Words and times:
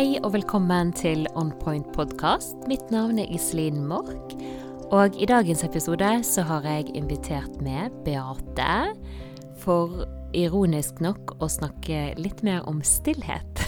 Hei 0.00 0.14
og 0.24 0.30
velkommen 0.32 0.94
til 0.96 1.26
On 1.36 1.50
Point 1.60 1.84
podkast. 1.92 2.54
Mitt 2.70 2.86
navn 2.88 3.18
er 3.20 3.28
Iselin 3.36 3.82
Mork. 3.84 4.30
Og 4.96 5.12
i 5.20 5.26
dagens 5.28 5.60
episode 5.66 6.08
så 6.24 6.40
har 6.48 6.64
jeg 6.64 6.94
invitert 6.96 7.58
med 7.60 7.92
Beate 8.06 8.94
for 9.60 10.06
ironisk 10.32 11.02
nok 11.04 11.34
å 11.44 11.50
snakke 11.52 12.14
litt 12.16 12.40
mer 12.40 12.64
om 12.64 12.80
stillhet. 12.80 13.60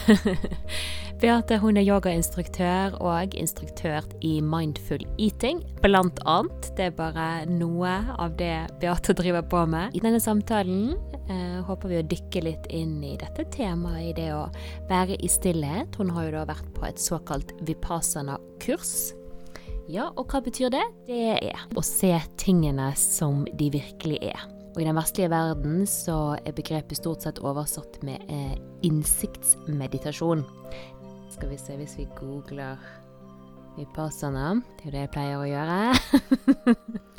Beate 1.21 1.61
hun 1.61 1.77
er 1.77 1.85
yogainstruktør 1.85 2.97
og 3.05 3.37
instruktør 3.37 4.09
i 4.25 4.39
Mindful 4.41 5.05
Eating, 5.21 5.61
blant 5.85 6.25
annet. 6.25 6.73
Det 6.81 6.89
er 6.89 6.97
bare 6.97 7.45
noe 7.45 7.93
av 8.17 8.41
det 8.41 8.57
Beate 8.81 9.13
driver 9.21 9.45
på 9.45 9.67
med. 9.69 9.93
I 9.93 10.01
denne 10.01 10.25
samtalen 10.25 10.95
eh, 11.31 11.59
håper 11.67 11.91
vi 11.91 11.99
å 12.01 12.07
dykke 12.07 12.43
litt 12.47 12.69
inn 12.75 12.97
i 13.05 13.15
dette 13.21 13.45
temaet, 13.55 14.11
i 14.11 14.15
det 14.17 14.31
å 14.35 14.47
være 14.91 15.19
i 15.23 15.31
stillhet. 15.31 15.99
Hun 15.99 16.13
har 16.17 16.29
jo 16.29 16.37
da 16.37 16.47
vært 16.53 16.71
på 16.77 16.87
et 16.89 17.03
såkalt 17.03 17.55
vipassana-kurs. 17.67 19.13
Ja, 19.91 20.09
og 20.17 20.31
hva 20.31 20.41
betyr 20.45 20.71
det? 20.73 20.85
Det 21.09 21.37
er 21.37 21.63
å 21.77 21.85
se 21.85 22.15
tingene 22.41 22.93
som 22.99 23.45
de 23.59 23.71
virkelig 23.75 24.23
er. 24.33 24.49
Og 24.73 24.81
i 24.81 24.87
den 24.89 24.97
vestlige 24.97 25.29
verden 25.33 25.83
så 25.91 26.39
er 26.41 26.57
begrepet 26.57 26.97
stort 26.97 27.27
sett 27.27 27.43
oversatt 27.45 28.01
med 28.07 28.23
eh, 28.33 28.57
innsiktsmeditasjon. 28.89 30.47
Skal 31.35 31.53
vi 31.53 31.61
se 31.61 31.77
hvis 31.77 31.99
vi 32.01 32.09
googler 32.17 32.81
vipassana. 33.77 34.55
Det 34.79 34.85
er 34.85 34.91
jo 34.91 34.95
det 34.97 35.07
jeg 35.07 35.13
pleier 35.15 35.41
å 35.41 35.49
gjøre. 35.49 37.03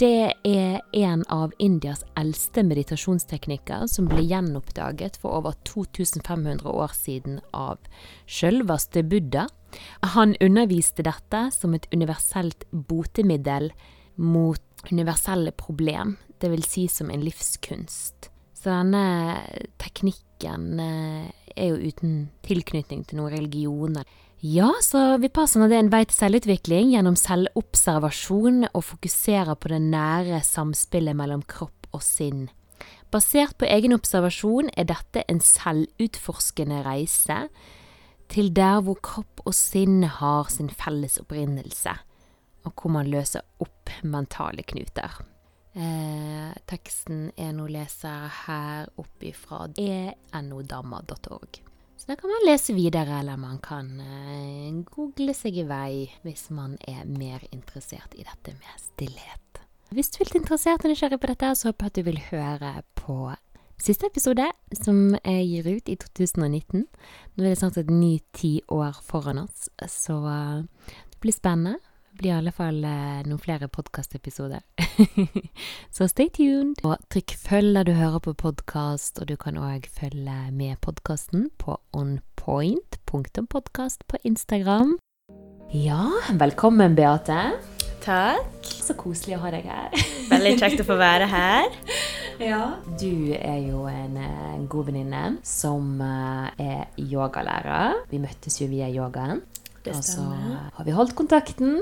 det 0.00 0.32
er 0.48 0.80
en 0.92 1.22
av 1.32 1.52
Indias 1.62 2.02
eldste 2.18 2.64
meditasjonsteknikker 2.66 3.86
som 3.90 4.08
ble 4.10 4.24
gjenoppdaget 4.24 5.18
for 5.20 5.38
over 5.38 5.56
2500 5.68 6.66
år 6.68 6.94
siden 6.96 7.40
av 7.52 7.80
sjølveste 8.26 9.04
Buddha. 9.08 9.46
Han 10.14 10.34
underviste 10.40 11.04
dette 11.06 11.46
som 11.54 11.74
et 11.76 11.88
universelt 11.92 12.66
botemiddel 12.72 13.70
mot 14.16 14.60
universelle 14.90 15.52
problem, 15.56 16.16
dvs. 16.42 16.68
Si 16.68 16.88
som 16.90 17.10
en 17.10 17.22
livskunst. 17.24 18.30
Så 18.62 18.70
denne 18.70 19.04
teknikken 19.82 20.80
eh, 20.80 21.30
er 21.56 21.72
jo 21.72 21.92
uten 21.92 22.28
tilknytning 22.46 23.04
til 23.06 23.18
noen 23.18 23.34
religioner. 23.34 24.06
Ja, 24.42 24.72
så 24.82 24.98
Vipassana 25.22 25.68
det 25.70 25.76
er 25.76 25.84
en 25.84 25.92
vei 25.92 26.00
til 26.02 26.16
selvutvikling 26.16 26.88
gjennom 26.90 27.14
selvobservasjon 27.14 28.64
og 28.72 28.82
fokuserer 28.82 29.54
på 29.54 29.70
det 29.70 29.78
nære 29.84 30.40
samspillet 30.42 31.14
mellom 31.14 31.44
kropp 31.46 31.86
og 31.94 32.02
sinn. 32.02 32.48
Basert 33.14 33.54
på 33.62 33.70
egen 33.70 33.94
observasjon 33.94 34.72
er 34.74 34.90
dette 34.90 35.22
en 35.30 35.38
selvutforskende 35.38 36.82
reise 36.82 37.38
til 38.34 38.50
der 38.50 38.82
hvor 38.82 38.98
kropp 38.98 39.46
og 39.46 39.54
sinn 39.54 40.02
har 40.18 40.50
sin 40.50 40.74
felles 40.74 41.22
opprinnelse 41.22 41.94
og 42.66 42.74
hvor 42.74 42.98
man 42.98 43.14
løser 43.14 43.46
opp 43.62 43.94
mentale 44.02 44.66
knuter. 44.66 45.22
Eh, 45.78 46.50
teksten 46.66 47.28
er 47.38 47.54
nå 47.54 47.70
leser 47.70 48.26
her 48.42 48.90
opp 48.98 49.22
ifra 49.22 49.68
enodamma.org. 49.78 51.62
Så 52.02 52.08
da 52.10 52.16
kan 52.18 52.32
man 52.34 52.42
lese 52.42 52.74
videre, 52.74 53.20
eller 53.20 53.36
man 53.38 53.60
kan 53.62 54.00
eh, 54.02 54.72
google 54.90 55.30
seg 55.38 55.60
i 55.60 55.62
vei 55.68 56.08
hvis 56.24 56.48
man 56.50 56.72
er 56.90 57.04
mer 57.06 57.44
interessert 57.54 58.16
i 58.18 58.24
dette 58.26 58.56
med 58.56 58.80
stillhet. 58.82 59.60
Hvis 59.94 60.10
du 60.10 60.18
er 60.18 60.26
litt 60.26 60.40
interessert 60.40 60.82
og 60.82 60.90
nysgjerrig 60.90 61.20
på 61.22 61.30
dette, 61.30 61.52
så 61.54 61.70
håper 61.70 61.86
jeg 61.86 61.92
at 61.92 62.00
du 62.00 62.08
vil 62.08 62.18
høre 62.32 62.72
på 62.98 63.16
siste 63.78 64.10
episode, 64.10 64.48
som 64.74 65.14
jeg 65.20 65.46
gir 65.46 65.70
ut 65.76 65.92
i 65.94 65.96
2019. 66.02 66.82
Nå 66.82 67.44
er 67.44 67.52
det 67.52 67.60
snart 67.62 67.78
et 67.78 67.94
ti 68.34 68.52
år 68.66 68.98
foran 69.06 69.44
oss, 69.44 69.70
så 69.86 70.18
uh, 70.26 70.90
det 71.06 71.22
blir 71.22 71.38
spennende 71.38 71.78
blir 72.18 72.30
i 72.30 72.36
alle 72.36 72.52
fall 72.54 72.84
eh, 72.84 73.22
noen 73.26 73.40
flere 73.40 73.68
podkastepisoder. 73.72 74.60
så 75.96 76.08
stay 76.10 76.28
tuned. 76.34 76.82
Og 76.86 76.96
trykk 77.12 77.30
følg 77.40 77.76
der 77.78 77.84
du 77.88 77.94
hører 77.96 78.20
på 78.24 78.32
podkast, 78.44 79.20
og 79.20 79.24
du 79.30 79.36
kan 79.40 79.58
òg 79.60 79.88
følge 79.90 80.38
med 80.52 80.80
podkasten 80.84 81.50
på 81.62 81.78
onpoint.podkast 81.96 84.06
på 84.08 84.16
Instagram. 84.28 84.98
Ja, 85.72 86.10
velkommen, 86.36 86.96
Beate. 86.98 87.40
Takk. 88.02 88.66
Så 88.66 88.96
koselig 88.98 89.38
å 89.38 89.44
ha 89.44 89.52
deg 89.54 89.68
her. 89.70 89.94
Veldig 90.32 90.56
kjekt 90.60 90.82
å 90.82 90.88
få 90.88 90.96
være 91.00 91.28
her. 91.30 91.70
Ja. 92.42 92.62
Du 92.98 93.30
er 93.36 93.60
jo 93.62 93.84
en, 93.86 94.16
en 94.18 94.58
eh, 94.58 94.64
god 94.70 94.90
venninne 94.90 95.22
som 95.46 96.00
uh, 96.02 96.50
er 96.60 96.90
yogalærer. 96.98 98.02
Vi 98.10 98.18
møttes 98.20 98.58
jo 98.60 98.66
via 98.72 98.90
yogaen. 98.90 99.40
Det 99.82 99.96
og 99.98 100.04
så 100.06 100.22
har 100.76 100.86
vi 100.86 100.94
holdt 100.94 101.16
kontakten. 101.18 101.80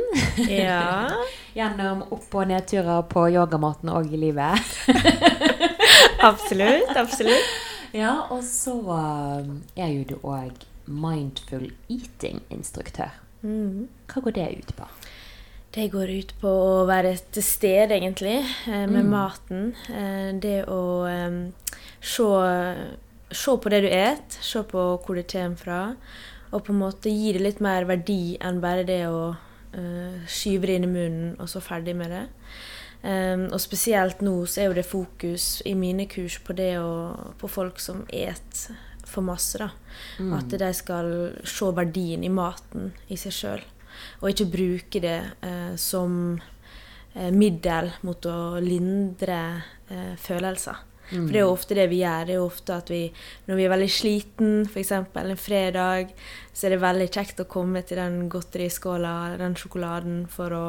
Ja. 0.48 1.10
Gjennom 1.58 2.06
opp- 2.08 2.32
og 2.34 2.48
nedturer 2.48 3.02
på 3.10 3.26
yogamaten 3.28 3.92
og 3.92 4.08
i 4.08 4.20
livet. 4.20 4.72
absolutt. 6.30 6.94
Absolutt. 6.96 7.52
Ja, 7.92 8.14
og 8.32 8.44
så 8.46 8.78
um, 8.80 9.60
er 9.76 9.92
jo 9.92 10.06
du 10.08 10.16
òg 10.22 10.64
mindful 10.86 11.68
eating-instruktør. 11.90 13.12
Mm. 13.42 13.88
Hva 14.08 14.24
går 14.24 14.36
det 14.38 14.48
ut 14.62 14.72
på? 14.78 14.88
Det 15.74 15.86
går 15.92 16.10
ut 16.10 16.32
på 16.40 16.50
å 16.50 16.86
være 16.88 17.12
til 17.34 17.44
stede, 17.46 17.94
egentlig, 17.94 18.40
eh, 18.66 18.86
med 18.90 19.04
mm. 19.04 19.12
maten. 19.12 19.70
Eh, 19.92 20.32
det 20.42 20.64
å 20.72 20.82
um, 21.06 21.40
se, 22.00 22.26
se 23.30 23.54
på 23.60 23.70
det 23.70 23.84
du 23.84 23.90
et, 23.92 24.40
se 24.40 24.64
på 24.66 24.88
hvor 25.04 25.20
det 25.20 25.28
kommer 25.30 25.60
fra 25.60 25.80
og 26.50 26.64
på 26.66 26.74
en 26.74 26.82
måte 26.82 27.12
gi 27.12 27.32
det 27.34 27.44
litt 27.44 27.62
mer 27.62 27.86
verdi 27.88 28.36
enn 28.42 28.60
bare 28.62 28.84
det 28.86 29.04
å 29.06 29.30
uh, 29.30 30.20
skyve 30.26 30.66
det 30.66 30.78
inn 30.78 30.88
i 30.88 30.92
munnen 30.92 31.32
og 31.38 31.50
så 31.50 31.62
ferdig 31.62 31.94
med 31.98 32.12
det. 32.14 32.26
Um, 33.00 33.46
og 33.48 33.60
spesielt 33.62 34.20
nå 34.24 34.34
så 34.44 34.60
er 34.60 34.68
jo 34.68 34.76
det 34.76 34.84
fokus 34.88 35.62
i 35.64 35.72
mine 35.78 36.04
kurs 36.10 36.36
på 36.44 36.56
det 36.58 36.74
å, 36.82 37.32
på 37.40 37.48
folk 37.48 37.80
som 37.80 38.02
et 38.12 38.66
for 39.08 39.24
masse. 39.26 39.58
da. 39.58 39.70
Mm. 40.18 40.34
At 40.36 40.58
de 40.62 40.72
skal 40.76 41.12
se 41.48 41.70
verdien 41.76 42.24
i 42.26 42.32
maten 42.32 42.90
i 43.08 43.18
seg 43.20 43.34
sjøl. 43.34 43.64
Og 44.20 44.30
ikke 44.32 44.50
bruke 44.52 45.02
det 45.02 45.18
uh, 45.46 45.74
som 45.80 46.36
uh, 46.36 47.30
middel 47.30 47.94
mot 48.06 48.26
å 48.26 48.38
lindre 48.62 49.40
følelser. 50.22 50.76
Mm. 51.10 51.25
For 51.25 51.32
det 51.32 51.41
er 51.41 51.47
jo 51.47 51.54
ofte 51.54 51.78
det 51.78 51.87
vi 51.91 52.03
gjør. 52.03 52.26
Det 52.26 52.34
er 52.34 52.41
jo 52.41 52.48
ofte 52.48 52.76
at 52.76 52.93
vi, 52.93 53.00
når 53.48 53.59
vi 53.59 53.66
er 53.66 53.75
veldig 53.75 53.91
sliten, 53.94 54.53
f.eks. 54.69 54.93
en 54.94 55.32
fredag, 55.41 56.15
så 56.53 56.66
er 56.66 56.76
det 56.76 56.82
veldig 56.84 57.09
kjekt 57.10 57.43
å 57.43 57.48
komme 57.50 57.82
til 57.87 58.00
den 58.00 58.22
godteriskåla, 58.32 59.16
den 59.41 59.56
sjokoladen, 59.59 60.22
for 60.31 60.56
å 60.56 60.66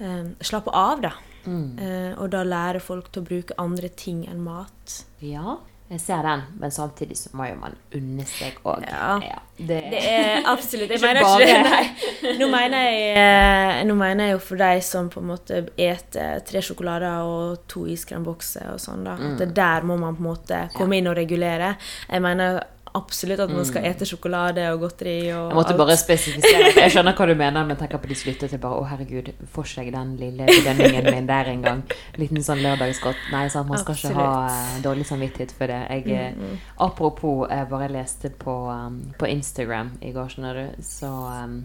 eh, 0.00 0.32
slappe 0.44 0.74
av, 0.74 1.04
da. 1.04 1.14
Mm. 1.44 1.78
Eh, 1.78 2.10
og 2.16 2.30
da 2.32 2.42
lærer 2.46 2.82
folk 2.82 3.12
til 3.12 3.22
å 3.22 3.28
bruke 3.28 3.60
andre 3.60 3.90
ting 3.92 4.24
enn 4.30 4.42
mat. 4.44 5.02
Ja, 5.24 5.58
jeg 5.94 6.02
ser 6.02 6.22
den, 6.26 6.44
men 6.60 6.72
samtidig 6.74 7.16
så 7.18 7.30
må 7.38 7.46
jo 7.48 7.56
man 7.60 7.76
unne 7.94 8.26
seg 8.28 8.58
òg. 8.66 8.84
Ja. 8.88 9.14
ja. 9.22 9.40
Det, 9.54 9.78
det, 9.92 10.00
er 10.02 10.48
absolutt 10.50 10.90
Jeg 10.90 11.02
mener 11.04 11.22
ikke 11.22 11.46
det. 11.46 11.58
Nei. 11.70 12.34
Nå 12.40 12.48
mener, 12.50 12.86
jeg, 12.90 13.10
eh, 13.22 13.80
nå 13.86 13.94
mener 13.98 14.28
jeg 14.28 14.36
jo 14.36 14.42
for 14.42 14.62
de 14.64 14.82
som 14.82 15.10
på 15.12 15.22
en 15.22 15.30
måte 15.30 15.60
eter 15.78 16.42
tre 16.46 16.62
sjokolader 16.64 17.28
og 17.30 17.64
to 17.70 17.86
iskrembokser 17.90 18.72
og 18.74 18.82
sånn, 18.82 19.06
da. 19.06 19.16
Mm. 19.20 19.36
At 19.38 19.56
der 19.56 19.86
må 19.86 19.98
man 20.00 20.18
på 20.18 20.24
en 20.24 20.30
måte 20.32 20.62
komme 20.74 20.98
inn 20.98 21.10
og 21.10 21.18
regulere. 21.20 21.74
Jeg 22.08 22.24
mener 22.24 22.62
absolutt 22.94 23.40
at 23.42 23.50
man 23.50 23.64
skal 23.66 23.82
mm. 23.82 23.88
ete 23.90 24.06
sjokolade 24.06 24.64
og 24.70 24.84
godteri 24.84 25.16
og 25.34 25.48
Jeg 25.50 25.56
måtte 25.58 25.72
alt. 25.74 25.80
bare 25.80 25.96
spesifisere. 25.98 26.68
Jeg 26.78 26.92
skjønner 26.94 27.16
hva 27.18 27.26
du 27.26 27.32
mener, 27.34 27.66
men 27.66 27.78
tenker 27.80 27.98
på 27.98 28.10
de 28.10 28.16
slutter 28.18 28.52
til 28.52 28.60
bare 28.62 28.78
Å, 28.78 28.84
herregud, 28.92 29.32
får 29.50 29.70
seg 29.72 29.90
den 29.94 30.12
lille 30.20 30.46
bedømningen 30.46 31.08
min 31.10 31.26
der 31.30 31.50
en 31.50 31.64
gang. 31.64 31.82
Liten 32.22 32.46
sånn 32.46 32.62
lørdagsgodt. 32.62 33.26
Nei, 33.34 33.48
sant, 33.50 33.68
man 33.70 33.82
skal 33.82 33.96
absolutt. 33.96 34.14
ikke 34.14 34.28
ha 34.30 34.46
uh, 34.46 34.78
dårlig 34.86 35.08
samvittighet 35.10 35.56
for 35.58 35.74
det. 35.74 35.80
Jeg, 35.90 36.06
mm, 36.38 36.46
mm. 36.46 36.62
Apropos, 36.86 37.42
jeg 37.50 37.70
bare 37.74 37.90
leste 37.96 38.30
på, 38.44 38.56
um, 38.70 39.00
på 39.18 39.30
Instagram 39.32 39.96
i 39.98 40.14
går, 40.14 40.30
skjønner 40.36 40.62
du, 40.62 40.86
så 40.86 41.10
um, 41.10 41.58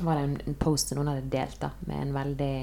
var 0.00 0.18
det 0.18 0.26
en, 0.26 0.36
en 0.50 0.60
post 0.66 0.90
noen 0.98 1.14
hadde 1.14 1.30
delt 1.30 1.62
da, 1.62 1.70
med 1.86 2.08
en 2.08 2.14
veldig 2.14 2.54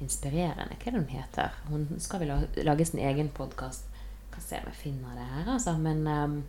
inspirerende 0.00 0.76
Hva 0.76 0.88
er 0.88 0.94
det 0.94 1.00
hun 1.00 1.10
heter? 1.12 1.58
Hun 1.68 1.88
skal 2.00 2.22
vel 2.22 2.64
lage 2.68 2.86
sin 2.88 3.00
egen 3.00 3.32
podkast. 3.32 3.88
Kan 4.30 4.44
se 4.44 4.60
om 4.60 4.68
jeg 4.70 4.82
finner 4.84 5.16
det 5.16 5.28
her, 5.34 5.54
altså. 5.56 5.76
Men 5.80 6.04
um, 6.04 6.40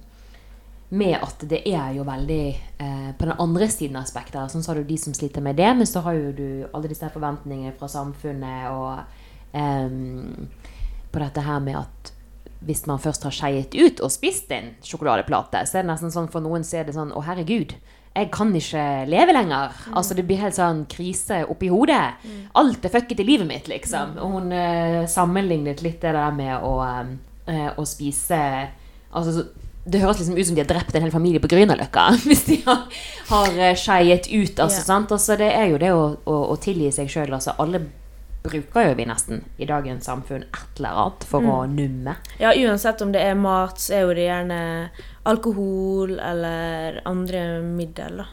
med 0.91 1.15
at 1.23 1.43
det 1.47 1.61
er 1.71 1.93
jo 1.95 2.03
veldig 2.03 2.45
eh, 2.83 3.11
På 3.15 3.27
den 3.27 3.38
andre 3.39 3.67
siden 3.71 3.95
av 3.95 4.03
aspektet, 4.03 4.51
sånn 4.51 4.63
så 4.63 4.73
har 4.73 4.81
du 4.81 4.89
de 4.89 4.97
som 4.99 5.15
sliter 5.15 5.43
med 5.43 5.55
det, 5.55 5.69
men 5.77 5.88
så 5.88 6.03
har 6.03 6.17
jo 6.17 6.33
du 6.35 6.47
alle 6.73 6.91
disse 6.91 7.07
forventningene 7.13 7.75
fra 7.79 7.88
samfunnet 7.91 8.67
og 8.75 8.99
eh, 9.55 9.93
på 11.11 11.23
dette 11.23 11.45
her 11.45 11.63
med 11.63 11.79
at 11.79 12.11
hvis 12.61 12.83
man 12.85 13.01
først 13.01 13.23
har 13.25 13.33
skeiet 13.33 13.73
ut 13.73 14.03
og 14.05 14.11
spist 14.13 14.51
en 14.53 14.73
sjokoladeplate, 14.85 15.63
så 15.65 15.79
er 15.79 15.85
det 15.85 15.89
nesten 15.93 16.13
sånn 16.13 16.29
for 16.31 16.43
noen 16.43 16.65
så 16.67 16.81
er 16.81 16.88
det 16.88 16.94
sånn 16.95 17.13
Å, 17.15 17.23
herregud. 17.25 17.73
Jeg 18.11 18.27
kan 18.35 18.51
ikke 18.55 18.83
leve 19.07 19.33
lenger. 19.33 19.71
Mm. 19.71 19.95
Altså 19.97 20.17
Det 20.17 20.25
blir 20.27 20.41
helt 20.44 20.57
sånn 20.57 20.83
krise 20.91 21.41
oppi 21.49 21.71
hodet. 21.71 22.19
Mm. 22.27 22.44
Alt 22.61 22.85
er 22.85 22.94
fucket 22.94 23.23
i 23.23 23.25
livet 23.25 23.47
mitt, 23.49 23.71
liksom. 23.71 24.17
Og 24.21 24.35
hun 24.35 24.53
eh, 24.53 25.07
sammenlignet 25.09 25.81
litt 25.81 26.03
det 26.03 26.13
der 26.17 26.35
med 26.35 26.53
å, 26.59 26.75
eh, 27.47 27.69
å 27.71 27.87
spise 27.87 28.44
Altså 29.11 29.41
det 29.83 30.01
høres 30.04 30.19
liksom 30.22 30.38
ut 30.38 30.45
som 30.45 30.57
de 30.57 30.62
har 30.62 30.69
drept 30.69 30.95
en 30.95 31.06
hel 31.06 31.13
familie 31.13 31.42
på 31.42 31.50
Grünerløkka 31.50 32.04
hvis 32.28 32.45
de 32.50 32.60
har, 32.68 32.83
har 33.31 33.56
eh, 33.57 33.78
skeiet 33.80 34.30
ut. 34.30 34.60
Altså, 34.60 34.83
sant? 34.86 35.13
Altså, 35.13 35.38
det 35.39 35.50
er 35.56 35.72
jo 35.72 35.81
det 35.81 35.89
å, 35.95 36.04
å, 36.25 36.38
å 36.54 36.60
tilgi 36.62 36.92
seg 36.94 37.10
sjøl. 37.12 37.33
Altså, 37.33 37.56
alle 37.62 37.81
bruker 38.42 38.88
jo 38.88 38.98
vi 38.98 39.06
nesten 39.06 39.44
i 39.62 39.68
dagens 39.69 40.07
samfunn 40.10 40.48
et 40.48 40.80
eller 40.80 40.98
annet 40.98 41.25
for 41.30 41.45
å 41.45 41.57
numme. 41.69 42.16
Ja, 42.42 42.54
uansett 42.57 43.01
om 43.06 43.13
det 43.13 43.22
er 43.22 43.38
mat, 43.38 43.81
så 43.81 44.00
er 44.00 44.06
jo 44.06 44.16
det 44.18 44.25
gjerne 44.25 44.62
alkohol 45.30 46.16
eller 46.18 47.01
andre 47.10 47.44
middel, 47.66 48.24
da. 48.24 48.30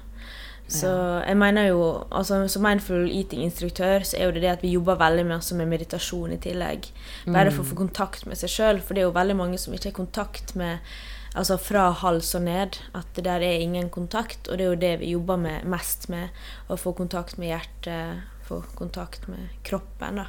Så 0.68 0.88
jeg 1.24 1.36
mener 1.40 1.70
jo, 1.70 1.84
altså 2.12 2.42
som 2.52 2.64
mindful 2.66 3.06
eating-instruktør, 3.08 4.04
så 4.04 4.18
er 4.18 4.26
jo 4.26 4.34
det 4.36 4.42
det 4.44 4.50
at 4.50 4.64
vi 4.64 4.74
jobber 4.74 4.98
veldig 5.00 5.24
med, 5.24 5.38
altså 5.38 5.56
med 5.56 5.70
meditasjon 5.70 6.34
i 6.36 6.40
tillegg. 6.44 6.90
Bare 7.24 7.52
for 7.54 7.64
å 7.64 7.70
få 7.70 7.78
kontakt 7.78 8.26
med 8.28 8.36
seg 8.36 8.52
sjøl, 8.52 8.82
for 8.84 8.92
det 8.92 9.00
er 9.00 9.08
jo 9.08 9.14
veldig 9.16 9.36
mange 9.38 9.60
som 9.60 9.72
ikke 9.72 9.88
har 9.88 9.96
kontakt 9.96 10.52
med 10.60 10.84
Altså 11.34 11.58
fra 11.60 11.90
hals 12.02 12.34
og 12.38 12.44
ned. 12.46 12.78
At 12.96 13.10
det 13.16 13.24
der 13.28 13.44
er 13.44 13.64
ingen 13.64 13.90
kontakt, 13.90 14.48
og 14.48 14.58
det 14.58 14.64
er 14.64 14.72
jo 14.72 14.82
det 14.82 14.94
vi 15.02 15.12
jobber 15.14 15.40
med 15.40 15.66
mest 15.68 16.08
med. 16.12 16.34
Å 16.68 16.78
få 16.80 16.94
kontakt 16.96 17.38
med 17.38 17.52
hjertet, 17.52 18.24
få 18.48 18.62
kontakt 18.78 19.28
med 19.28 19.50
kroppen, 19.66 20.22
da. 20.22 20.28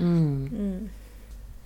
Mm. 0.00 0.88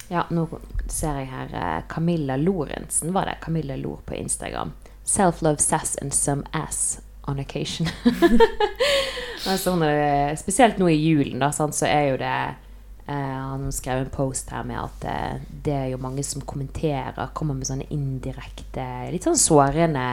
Ja, 0.09 0.27
nå 0.35 0.47
ser 0.91 1.23
jeg 1.23 1.31
her 1.31 1.55
eh, 1.57 1.81
Camilla 1.89 2.37
Lorentzen, 2.37 3.15
var 3.15 3.31
det? 3.31 3.39
Camilla 3.45 3.77
Lor 3.81 4.03
på 4.05 4.17
Instagram. 4.19 4.75
Self-love 5.05 5.63
sass 5.63 5.97
and 5.97 6.13
some 6.15 6.45
ass 6.53 7.01
on 7.25 7.41
occasion. 7.41 7.89
altså, 9.49 9.77
er, 9.85 10.35
spesielt 10.37 10.79
nå 10.79 10.91
i 10.93 10.99
julen, 11.01 11.41
da, 11.41 11.51
så 11.53 11.89
er 11.89 12.11
jo 12.13 12.21
det 12.21 12.35
eh, 12.35 12.61
Han 13.07 13.73
skrev 13.73 14.01
en 14.01 14.13
post 14.13 14.49
her 14.55 14.65
med 14.65 14.79
at 14.81 15.05
eh, 15.11 15.43
det 15.65 15.75
er 15.77 15.89
jo 15.93 16.01
mange 16.01 16.23
som 16.25 16.41
kommenterer, 16.49 17.35
kommer 17.37 17.57
med 17.59 17.69
sånne 17.69 17.89
indirekte, 17.93 18.87
litt 19.13 19.27
sånn 19.27 19.37
sårende 19.37 20.05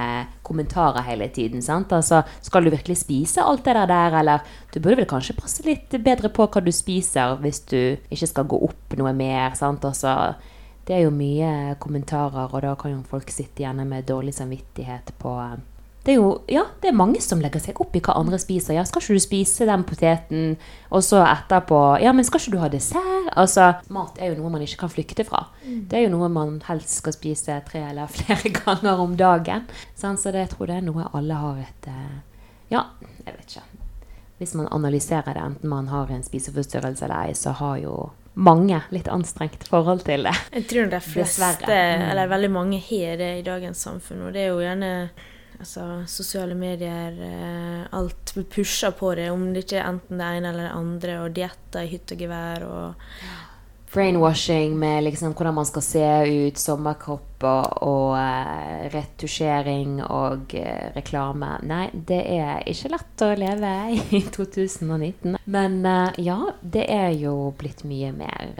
kommentarer 0.43 1.05
hele 1.07 1.29
tiden. 1.31 1.63
sant? 1.63 1.93
Altså, 1.95 2.23
skal 2.43 2.67
du 2.67 2.73
virkelig 2.73 2.99
spise 3.05 3.45
alt 3.47 3.63
det 3.63 3.77
der 3.79 3.87
der, 3.87 4.17
eller 4.19 4.43
du 4.73 4.81
burde 4.81 4.99
vel 4.99 5.09
kanskje 5.09 5.37
passe 5.39 5.63
litt 5.67 5.95
bedre 6.03 6.33
på 6.35 6.49
hva 6.51 6.63
du 6.63 6.71
spiser 6.75 7.37
hvis 7.39 7.63
du 7.71 7.79
ikke 8.11 8.31
skal 8.33 8.49
gå 8.51 8.59
opp 8.67 8.97
noe 8.99 9.15
mer. 9.15 9.55
sant? 9.55 9.87
Altså, 9.87 10.35
det 10.87 10.97
er 10.97 11.05
jo 11.05 11.15
mye 11.15 11.77
kommentarer, 11.79 12.51
og 12.51 12.63
da 12.65 12.75
kan 12.75 12.97
jo 12.97 13.03
folk 13.07 13.31
sitte 13.31 13.63
igjen 13.63 13.85
med 13.87 14.09
dårlig 14.09 14.35
samvittighet 14.35 15.13
på 15.21 15.37
det 16.03 16.15
er 16.15 16.17
jo 16.17 16.29
ja, 16.49 16.63
det 16.81 16.89
er 16.89 16.95
mange 16.97 17.19
som 17.21 17.41
legger 17.43 17.61
seg 17.61 17.77
opp 17.83 17.93
i 17.95 18.01
hva 18.01 18.15
andre 18.17 18.39
spiser. 18.41 18.73
Ja, 18.73 18.83
skal 18.89 19.03
ikke 19.03 19.17
du 19.19 19.21
spise 19.21 19.67
den 19.69 19.83
poteten? 19.85 20.55
Og 20.89 21.03
så 21.05 21.19
etterpå 21.21 21.81
Ja, 22.01 22.13
men 22.17 22.25
skal 22.25 22.41
ikke 22.41 22.55
du 22.55 22.61
ha 22.63 22.69
dessert? 22.73 23.27
Altså, 23.37 23.67
mat 23.93 24.17
er 24.17 24.31
jo 24.31 24.39
noe 24.41 24.49
man 24.55 24.63
ikke 24.65 24.79
kan 24.81 24.89
flykte 24.93 25.25
fra. 25.27 25.43
Det 25.61 25.99
er 25.99 26.07
jo 26.07 26.13
noe 26.15 26.29
man 26.33 26.55
helst 26.65 26.97
skal 27.03 27.13
spise 27.13 27.59
tre 27.67 27.83
eller 27.91 28.09
flere 28.09 28.49
ganger 28.63 29.03
om 29.03 29.13
dagen. 29.19 29.67
Sånn, 29.95 30.17
Så 30.17 30.33
det, 30.33 30.47
jeg 30.47 30.53
tror 30.55 30.71
det 30.71 30.79
er 30.79 30.87
noe 30.89 31.05
alle 31.13 31.37
har 31.43 31.61
et 31.67 31.91
eh, 31.93 32.17
Ja, 32.73 32.85
jeg 33.27 33.35
vet 33.37 33.45
ikke. 33.53 33.67
Hvis 34.41 34.55
man 34.57 34.71
analyserer 34.73 35.35
det, 35.37 35.43
enten 35.43 35.69
man 35.69 35.91
har 35.93 36.09
en 36.09 36.23
spiseforstyrrelse 36.25 37.05
eller 37.05 37.27
ei, 37.29 37.35
så 37.37 37.53
har 37.59 37.77
jo 37.77 37.97
mange 38.33 38.79
litt 38.89 39.09
anstrengt 39.11 39.67
forhold 39.69 40.01
til 40.07 40.23
det. 40.25 40.33
Jeg 40.55 40.65
tror 40.71 40.89
de 40.89 40.99
fleste, 41.03 41.43
Dessverre. 41.45 41.99
Mm. 41.99 42.05
eller 42.09 42.31
veldig 42.31 42.49
mange, 42.55 42.79
har 42.89 43.19
det 43.21 43.29
i 43.37 43.43
dagens 43.45 43.83
samfunn. 43.85 44.23
Og 44.25 44.33
det 44.33 44.47
er 44.47 44.49
jo 44.49 44.63
gjerne 44.63 44.91
altså, 45.61 45.85
sosiale 46.09 46.57
medier 46.57 47.21
eh, 47.25 47.85
Alt 47.97 48.33
blir 48.35 48.49
pusha 48.51 48.91
på 48.97 49.13
det, 49.17 49.29
om 49.31 49.47
det 49.53 49.65
ikke 49.65 49.79
er 49.79 49.87
enten 49.89 50.19
det 50.21 50.33
ene 50.37 50.51
eller 50.51 50.67
det 50.67 50.75
andre, 50.75 51.21
og 51.23 51.37
dietter 51.37 51.87
i 51.87 51.93
hytt 51.93 52.15
og 52.15 52.25
gevær 52.25 52.67
og 52.67 53.15
brainwashing 53.91 54.77
med 54.79 55.03
liksom 55.03 55.33
hvordan 55.33 55.53
man 55.53 55.65
skal 55.67 55.83
se 55.83 56.05
ut, 56.47 56.59
sommerkropper 56.59 57.83
og, 57.83 58.13
eh, 58.17 58.85
retusjering 58.93 59.99
og 60.05 60.55
eh, 60.55 60.91
reklame. 60.95 61.57
Nei, 61.67 61.89
det 61.93 62.21
er 62.37 62.63
ikke 62.71 62.93
lett 62.93 63.25
å 63.25 63.31
leve 63.39 63.73
i 63.91 64.23
2019. 64.37 65.35
Men 65.45 65.81
eh, 65.85 66.21
ja, 66.23 66.39
det 66.61 66.87
er 66.87 67.11
jo 67.19 67.51
blitt 67.59 67.83
mye 67.87 68.13
mer 68.15 68.55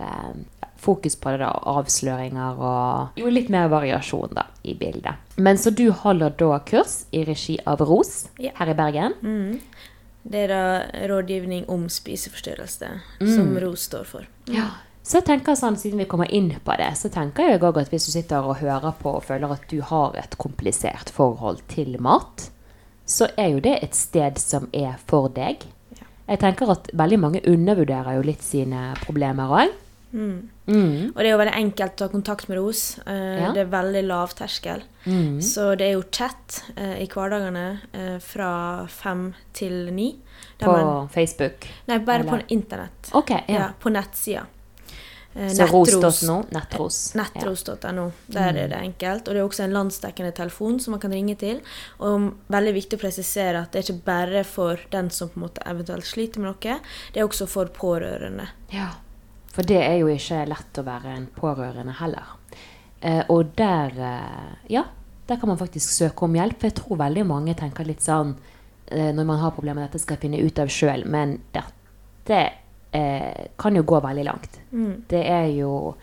fokus 0.81 1.15
på 1.21 1.31
det 1.35 1.39
da, 1.43 1.51
avsløringer 1.71 2.59
og 2.61 3.19
jo 3.21 3.29
litt 3.33 3.49
mer 3.53 3.67
variasjon 3.71 4.33
da, 4.37 4.47
i 4.65 4.73
bildet. 4.77 5.15
Men 5.37 5.57
så 5.61 5.69
du 5.73 5.87
holder 6.03 6.33
da 6.41 6.57
kurs 6.65 7.03
i 7.13 7.23
regi 7.27 7.59
av 7.69 7.81
ROS 7.85 8.27
Ja. 8.41 8.51
her 8.59 8.73
i 8.73 8.77
Bergen. 8.77 9.13
mm. 9.21 9.59
Det 10.23 10.37
er 10.43 10.51
da 10.53 11.07
rådgivning 11.09 11.63
om 11.73 11.87
spiseforstyrrelse, 11.89 12.89
som 13.25 13.55
ROS 13.57 13.87
står 13.89 14.03
for. 14.05 14.27
Ja. 14.53 14.67
Så 15.01 15.17
jeg 15.17 15.25
tenker 15.25 15.55
sånn, 15.57 15.77
Siden 15.81 15.97
vi 15.97 16.05
kommer 16.05 16.29
inn 16.29 16.51
på 16.63 16.75
det, 16.77 16.91
så 16.99 17.09
tenker 17.09 17.47
jeg 17.49 17.57
også 17.63 17.81
at 17.81 17.89
hvis 17.89 18.05
du 18.05 18.11
sitter 18.13 18.45
og 18.45 18.59
hører 18.61 18.93
på 19.01 19.15
og 19.17 19.23
føler 19.25 19.49
at 19.55 19.63
du 19.71 19.79
har 19.81 20.13
et 20.21 20.37
komplisert 20.37 21.09
forhold 21.09 21.63
til 21.73 21.97
mat, 21.99 22.51
så 23.09 23.27
er 23.35 23.49
jo 23.55 23.59
det 23.65 23.79
et 23.81 23.95
sted 23.97 24.37
som 24.37 24.69
er 24.77 24.93
for 25.09 25.27
deg. 25.33 25.65
Jeg 26.29 26.39
tenker 26.39 26.69
at 26.69 26.91
veldig 26.93 27.17
mange 27.19 27.41
undervurderer 27.49 28.19
jo 28.19 28.21
litt 28.29 28.43
sine 28.45 28.91
problemer 29.01 29.49
òg. 29.49 29.73
Mm. 30.13 30.49
Mm. 30.67 31.11
Og 31.15 31.17
det 31.17 31.25
er 31.25 31.31
jo 31.31 31.37
veldig 31.39 31.55
enkelt 31.55 31.93
å 31.93 31.97
ta 31.97 32.07
kontakt 32.11 32.49
med 32.49 32.57
ROS. 32.57 32.99
Eh, 33.05 33.41
Ja. 33.41 33.51
Det 33.53 33.61
er 33.61 33.65
veldig 33.71 34.03
lav 34.07 34.33
terskel. 34.35 34.83
Mm. 35.05 35.39
Så 35.41 35.75
det 35.77 35.87
er 35.87 35.93
jo 35.93 36.03
chat 36.11 36.63
eh, 36.75 37.01
i 37.03 37.07
hverdagene 37.07 37.79
eh, 37.93 38.17
fra 38.19 38.85
fem 38.87 39.33
til 39.53 39.91
ni. 39.93 40.17
På 40.59 40.71
man- 40.71 41.07
Facebook. 41.09 41.67
Nei, 41.87 41.97
bare 41.99 42.19
eller- 42.19 42.31
på 42.31 42.49
internett. 42.49 43.09
Okay, 43.13 43.41
ja. 43.47 43.53
Ja, 43.59 43.69
på 43.79 43.89
nettsida. 43.89 44.45
Eh, 45.33 45.47
Så 45.47 45.65
ros.no. 45.71 46.43
Nettros. 46.51 47.15
Nettros.no. 47.15 48.11
Der 48.27 48.49
er 48.53 48.67
det 48.67 48.77
enkelt. 48.77 49.27
Og 49.29 49.33
det 49.33 49.37
er 49.37 49.47
også 49.47 49.63
en 49.63 49.71
landsdekkende 49.73 50.33
telefon 50.35 50.77
som 50.79 50.91
man 50.91 50.99
kan 50.99 51.11
ringe 51.11 51.37
til. 51.37 51.61
Og 52.01 52.33
veldig 52.51 52.73
viktig 52.73 52.99
å 52.99 53.01
presisere 53.01 53.61
at 53.61 53.71
det 53.71 53.79
er 53.79 53.93
ikke 53.93 54.03
bare 54.05 54.43
for 54.43 54.77
den 54.91 55.09
som 55.09 55.29
på 55.29 55.37
en 55.39 55.47
måte 55.47 55.63
eventuelt 55.65 56.03
sliter 56.03 56.39
med 56.41 56.51
noe, 56.51 56.79
det 57.13 57.21
er 57.21 57.25
også 57.27 57.47
for 57.47 57.65
pårørende. 57.67 58.49
Ja. 58.73 58.89
For 59.51 59.67
det 59.67 59.81
er 59.83 59.97
jo 59.99 60.11
ikke 60.11 60.45
lett 60.47 60.79
å 60.79 60.85
være 60.87 61.15
en 61.15 61.27
pårørende 61.35 61.97
heller. 61.99 62.37
Eh, 63.01 63.23
og 63.33 63.53
der 63.57 63.97
eh, 63.97 64.71
Ja, 64.71 64.85
der 65.27 65.39
kan 65.39 65.51
man 65.51 65.59
faktisk 65.59 65.91
søke 65.91 66.25
om 66.25 66.35
hjelp. 66.35 66.59
For 66.59 66.69
jeg 66.69 66.79
tror 66.79 67.01
veldig 67.03 67.27
mange 67.27 67.55
tenker 67.59 67.87
litt 67.87 68.03
sånn 68.05 68.35
eh, 68.87 69.11
når 69.15 69.27
man 69.27 69.41
har 69.43 69.55
problemer 69.55 69.87
dette 69.87 70.01
skal 70.01 70.17
jeg 70.17 70.27
finne 70.27 70.41
ut 70.41 70.61
av 70.61 70.71
sjøl, 70.71 71.05
men 71.09 71.39
dette 71.55 72.41
eh, 72.95 73.45
kan 73.59 73.75
jo 73.75 73.85
gå 73.87 74.01
veldig 74.03 74.25
langt. 74.27 74.59
Mm. 74.71 74.95
Det 75.11 75.23
er 75.27 75.47
jo 75.55 75.95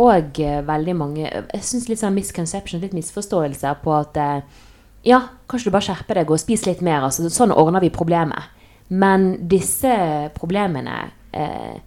og 0.00 0.38
eh, 0.38 0.60
veldig 0.64 0.94
mange 0.96 1.24
Jeg 1.26 1.66
syns 1.66 1.88
litt 1.90 2.00
sånn 2.00 2.14
misconception, 2.14 2.80
litt 2.80 2.94
misforståelser 2.96 3.80
på 3.82 3.94
at 3.96 4.18
eh, 4.20 4.66
ja, 5.08 5.22
kanskje 5.48 5.70
du 5.70 5.74
bare 5.74 5.88
skjerper 5.88 6.20
deg 6.20 6.30
og 6.30 6.40
spiser 6.40 6.74
litt 6.74 6.82
mer. 6.84 7.06
Altså, 7.06 7.28
sånn 7.32 7.54
ordner 7.56 7.80
vi 7.80 7.88
problemet. 7.92 8.52
Men 8.92 9.32
disse 9.48 9.94
problemene 10.36 10.96
eh, 11.32 11.80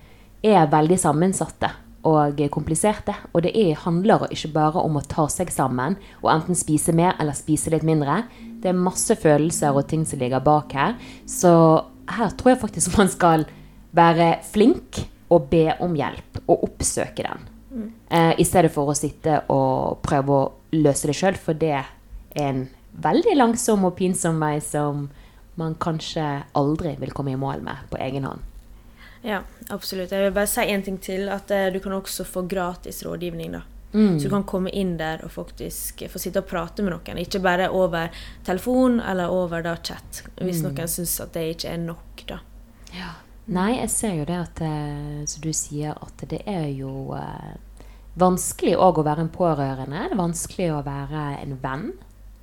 er 0.43 0.69
veldig 0.71 0.99
sammensatte 0.99 1.71
og 2.07 2.41
kompliserte. 2.51 3.15
Og 3.31 3.45
det 3.45 3.53
er, 3.55 3.79
handler 3.85 4.27
ikke 4.29 4.51
bare 4.55 4.83
om 4.83 4.99
å 4.99 5.05
ta 5.07 5.27
seg 5.31 5.51
sammen 5.53 5.95
og 6.21 6.29
enten 6.33 6.57
spise 6.57 6.95
mer 6.95 7.15
eller 7.19 7.37
spise 7.37 7.71
litt 7.73 7.85
mindre. 7.87 8.23
Det 8.61 8.71
er 8.71 8.79
masse 8.79 9.15
følelser 9.19 9.75
og 9.75 9.87
ting 9.91 10.05
som 10.07 10.19
ligger 10.19 10.43
bak 10.43 10.75
her. 10.75 10.97
Så 11.25 11.53
her 12.11 12.35
tror 12.37 12.53
jeg 12.53 12.61
faktisk 12.63 12.97
man 12.99 13.11
skal 13.11 13.47
være 13.95 14.37
flink 14.51 15.05
og 15.33 15.49
be 15.51 15.69
om 15.81 15.95
hjelp 15.97 16.43
og 16.43 16.67
oppsøke 16.67 17.25
den. 17.25 17.49
Eh, 18.09 18.33
I 18.37 18.45
stedet 18.45 18.71
for 18.73 18.91
å 18.91 18.97
sitte 18.97 19.41
og 19.49 20.03
prøve 20.05 20.35
å 20.35 20.51
løse 20.77 21.09
det 21.09 21.17
sjøl, 21.17 21.37
for 21.39 21.57
det 21.57 21.73
er 21.79 21.89
en 22.43 22.67
veldig 23.03 23.33
langsom 23.37 23.85
og 23.87 23.95
pinsom 23.97 24.41
vei 24.41 24.59
som 24.61 25.07
man 25.57 25.75
kanskje 25.81 26.25
aldri 26.57 26.95
vil 27.01 27.13
komme 27.13 27.33
i 27.33 27.39
mål 27.39 27.63
med 27.65 27.87
på 27.89 27.99
egen 28.01 28.27
hånd. 28.29 28.52
Ja, 29.23 29.41
absolutt. 29.71 30.11
Jeg 30.11 30.25
vil 30.27 30.33
bare 30.35 30.47
si 30.51 30.61
en 30.67 30.81
ting 30.83 30.97
til. 30.99 31.29
At 31.31 31.51
eh, 31.51 31.69
du 31.73 31.79
kan 31.79 31.93
også 31.95 32.25
få 32.27 32.43
gratis 32.51 33.03
rådgivning. 33.05 33.51
da. 33.55 33.61
Mm. 33.93 34.17
Så 34.19 34.23
du 34.25 34.29
kan 34.33 34.43
komme 34.43 34.69
inn 34.73 34.95
der 34.97 35.21
og 35.23 35.31
faktisk 35.31 36.01
få 36.09 36.19
sitte 36.19 36.41
og 36.41 36.47
prate 36.49 36.81
med 36.83 36.95
noen. 36.95 37.19
Ikke 37.21 37.39
bare 37.43 37.67
over 37.69 38.09
telefon 38.43 38.99
eller 38.99 39.29
over 39.29 39.61
da 39.61 39.75
chat, 39.77 40.23
hvis 40.41 40.63
Mm. 40.63 40.71
noen 40.73 40.87
syns 40.89 41.19
at 41.21 41.33
det 41.33 41.55
ikke 41.55 41.69
er 41.73 41.77
nok. 41.77 42.23
da. 42.27 42.39
Nei, 43.47 43.73
jeg 43.77 43.89
ser 43.89 44.13
jo 44.15 44.25
det 44.25 44.35
at 44.39 44.61
eh, 44.61 45.25
Som 45.27 45.41
du 45.41 45.51
sier, 45.53 45.91
at 46.01 46.29
det 46.29 46.41
er 46.47 46.67
jo 46.71 47.13
eh, 47.13 47.55
vanskelig 48.17 48.75
òg 48.77 48.97
å 49.01 49.03
være 49.05 49.19
en 49.21 49.29
pårørende. 49.29 50.03
Det 50.09 50.11
er 50.11 50.15
vanskelig 50.21 50.69
å 50.71 50.83
være 50.85 51.41
en 51.41 51.57
venn. 51.61 51.93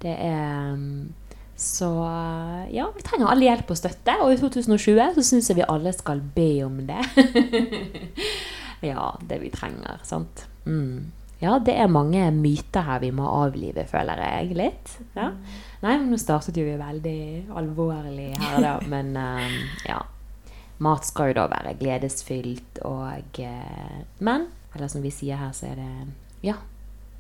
Det 0.01 0.17
er 0.17 0.75
mm, 0.77 1.13
Så 1.61 1.89
eh, 2.07 2.75
ja, 2.75 2.87
vi 2.97 3.05
trenger 3.05 3.29
alle 3.29 3.45
hjelp 3.51 3.71
og 3.75 3.79
støtte. 3.79 4.15
Og 4.25 4.33
i 4.33 4.39
2020 4.41 5.17
så 5.19 5.25
syns 5.27 5.51
jeg 5.53 5.61
vi 5.61 5.67
alle 5.69 5.93
skal 5.93 6.23
be 6.35 6.51
om 6.65 6.79
det. 6.89 7.03
ja, 8.91 9.11
det 9.29 9.41
vi 9.43 9.51
trenger, 9.53 10.01
sant. 10.09 10.47
Mm. 10.65 11.11
Ja, 11.41 11.59
det 11.65 11.73
er 11.81 11.89
mange 11.93 12.27
myter 12.37 12.85
her 12.85 13.01
vi 13.01 13.11
må 13.17 13.29
avlive, 13.29 13.85
føler 13.89 14.21
jeg 14.21 14.57
litt. 14.57 14.95
Ja. 15.17 15.31
Nei, 15.81 15.95
men 15.97 16.11
nå 16.13 16.19
startet 16.21 16.57
jo 16.61 16.67
vi 16.67 16.77
veldig 16.81 17.21
alvorlig 17.57 18.35
her, 18.37 18.59
da. 18.61 18.75
Men 18.93 19.15
um, 19.17 19.55
ja. 19.89 20.03
Mat 20.81 21.05
skal 21.09 21.31
jo 21.31 21.39
da 21.43 21.47
være 21.53 21.75
gledesfylt 21.81 22.79
og 22.89 23.41
eh, 23.45 23.97
Men, 24.25 24.47
eller 24.73 24.89
som 24.89 25.05
vi 25.05 25.13
sier 25.13 25.41
her, 25.41 25.53
så 25.57 25.69
er 25.73 25.81
det 25.81 25.91
Ja. 26.45 26.57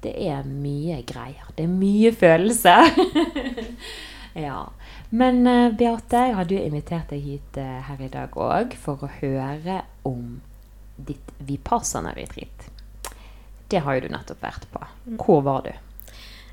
det 0.00 0.14
er 0.16 0.44
mye 0.48 1.02
greier. 1.04 1.48
Det 1.56 1.64
er 1.64 1.72
mye 1.72 2.12
følelser. 2.16 2.88
ja. 4.34 4.68
Men 5.10 5.46
uh, 5.46 5.72
Beate, 5.76 6.16
jeg 6.28 6.36
hadde 6.36 6.54
jo 6.54 6.62
invitert 6.68 7.10
deg 7.10 7.22
hit 7.24 7.58
uh, 7.58 7.80
her 7.88 8.00
i 8.04 8.08
dag 8.12 8.36
òg 8.38 8.74
for 8.78 9.02
å 9.02 9.10
høre 9.20 9.82
om 10.06 10.40
ditt 10.96 11.32
Vipassana-retreat. 11.48 12.66
Det 13.70 13.80
har 13.86 13.96
jo 13.96 14.00
du 14.08 14.12
nettopp 14.12 14.42
vært 14.42 14.66
på. 14.72 14.82
Hvor 15.22 15.40
var 15.46 15.62
du? 15.66 15.72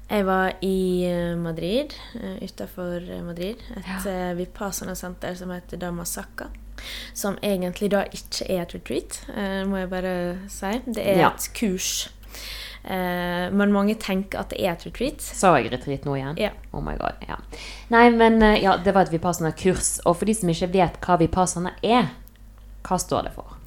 Jeg 0.08 0.24
var 0.24 0.54
i 0.64 1.04
eh, 1.04 1.34
Madrid, 1.36 1.92
utafor 2.40 3.04
Madrid. 3.26 3.60
Et 3.76 4.06
Ja. 4.06 4.30
Vipassana-senter 4.38 5.34
som 5.36 5.50
heter 5.52 5.82
Damasaka. 5.82 6.48
Som 7.14 7.36
egentlig 7.44 7.90
da 7.92 8.06
ikke 8.06 8.46
er 8.48 8.62
et 8.62 8.76
retreat, 8.78 9.18
må 9.68 9.82
jeg 9.82 9.90
bare 9.92 10.14
si. 10.48 10.72
Det 10.86 11.04
er 11.04 11.20
Ja. 11.26 11.34
et 11.34 11.50
kurs. 11.58 12.08
Eh, 12.88 13.48
men 13.52 13.74
mange 13.76 13.98
tenker 14.00 14.40
at 14.40 14.54
det 14.54 14.62
er 14.64 14.72
et 14.72 14.86
retreat. 14.88 15.24
Sa 15.24 15.58
jeg 15.58 15.72
retreat 15.74 16.08
nå 16.08 16.16
igjen? 16.16 16.40
Ja. 16.40 16.54
Oh 16.72 16.84
my 16.84 16.96
god, 17.00 17.20
ja. 17.28 17.36
Nei, 17.92 18.08
men 18.16 18.40
eh, 18.46 18.62
ja, 18.64 18.78
det 18.80 18.94
var 18.96 19.08
et 19.08 19.14
Vipassana-kurs. 19.16 19.98
Og 20.08 20.20
for 20.22 20.30
de 20.30 20.38
som 20.38 20.52
ikke 20.54 20.72
vet 20.78 21.00
hva 21.04 21.20
Vipassana 21.20 21.76
er, 21.84 22.14
hva 22.88 23.00
står 23.02 23.28
det 23.28 23.36
for? 23.36 23.58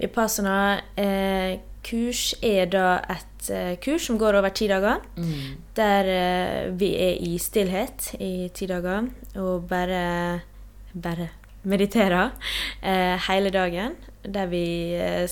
Vipassana 0.00 0.58
eh, 1.00 1.56
kurs 1.86 2.34
er 2.44 2.68
da 2.72 3.00
et 3.08 3.50
kurs 3.80 4.04
som 4.04 4.18
går 4.20 4.36
over 4.36 4.52
ti 4.52 4.68
dager. 4.68 5.00
Der 5.76 6.12
eh, 6.12 6.68
vi 6.76 6.92
er 7.00 7.16
i 7.24 7.38
stillhet 7.40 8.12
i 8.20 8.50
ti 8.52 8.68
dager 8.68 9.08
og 9.40 9.68
bare, 9.70 10.42
bare 10.92 11.30
mediterer 11.64 12.34
eh, 12.84 13.16
hele 13.30 13.52
dagen. 13.56 13.96
Der 14.20 14.52
vi 14.52 14.66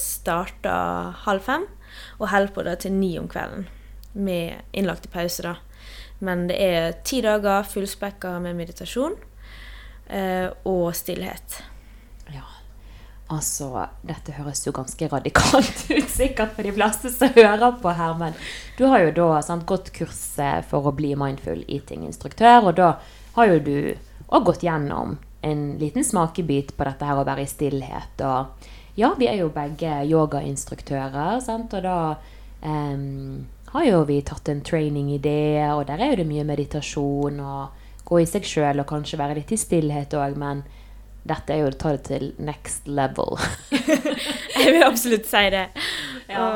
starter 0.00 1.12
halv 1.26 1.44
fem 1.44 1.68
og 2.18 2.30
holder 2.32 2.54
på 2.54 2.64
da 2.66 2.76
til 2.80 2.94
ni 2.96 3.14
om 3.20 3.28
kvelden. 3.30 3.66
Med 4.18 4.60
innlagte 4.72 5.10
pauser, 5.12 5.52
da. 5.52 5.56
Men 6.18 6.48
det 6.48 6.58
er 6.58 6.96
ti 7.06 7.20
dager 7.22 7.66
fullspekka 7.68 8.38
med 8.42 8.58
meditasjon 8.58 9.14
eh, 10.10 10.48
og 10.66 10.90
stillhet. 10.98 11.60
Ja. 12.34 12.46
Altså, 13.28 13.68
dette 14.08 14.34
høres 14.38 14.64
jo 14.66 14.72
ganske 14.74 15.10
radikalt 15.12 15.84
ut, 15.94 16.10
sikkert 16.10 16.56
for 16.56 16.66
de 16.66 16.74
fleste 16.74 17.12
som 17.12 17.30
hører 17.36 17.78
på 17.82 17.92
her, 17.94 18.16
men 18.18 18.36
du 18.78 18.86
har 18.88 19.04
jo 19.04 19.14
da 19.20 19.42
sant, 19.44 19.66
gått 19.68 19.92
kurset 19.94 20.66
for 20.70 20.88
å 20.88 20.94
bli 20.96 21.12
mindful 21.18 21.62
eating-instruktør, 21.68 22.70
og 22.70 22.78
da 22.80 22.94
har 23.36 23.52
jo 23.52 23.62
du 23.62 23.78
òg 24.28 24.48
gått 24.48 24.64
gjennom 24.64 25.18
en 25.46 25.62
liten 25.78 26.04
smakebit 26.04 26.74
på 26.76 26.86
dette 26.88 27.06
her 27.06 27.20
å 27.20 27.26
være 27.28 27.44
i 27.44 27.50
stillhet. 27.50 28.24
Og 28.26 28.66
ja, 28.98 29.12
vi 29.18 29.28
er 29.30 29.38
jo 29.42 29.52
begge 29.54 30.00
yogainstruktører, 30.10 31.38
sant, 31.44 31.74
og 31.78 31.84
da 31.84 31.98
um, 32.66 33.46
har 33.72 33.84
jo 33.86 34.02
vi 34.08 34.20
tatt 34.26 34.48
en 34.50 34.64
training 34.64 35.12
i 35.14 35.20
det, 35.22 35.68
og 35.70 35.86
der 35.86 36.02
er 36.02 36.12
jo 36.12 36.22
det 36.22 36.28
mye 36.30 36.46
meditasjon 36.48 37.38
og 37.44 37.86
gå 38.08 38.22
i 38.22 38.28
seg 38.28 38.46
sjøl 38.48 38.82
og 38.82 38.88
kanskje 38.88 39.20
være 39.20 39.38
litt 39.38 39.52
i 39.52 39.60
stillhet 39.60 40.16
òg, 40.16 40.36
men 40.40 40.64
dette 41.28 41.52
er 41.52 41.60
jo 41.60 41.68
å 41.68 41.76
ta 41.76 41.92
det 41.92 42.04
til 42.08 42.30
next 42.40 42.88
level. 42.88 43.36
Jeg 44.58 44.72
vil 44.74 44.84
absolutt 44.86 45.28
si 45.28 45.42
det. 45.52 45.66
Ja. 46.28 46.48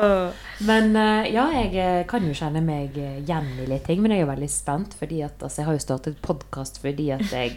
Men 0.63 0.95
eh, 0.99 1.31
ja, 1.33 1.47
jeg 1.49 1.71
eh, 1.81 2.01
kan 2.09 2.25
jo 2.27 2.33
kjenne 2.37 2.61
meg 2.61 2.97
eh, 2.99 3.15
igjen 3.23 3.47
i 3.63 3.65
litt 3.69 3.87
ting, 3.87 4.03
men 4.03 4.13
jeg 4.13 4.21
er 4.21 4.25
jo 4.25 4.29
veldig 4.29 4.49
spent, 4.51 4.93
fordi 4.99 5.23
at 5.25 5.41
altså, 5.41 5.61
jeg 5.61 5.67
har 5.69 5.77
jo 5.77 5.81
startet 5.81 6.19
podkast 6.21 6.77
fordi 6.83 7.07
at 7.15 7.25
jeg 7.33 7.55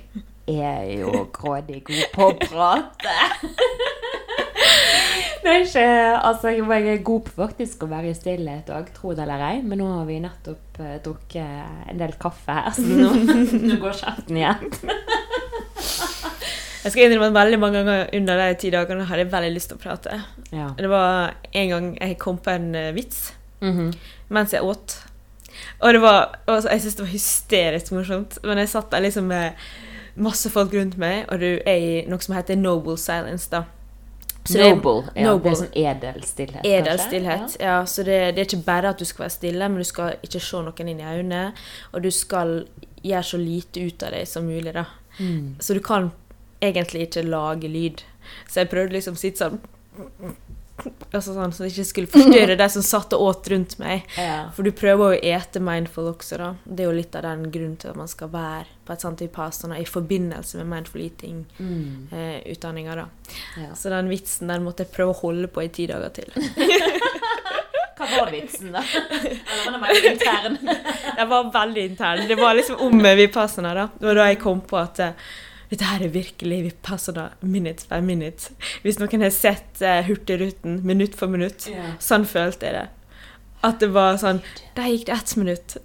er 0.49 0.87
jo 0.97 1.27
grådig 1.37 1.83
god 1.91 2.07
på 2.15 2.31
å 2.31 2.39
prate. 2.41 3.19
Det 5.47 5.53
er 5.53 5.61
ikke, 5.63 5.83
altså, 6.27 6.51
jeg 6.51 6.89
er 6.91 7.03
god 7.07 7.21
på 7.23 7.33
faktisk 7.37 7.85
å 7.87 7.89
være 7.91 8.11
i 8.11 8.17
stillhet 8.19 8.71
òg, 8.75 8.89
tro 8.97 9.13
det 9.15 9.23
eller 9.23 9.45
ei. 9.47 9.61
Men 9.63 9.79
nå 9.79 9.87
har 9.93 10.09
vi 10.09 10.17
nettopp 10.25 10.81
uh, 10.83 10.97
drukket 11.05 11.93
en 11.93 12.01
del 12.01 12.17
kaffe 12.19 12.57
her, 12.57 12.73
så 12.75 12.83
nå, 12.83 13.13
nå 13.69 13.77
går 13.79 13.95
kjeften 14.01 14.41
igjen. 14.41 14.65
Jeg 16.83 16.93
skal 16.95 17.05
innrømme 17.05 17.31
at 17.31 17.39
veldig 17.39 17.61
mange 17.63 17.79
ganger 17.83 18.11
under 18.19 18.43
de 18.43 18.59
ti 18.59 18.73
dagene 18.75 19.07
hadde 19.07 19.23
jeg 19.23 19.31
veldig 19.37 19.55
lyst 19.55 19.71
til 19.71 19.79
å 19.79 19.85
prate. 19.87 20.19
Ja. 20.51 20.69
Det 20.79 20.91
var 20.91 21.37
en 21.63 21.73
gang 21.73 21.89
jeg 21.95 22.19
kom 22.23 22.43
på 22.43 22.51
en 22.51 22.69
vits 22.95 22.97
vits 22.99 23.33
-hmm. 23.61 23.93
mens 24.29 24.53
jeg 24.53 24.63
åt. 24.63 24.99
Og 25.81 25.93
det 25.93 26.01
var, 26.01 26.39
altså, 26.47 26.71
jeg 26.71 26.81
syntes 26.81 26.95
det 26.95 27.05
var 27.05 27.13
hysterisk 27.13 27.93
morsomt. 27.93 28.39
Men 28.45 28.59
jeg 28.59 28.69
satt 28.69 28.91
der 28.91 29.01
liksom 29.01 29.25
med 29.25 29.51
masse 30.15 30.51
folk 30.51 30.75
rundt 30.75 30.99
meg, 30.99 31.25
og 31.29 31.41
du 31.41 31.59
er 31.67 31.77
i 31.77 32.05
noe 32.09 32.21
som 32.21 32.35
heter 32.35 32.57
noble 32.57 32.97
silence, 32.99 33.49
da. 33.53 33.63
Så 34.47 34.59
det 34.59 34.71
Noble. 34.71 35.13
Ja, 35.15 35.29
noble. 35.31 35.51
Det 35.51 35.53
er 35.53 35.61
sånn 35.61 35.79
edel 35.83 36.27
stillhet. 36.27 36.65
Edel 36.65 36.91
kanskje? 36.93 37.07
stillhet. 37.09 37.57
Ja, 37.61 37.77
så 37.87 38.05
det, 38.07 38.19
det 38.37 38.43
er 38.43 38.49
ikke 38.51 38.67
bare 38.67 38.93
at 38.95 39.03
du 39.03 39.09
skal 39.09 39.27
være 39.27 39.35
stille, 39.37 39.71
men 39.71 39.83
du 39.83 39.89
skal 39.89 40.21
ikke 40.27 40.43
se 40.43 40.63
noen 40.67 40.93
inn 40.93 41.03
i 41.03 41.09
øynene. 41.09 41.43
Og 41.93 42.05
du 42.07 42.11
skal 42.15 42.55
gjøre 43.07 43.27
så 43.31 43.41
lite 43.41 43.87
ut 43.87 44.07
av 44.07 44.15
deg 44.17 44.31
som 44.31 44.47
mulig, 44.47 44.75
da. 44.77 44.87
Mm. 45.19 45.57
Så 45.61 45.77
du 45.77 45.83
kan 45.85 46.11
egentlig 46.65 47.09
ikke 47.09 47.27
lage 47.27 47.71
lyd. 47.71 48.05
Så 48.49 48.63
jeg 48.63 48.73
prøvde 48.73 48.97
liksom 48.97 49.19
å 49.19 49.21
sitte 49.21 49.47
sånn 49.47 49.61
altså 51.13 51.33
sånn, 51.35 51.53
Så 51.57 51.65
det 51.65 51.71
ikke 51.73 51.85
skulle 51.89 52.11
forstyrre 52.13 52.57
de 52.63 52.69
som 52.71 52.83
satt 52.85 53.15
og 53.17 53.23
åt 53.31 53.49
rundt 53.53 53.79
meg. 53.81 54.03
Ja. 54.21 54.51
For 54.57 54.63
du 54.67 54.73
prøver 54.77 55.15
å 55.15 55.21
ete 55.21 55.61
mindful 55.65 56.11
også, 56.13 56.37
da. 56.43 56.51
Det 56.65 56.85
er 56.85 56.91
jo 56.91 56.97
litt 56.99 57.17
av 57.17 57.23
den 57.27 57.47
grunnen 57.51 57.77
til 57.81 57.91
at 57.95 57.97
man 58.01 58.09
skal 58.13 58.29
være 58.35 58.67
på 58.87 58.93
et 58.95 59.03
sånt 59.03 59.23
vipassana 59.25 59.79
i 59.83 59.87
forbindelse 59.89 60.61
med 60.61 60.69
mindful 60.75 61.01
Mm. 61.01 62.09
eating-utdanninga, 62.13 62.95
da. 62.95 63.07
Ja. 63.57 63.75
Så 63.75 63.89
den 63.91 64.09
vitsen 64.13 64.49
den 64.53 64.65
måtte 64.65 64.85
jeg 64.85 64.93
prøve 64.95 65.15
å 65.15 65.21
holde 65.25 65.49
på 65.53 65.65
i 65.65 65.69
ti 65.73 65.87
dager 65.91 66.13
til. 66.15 66.31
Hva 67.97 68.07
var 68.13 68.29
vitsen, 68.31 68.75
da? 68.75 68.83
Eller 68.85 69.79
var 69.81 69.89
den 69.97 70.13
intern? 70.13 70.59
Den 71.17 71.29
var 71.31 71.47
veldig 71.55 71.85
intern. 71.91 72.27
Det 72.29 72.37
var 72.37 72.55
liksom 72.59 72.77
om 72.85 72.99
vipassana, 73.17 73.71
da. 73.75 73.87
Det 73.99 74.05
var 74.11 74.19
da 74.21 74.27
jeg 74.29 74.41
kom 74.43 74.61
på 74.69 74.77
at 74.77 74.99
eh, 75.01 75.15
dette 75.71 75.89
her 75.89 76.05
er 76.07 76.13
virkelig 76.15 76.61
vipassana 76.69 77.31
minute 77.43 77.89
by 77.91 77.99
minute. 78.05 78.55
Hvis 78.85 79.01
noen 79.03 79.25
har 79.27 79.35
sett 79.35 79.83
uh, 79.83 79.99
Hurtigruten 80.07 80.81
minutt 80.87 81.17
for 81.19 81.33
minutt, 81.33 81.67
yeah. 81.73 81.97
sånn 82.03 82.27
følte 82.29 82.69
jeg 82.69 82.79
det. 82.79 82.87
At 83.67 83.81
det 83.83 83.89
var 83.95 84.19
sånn 84.21 84.43
Der 84.77 84.91
gikk 84.93 85.07
det 85.09 85.17
ett 85.17 85.37
minutt. 85.41 85.77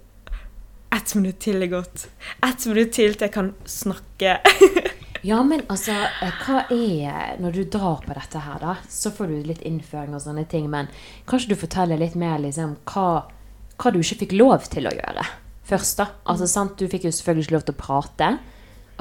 Ett 0.92 1.14
minutt 1.16 1.40
til 1.42 1.64
er 1.64 1.70
gått. 1.72 2.06
Ett 2.44 2.66
minutt 2.68 2.92
til 2.94 3.16
til 3.16 3.28
jeg 3.28 3.34
kan 3.38 3.54
snakke. 3.66 4.40
Ja, 5.22 5.36
men 5.46 5.60
altså, 5.70 5.94
eh, 5.94 6.38
hva 6.42 6.64
er 6.74 7.36
Når 7.38 7.52
du 7.54 7.60
drar 7.70 8.00
på 8.02 8.10
dette 8.10 8.40
her, 8.42 8.56
da, 8.58 8.72
så 8.90 9.12
får 9.14 9.30
du 9.30 9.44
litt 9.46 9.60
innføring 9.62 10.16
og 10.18 10.24
sånne 10.24 10.42
ting, 10.50 10.66
men 10.70 10.88
kanskje 11.30 11.52
du 11.52 11.60
forteller 11.60 12.00
litt 12.00 12.16
mer 12.18 12.42
liksom 12.42 12.72
hva, 12.90 13.28
hva 13.78 13.92
du 13.94 14.00
ikke 14.00 14.18
fikk 14.24 14.34
lov 14.34 14.66
til 14.66 14.90
å 14.90 14.94
gjøre 14.96 15.28
først, 15.68 16.00
da? 16.00 16.08
Altså, 16.28 16.48
sant, 16.50 16.74
du 16.78 16.90
fikk 16.90 17.06
jo 17.06 17.14
selvfølgelig 17.14 17.46
ikke 17.46 17.56
lov 17.56 17.66
til 17.68 17.76
å 17.76 17.80
prate, 17.82 18.30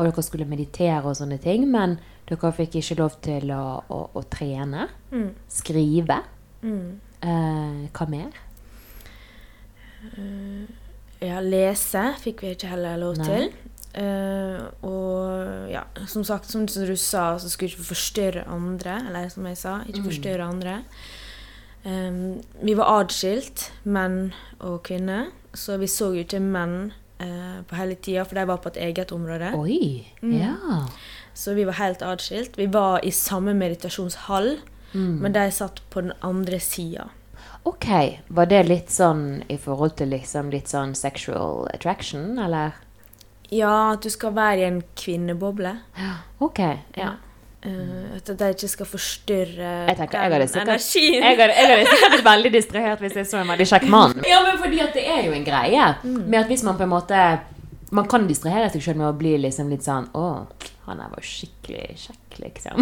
og 0.01 0.07
dere 0.09 0.23
skulle 0.25 0.47
meditere 0.49 1.03
og 1.05 1.13
sånne 1.19 1.37
ting, 1.41 1.67
men 1.69 1.99
dere 2.29 2.49
fikk 2.57 2.79
ikke 2.81 2.97
lov 2.97 3.19
til 3.21 3.51
å, 3.53 3.63
å, 3.87 4.01
å 4.17 4.23
trene, 4.33 4.87
Mm. 5.11 5.29
skrive. 5.51 6.17
Mm. 6.65 6.99
Eh, 7.21 7.89
hva 7.93 8.07
mer? 8.09 8.31
Ja, 11.21 11.37
lese 11.45 12.01
fikk 12.23 12.41
vi 12.41 12.55
ikke 12.55 12.71
heller 12.71 12.97
lov 12.97 13.19
Nei. 13.21 13.27
til. 13.27 13.51
Uh, 13.91 14.69
og 14.87 15.67
ja, 15.69 15.81
som 16.07 16.23
sagt, 16.23 16.47
som 16.49 16.63
du 16.65 16.95
sa, 16.95 17.35
så 17.37 17.49
skulle 17.51 17.69
vi 17.69 17.75
ikke 17.75 17.89
forstyrre 17.91 18.45
andre. 18.49 18.95
Eller 19.09 19.29
som 19.29 19.45
jeg 19.45 19.57
sa, 19.59 19.81
ikke 19.85 20.01
Mm. 20.01 20.07
andre. 20.47 20.77
Um, 21.85 22.41
vi 22.63 22.73
var 22.77 23.01
adskilt, 23.03 23.71
menn 23.83 24.33
og 24.59 24.83
kvinner, 24.83 25.27
så 25.53 25.77
vi 25.77 25.85
så 25.87 26.13
jo 26.15 26.23
ikke 26.23 26.39
menn 26.39 26.93
eh, 27.21 27.61
på 27.67 27.75
hele 27.79 27.95
tida, 27.95 28.25
for 28.25 28.35
de 28.39 28.45
var 28.49 28.57
på 28.63 28.71
et 28.73 28.77
eget 28.89 29.11
område. 29.15 29.53
Oi! 29.57 30.07
Mm. 30.21 30.35
Ja. 30.41 30.87
Så 31.33 31.53
vi 31.55 31.63
var 31.69 31.73
helt 31.79 32.01
adskilt. 32.01 32.57
Vi 32.57 32.65
var 32.67 32.99
i 33.05 33.11
samme 33.11 33.53
meditasjonshall, 33.53 34.57
Mm. 34.93 35.19
men 35.23 35.31
de 35.31 35.45
satt 35.51 35.77
på 35.89 36.01
den 36.01 36.11
andre 36.21 36.57
sida. 36.59 37.05
Ok, 37.63 37.85
var 38.27 38.45
det 38.45 38.63
litt 38.67 38.89
sånn 38.91 39.43
i 39.47 39.55
forhold 39.57 39.95
til 39.95 40.09
liksom 40.11 40.49
litt 40.51 40.67
sånn 40.67 40.95
sexual 40.95 41.67
attraction, 41.73 42.37
eller? 42.39 42.71
Ja, 43.49 43.93
at 43.93 44.01
du 44.03 44.09
skal 44.09 44.33
være 44.35 44.57
i 44.59 44.63
en 44.67 44.81
kvinneboble. 44.95 45.77
Ok, 46.39 46.59
ja. 46.97 47.13
Eh, 47.61 48.17
at 48.17 48.25
de 48.25 48.47
ikke 48.55 48.67
skal 48.71 48.87
forstyrre 48.89 49.71
Jeg 49.85 49.97
tenker, 49.99 50.17
jeg 50.17 50.31
hadde 50.33 50.47
sikkert, 50.49 50.67
energien. 50.67 51.21
jeg 51.21 51.37
hadde, 51.37 51.53
jeg 51.53 51.67
hadde 51.69 51.83
sikkert 51.91 52.13
blitt 52.15 52.25
veldig 52.25 52.51
distrahert 52.55 53.03
hvis 53.03 53.17
jeg 53.19 53.27
så 53.29 53.37
en 53.37 53.51
veldig 53.53 53.67
kjekk 53.69 53.85
mann. 53.93 54.15
Ja, 54.25 54.39
men 54.47 54.57
fordi 54.57 54.79
at 54.81 54.97
det 54.97 55.03
er 55.05 55.21
jo 55.27 55.35
en 55.37 55.45
greie 55.45 55.85
med 56.01 56.39
at 56.39 56.49
hvis 56.49 56.65
man 56.65 56.79
på 56.79 56.87
en 56.87 56.93
måte 56.95 57.19
Man 57.91 58.07
kan 58.07 58.25
distrahere 58.25 58.69
seg 58.71 58.81
selv 58.81 58.97
med 59.03 59.11
å 59.11 59.13
bli 59.19 59.37
liksom 59.43 59.69
litt 59.69 59.85
sånn 59.85 60.07
Å, 60.17 60.47
han 60.87 61.03
her 61.03 61.09
var 61.13 61.21
skikkelig 61.21 62.01
kjekk, 62.07 62.39
liksom. 62.47 62.81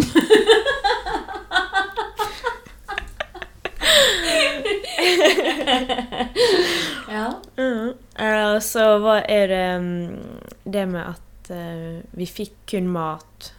ja. 7.10 7.26
Mm. 7.60 7.92
Uh, 8.16 8.56
så 8.64 8.98
hva 9.02 9.20
er 9.28 9.46
det 9.52 9.70
mm, 9.84 10.40
det 10.64 10.88
med 10.88 11.04
at 11.04 11.52
uh, 11.52 12.00
vi 12.16 12.26
fikk 12.30 12.54
kun 12.70 12.88
mat 12.96 13.52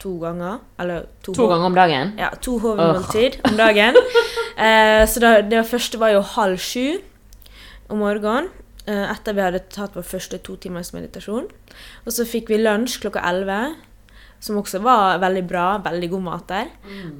to 0.00 0.14
ganger? 0.22 0.58
Eller 0.80 1.06
to, 1.22 1.32
To 1.36 1.46
ganger 1.50 1.66
om 1.70 1.74
dagen? 1.76 2.14
Ja, 2.18 2.30
to 2.40 2.58
hovedmåltid 2.62 3.40
om 3.50 3.56
dagen. 3.60 3.96
Eh, 4.60 5.06
så 5.08 5.20
da, 5.22 5.28
det 5.40 5.62
første 5.64 5.96
var 5.96 6.10
jo 6.12 6.18
halv 6.34 6.58
sju. 6.60 6.98
om 7.88 7.98
morgenen. 8.02 8.50
eh, 8.86 9.06
Etter 9.10 9.32
vi 9.32 9.40
hadde 9.40 9.60
tatt 9.72 9.94
vår 9.96 10.04
første 10.04 10.36
to 10.44 10.56
timers 10.60 10.90
meditasjon. 10.92 11.46
Og 12.04 12.12
så 12.12 12.26
fikk 12.28 12.50
vi 12.52 12.58
lunsj 12.60 12.98
klokka 13.00 13.22
11, 13.24 13.74
som 14.40 14.58
også 14.60 14.82
var 14.84 15.18
veldig 15.22 15.46
bra. 15.48 15.78
Veldig 15.86 16.10
god 16.10 16.22
mat 16.26 16.44
der. 16.52 16.68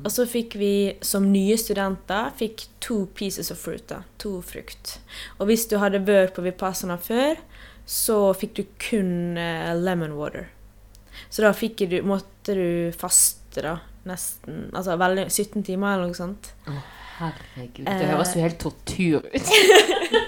Og 0.05 0.11
så 0.13 0.27
fikk 0.29 0.59
vi 0.61 0.73
som 1.01 1.31
nye 1.33 1.57
studenter 1.57 2.29
fikk 2.37 2.67
to 2.81 3.07
pieces 3.15 3.51
of 3.51 3.57
fruit. 3.59 3.87
da, 3.89 4.03
To 4.19 4.43
frukt. 4.43 4.99
Og 5.39 5.47
hvis 5.49 5.65
du 5.71 5.79
hadde 5.79 6.03
vært 6.05 6.35
på 6.37 6.43
Vipassana 6.45 6.99
før, 7.01 7.37
så 7.87 8.35
fikk 8.37 8.55
du 8.61 8.65
kun 8.91 9.39
eh, 9.39 9.73
lemon 9.81 10.13
water. 10.19 10.51
Så 11.31 11.45
da 11.47 11.53
fikk 11.55 11.85
du, 11.91 12.01
måtte 12.07 12.57
du 12.59 12.67
faste 12.99 13.63
da, 13.63 13.77
nesten 14.09 14.67
altså 14.75 14.97
veldig, 14.99 15.29
17 15.31 15.63
timer 15.67 15.95
eller 15.95 16.11
noe 16.11 16.19
sånt. 16.19 16.51
Å, 16.67 16.75
herregud. 17.21 17.87
Eh. 17.87 18.01
Det 18.03 18.11
høres 18.11 18.35
jo 18.35 18.45
helt 18.45 18.61
tortur 18.63 19.23
ut. 19.31 19.55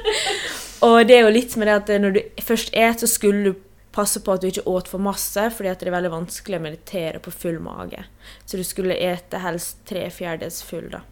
Og 0.87 0.97
det 1.07 1.19
er 1.19 1.27
jo 1.27 1.35
litt 1.35 1.55
med 1.59 1.69
det 1.71 1.77
at 1.79 1.93
når 2.03 2.17
du 2.17 2.21
først 2.43 2.73
et, 2.75 3.03
så 3.03 3.11
skulle 3.11 3.53
du 3.53 3.61
passe 3.93 4.23
på 4.25 4.35
at 4.35 4.43
du 4.43 4.49
ikke 4.49 4.65
åt 4.71 4.89
for 4.89 5.03
masse, 5.05 5.45
fordi 5.55 5.71
at 5.71 5.83
det 5.83 5.91
er 5.91 5.95
veldig 5.95 6.13
vanskelig 6.15 6.59
å 6.59 6.65
meditere 6.65 7.21
på 7.23 7.33
full 7.35 7.59
mage. 7.63 8.03
Så 8.47 8.59
du 8.59 8.65
skulle 8.67 8.97
ete 8.97 9.43
helst 9.43 9.83
tre 9.89 10.07
fjerdedels 10.11 10.63
full, 10.67 10.89
da. 10.93 11.03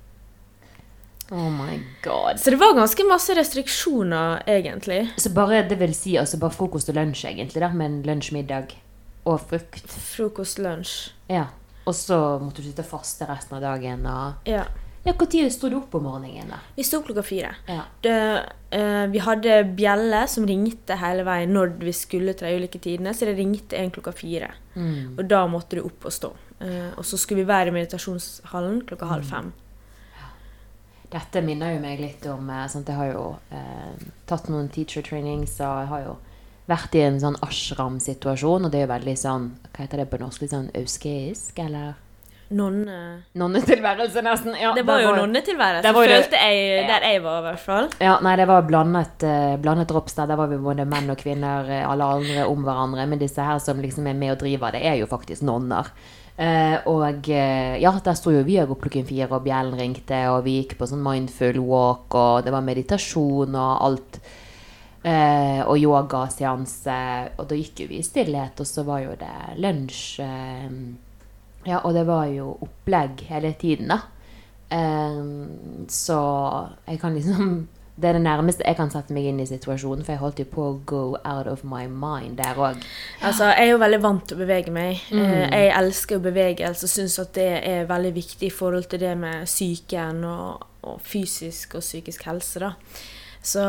Oh 1.31 1.47
my 1.55 1.77
god. 2.03 2.41
Så 2.43 2.51
det 2.51 2.59
var 2.59 2.75
ganske 2.75 3.05
masse 3.07 3.35
restriksjoner, 3.39 4.43
egentlig. 4.51 5.05
Så 5.21 5.31
bare, 5.35 5.63
det 5.69 5.79
vil 5.79 5.95
si 5.95 6.17
altså 6.19 6.41
bare 6.43 6.57
frokost 6.57 6.91
og 6.91 6.99
lunsj, 6.99 7.29
egentlig, 7.31 7.63
da, 7.63 7.71
men 7.71 8.01
en 8.01 8.07
lunsj, 8.09 8.33
middag 8.35 8.75
og 9.31 9.41
frukt. 9.53 9.97
Frokost, 10.11 10.61
lunsj. 10.63 11.11
Ja. 11.31 11.49
Og 11.89 11.97
så 11.97 12.19
måtte 12.43 12.63
du 12.63 12.69
sitte 12.69 12.85
faste 12.87 13.29
resten 13.29 13.59
av 13.59 13.65
dagen. 13.65 14.07
Og... 14.07 14.49
Ja. 14.51 14.67
Ja, 15.03 15.15
Når 15.17 15.49
sto 15.49 15.69
du 15.73 15.79
opp 15.79 15.95
om 15.97 16.03
morgenen? 16.05 16.51
da? 16.53 16.59
Vi 16.77 16.85
sto 16.85 16.99
opp 17.01 17.07
klokka 17.07 17.23
fire. 17.25 17.55
Ja. 17.67 17.87
Det, 18.05 18.17
eh, 18.77 19.07
vi 19.09 19.23
hadde 19.25 19.63
bjelle 19.77 20.27
som 20.29 20.45
ringte 20.45 20.99
hele 21.01 21.25
veien 21.25 21.55
når 21.57 21.73
vi 21.81 21.93
skulle 21.97 22.35
til 22.37 22.49
de 22.49 22.59
ulike 22.61 22.79
tidene, 22.79 23.15
så 23.15 23.25
det 23.25 23.39
ringte 23.39 23.79
en 23.81 23.91
klokka 23.91 24.13
fire. 24.13 24.51
Mm. 24.75 25.17
Og 25.17 25.25
da 25.25 25.47
måtte 25.49 25.79
du 25.79 25.87
opp 25.87 26.05
og 26.05 26.13
stå. 26.13 26.35
Eh, 26.61 26.93
og 26.99 27.05
så 27.09 27.17
skulle 27.17 27.47
vi 27.47 27.49
være 27.49 27.73
i 27.73 27.77
meditasjonshallen 27.79 28.83
klokka 28.85 29.09
halv 29.09 29.25
fem. 29.25 29.53
Dette 31.11 31.41
minner 31.43 31.73
jo 31.75 31.81
meg 31.83 31.99
litt 31.99 32.27
om 32.31 32.53
sant? 32.69 32.87
Jeg 32.87 33.01
har 33.01 33.09
jo 33.15 33.25
eh, 33.51 34.05
tatt 34.29 34.53
noen 34.53 34.69
teacher 34.69 35.03
trainings, 35.03 35.57
og 35.65 35.81
jeg 35.81 35.89
har 35.95 36.05
jo 36.05 36.19
vært 36.69 36.95
i 36.95 37.07
en 37.07 37.19
sånn 37.23 37.39
ashram-situasjon, 37.45 38.67
og 38.67 38.71
det 38.71 38.83
er 38.83 38.87
jo 38.87 38.93
veldig 38.95 39.17
sånn 39.19 39.51
Hva 39.71 39.85
heter 39.85 40.03
det 40.03 40.11
på 40.11 40.21
norsk? 40.21 40.43
Litt 40.43 40.55
sånn 40.55 40.71
auskeisk, 40.77 41.59
eller? 41.59 41.95
Nonne... 42.51 43.23
Nonnetilværelse, 43.39 44.23
nesten. 44.27 44.57
Ja, 44.59 44.73
det 44.75 44.83
var 44.83 44.99
jo 45.05 45.13
nonnetilværelse, 45.15 45.93
var 45.95 46.07
det- 46.09 46.17
følte 46.17 46.39
jeg 46.43 46.87
der 46.89 47.05
jeg 47.07 47.23
var, 47.23 47.39
i 47.39 47.43
hvert 47.47 47.63
fall. 47.63 47.91
Ja, 48.03 48.17
nei, 48.27 48.35
det 48.37 48.47
var 48.51 48.65
blandet, 48.67 49.23
uh, 49.23 49.55
blandet 49.63 49.89
drops 49.89 50.17
der. 50.19 50.35
Var 50.35 50.51
vi 50.51 50.59
både 50.59 50.85
menn 50.85 51.11
og 51.11 51.19
kvinner, 51.19 51.71
eh, 51.71 51.87
alle 51.87 52.03
andre 52.03 52.49
om 52.51 52.65
hverandre. 52.67 53.07
Men 53.07 53.23
disse 53.23 53.39
her 53.39 53.59
som 53.63 53.79
liksom 53.79 54.09
er 54.11 54.19
med 54.19 54.33
og 54.33 54.41
driver 54.43 54.73
det, 54.73 54.83
er 54.83 54.99
jo 54.99 55.07
faktisk 55.07 55.47
nonner. 55.47 55.87
Uh, 56.41 56.81
og 56.91 57.29
uh, 57.29 57.79
ja, 57.79 57.93
der 58.03 58.19
sto 58.19 58.33
jo 58.35 58.43
vi 58.43 58.59
opp 58.59 58.81
klokken 58.83 59.07
fire, 59.07 59.31
og 59.31 59.45
bjellen 59.45 59.79
ringte, 59.79 60.19
og 60.35 60.43
vi 60.43 60.63
gikk 60.63 60.77
på 60.79 60.91
sånn 60.91 61.05
mindful 61.07 61.61
walk, 61.61 62.15
og 62.15 62.43
det 62.45 62.51
var 62.51 62.67
meditasjon 62.67 63.55
og 63.55 63.85
alt. 63.87 64.21
Eh, 65.03 65.63
og 65.65 65.79
yogaseanse. 65.81 66.97
Og 67.39 67.47
da 67.49 67.57
gikk 67.57 67.85
jo 67.85 67.89
vi 67.89 68.01
i 68.03 68.05
stillhet, 68.05 68.61
og 68.61 68.69
så 68.69 68.85
var 68.85 69.01
jo 69.07 69.15
det 69.21 69.33
lunsj. 69.57 70.21
Eh, 70.21 70.71
ja, 71.71 71.81
og 71.85 71.95
det 71.97 72.07
var 72.09 72.27
jo 72.33 72.53
opplegg 72.65 73.23
hele 73.31 73.55
tiden, 73.61 73.89
da. 73.95 74.01
Eh, 74.71 75.21
så 75.89 76.19
jeg 76.87 77.01
kan 77.01 77.15
liksom 77.17 77.69
Det 78.01 78.09
er 78.09 78.13
det 78.17 78.23
nærmeste 78.23 78.65
jeg 78.65 78.77
kan 78.79 78.89
sette 78.89 79.13
meg 79.13 79.27
inn 79.29 79.41
i 79.43 79.45
situasjonen, 79.45 80.05
for 80.07 80.15
jeg 80.15 80.21
holdt 80.23 80.39
jo 80.41 80.45
på 80.49 80.63
å 80.65 80.77
go 80.89 81.01
out 81.21 81.47
of 81.51 81.65
my 81.69 81.83
mind 81.85 82.39
der 82.39 82.57
òg. 82.57 82.79
Altså, 83.21 83.51
jeg 83.51 83.67
er 83.67 83.71
jo 83.75 83.81
veldig 83.83 83.99
vant 84.01 84.25
til 84.25 84.39
å 84.39 84.41
bevege 84.41 84.73
meg. 84.73 85.03
Mm. 85.13 85.19
Eh, 85.21 85.51
Jeg 85.51 85.75
elsker 85.77 86.17
jo 86.17 86.23
bevegelse 86.25 86.89
og 86.89 86.93
syns 86.95 87.19
at 87.21 87.35
det 87.37 87.49
er 87.61 87.85
veldig 87.91 88.15
viktig 88.15 88.47
i 88.49 88.55
forhold 88.57 88.89
til 88.89 89.01
det 89.01 89.13
med 89.19 89.45
psyken 89.45 90.25
og, 90.25 90.65
og 90.81 91.01
fysisk 91.05 91.75
og 91.77 91.85
psykisk 91.85 92.25
helse, 92.25 92.61
da. 92.61 92.73
Så 93.43 93.63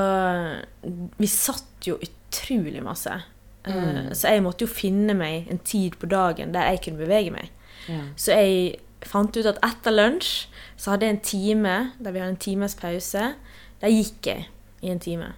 vi 1.18 1.28
satt 1.28 1.88
jo 1.88 1.98
utrolig 2.02 2.84
masse. 2.84 3.22
Eh, 3.66 3.74
Mm. 3.76 4.14
Så 4.16 4.28
jeg 4.28 4.42
måtte 4.44 4.66
jo 4.66 4.68
finne 4.74 5.14
meg 5.14 5.48
en 5.52 5.60
tid 5.60 5.92
på 6.00 6.08
dagen 6.10 6.52
der 6.52 6.72
jeg 6.72 6.82
kunne 6.82 6.98
bevege 6.98 7.32
meg. 7.32 7.52
Ja. 7.88 8.00
Så 8.18 8.32
jeg 8.34 8.80
fant 9.06 9.38
ut 9.38 9.46
at 9.46 9.60
etter 9.64 9.92
lunsj 9.94 10.48
så 10.78 10.92
hadde 10.92 11.06
jeg 11.06 11.14
en 11.16 11.22
time 11.22 11.92
der 12.00 12.12
vi 12.12 12.20
hadde 12.20 12.32
en 12.34 12.38
times 12.42 12.76
pause. 12.76 13.36
Der 13.82 13.88
gikk 13.94 14.26
jeg 14.26 14.48
i 14.82 14.90
en 14.90 15.00
time. 15.00 15.34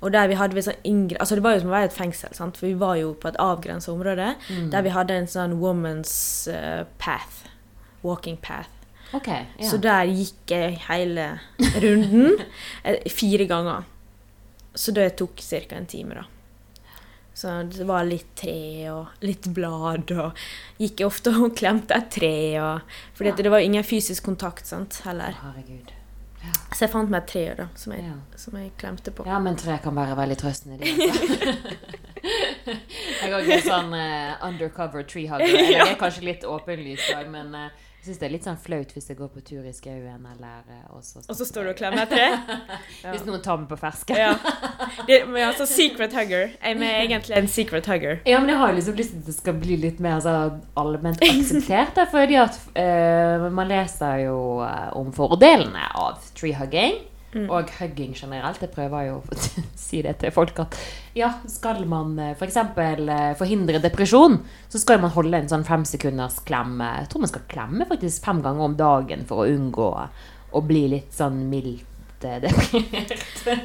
Og 0.00 0.12
der 0.12 0.28
vi 0.28 0.34
hadde 0.38 0.54
vi 0.54 0.62
sånn 0.62 1.16
Altså 1.18 1.34
det 1.34 1.42
var 1.42 1.54
jo 1.56 1.60
som 1.60 1.70
å 1.70 1.74
være 1.74 1.88
i 1.88 1.90
et 1.90 1.98
fengsel, 1.98 2.34
sant? 2.34 2.56
for 2.56 2.66
vi 2.66 2.74
var 2.78 2.94
jo 2.96 3.14
på 3.14 3.28
et 3.28 3.36
avgrensa 3.42 3.90
område. 3.92 4.36
Mm. 4.48 4.70
Der 4.70 4.82
vi 4.82 4.88
hadde 4.94 5.14
en 5.18 5.26
sånn 5.26 5.58
woman's 5.60 6.46
eh, 6.46 6.84
path. 6.98 7.48
Walking 8.02 8.36
path. 8.36 8.70
Ok. 9.16 9.28
Ja. 9.28 9.68
Så 9.70 9.78
der 9.80 10.08
gikk 10.10 10.52
jeg 10.52 10.80
hele 10.88 11.28
runden 11.80 12.42
eh, 12.84 13.06
fire 13.12 13.46
ganger. 13.48 13.86
Så 14.74 14.92
det 14.94 15.16
tok 15.18 15.40
ca. 15.40 15.62
en 15.76 15.86
time, 15.86 16.14
da. 16.14 16.24
Så 17.38 17.62
det 17.70 17.84
var 17.86 18.02
litt 18.02 18.32
tre 18.34 18.90
og 18.90 19.20
litt 19.22 19.46
blad, 19.54 20.10
og 20.10 20.40
gikk 20.82 21.04
jeg 21.04 21.06
ofte 21.06 21.30
og 21.38 21.54
klemte 21.58 21.94
et 21.94 22.10
tre. 22.10 22.34
Og, 22.58 22.96
fordi 23.14 23.30
ja. 23.30 23.36
det 23.38 23.52
var 23.54 23.62
ingen 23.62 23.86
fysisk 23.86 24.26
kontakt 24.26 24.66
sant, 24.66 25.00
heller. 25.06 25.38
Herregud. 25.44 25.94
Så 26.72 26.84
jeg 26.84 26.90
fant 26.92 27.10
meg 27.10 27.24
et 27.24 27.30
tre 27.32 27.44
da, 27.58 27.66
som 27.78 27.92
jeg, 27.94 28.04
Ja. 28.06 28.16
som 28.38 28.56
jeg 28.58 28.72
klemte 28.78 29.10
på. 29.14 29.26
Ja, 29.26 29.38
men 29.42 29.56
tre 29.58 29.78
kan 29.82 29.94
være 29.96 30.16
veldig 30.18 30.38
trøstende. 30.38 30.78
de, 30.78 30.86
jeg 33.22 33.32
har 33.32 33.40
ikke 33.42 33.62
sånn 33.64 33.94
uh, 33.94 34.46
undercover 34.48 35.06
treehugger. 35.06 35.46
Eller 35.46 35.84
det 35.84 35.94
er 35.94 36.00
kanskje 36.00 36.26
litt 36.28 36.46
åpenlyst 36.46 37.14
òg, 37.16 37.30
men 37.32 37.54
jeg 37.54 37.70
syns 38.08 38.20
det 38.20 38.26
er 38.28 38.32
litt 38.32 38.46
sånn 38.48 38.58
flaut 38.60 38.92
hvis 38.94 39.08
jeg 39.10 39.18
går 39.18 39.30
på 39.34 39.42
tur 39.46 39.66
i 39.68 39.72
skauen, 39.76 40.24
eller 40.32 40.62
eh, 40.72 40.84
og 40.96 41.04
så 41.04 41.22
Og 41.24 41.36
så 41.36 41.46
står 41.48 41.68
du 41.68 41.72
og 41.74 41.78
klemmer 41.78 42.04
et 42.06 42.12
tre? 42.12 42.28
Ja. 42.28 43.10
Hvis 43.12 43.26
noen 43.28 43.42
tar 43.44 43.60
meg 43.60 43.68
på 43.70 43.78
fersken. 43.78 44.16
ja. 44.18 44.32
Det, 45.08 45.20
men 45.28 45.44
altså 45.46 45.66
secret 45.68 46.14
hugger. 46.16 46.54
Jeg 46.56 46.78
er 46.78 46.96
egentlig 47.04 47.36
en 47.38 47.50
secret 47.50 47.86
hugger. 47.88 48.18
Ja, 48.28 48.40
men 48.42 48.52
jeg 48.52 48.60
har 48.60 48.74
liksom 48.76 48.96
lyst 48.98 49.14
til 49.14 49.22
at 49.22 49.28
det 49.30 49.36
skal 49.36 49.58
bli 49.60 49.78
litt 49.80 50.00
mer 50.04 50.18
altså, 50.18 50.34
allment 50.78 51.22
akseptert. 51.24 52.00
fordi 52.10 52.38
at 52.40 52.58
uh, 52.74 53.48
man 53.52 53.70
leser 53.70 54.24
jo 54.26 54.38
eh, 54.64 54.88
om 54.98 55.12
fordelene 55.14 55.86
av 55.98 56.18
treehugging. 56.38 57.00
Og 57.46 57.70
hugging 57.78 58.14
generelt. 58.18 58.62
Jeg 58.64 58.72
prøver 58.74 59.08
jo 59.08 59.18
å 59.22 59.38
si 59.78 60.02
det 60.04 60.16
til 60.22 60.32
folk 60.34 60.58
at 60.64 60.78
ja, 61.18 61.32
skal 61.50 61.84
man 61.88 62.16
f.eks. 62.32 62.58
For 62.74 63.04
forhindre 63.42 63.82
depresjon, 63.82 64.40
så 64.70 64.80
skal 64.82 65.02
man 65.02 65.14
holde 65.14 65.38
en 65.38 65.50
sånn 65.50 65.66
femsekunders 65.68 66.40
klem. 66.48 66.78
Jeg 66.82 67.10
tror 67.10 67.24
man 67.24 67.32
skal 67.32 67.46
klemme 67.50 67.88
faktisk 67.90 68.26
fem 68.26 68.42
ganger 68.44 68.68
om 68.68 68.76
dagen 68.78 69.24
for 69.28 69.44
å 69.44 69.48
unngå 69.52 69.92
å 70.50 70.64
bli 70.64 70.84
litt 70.94 71.14
sånn 71.14 71.44
mildt 71.50 72.24
eh, 72.24 72.40
deprimert. 72.44 73.14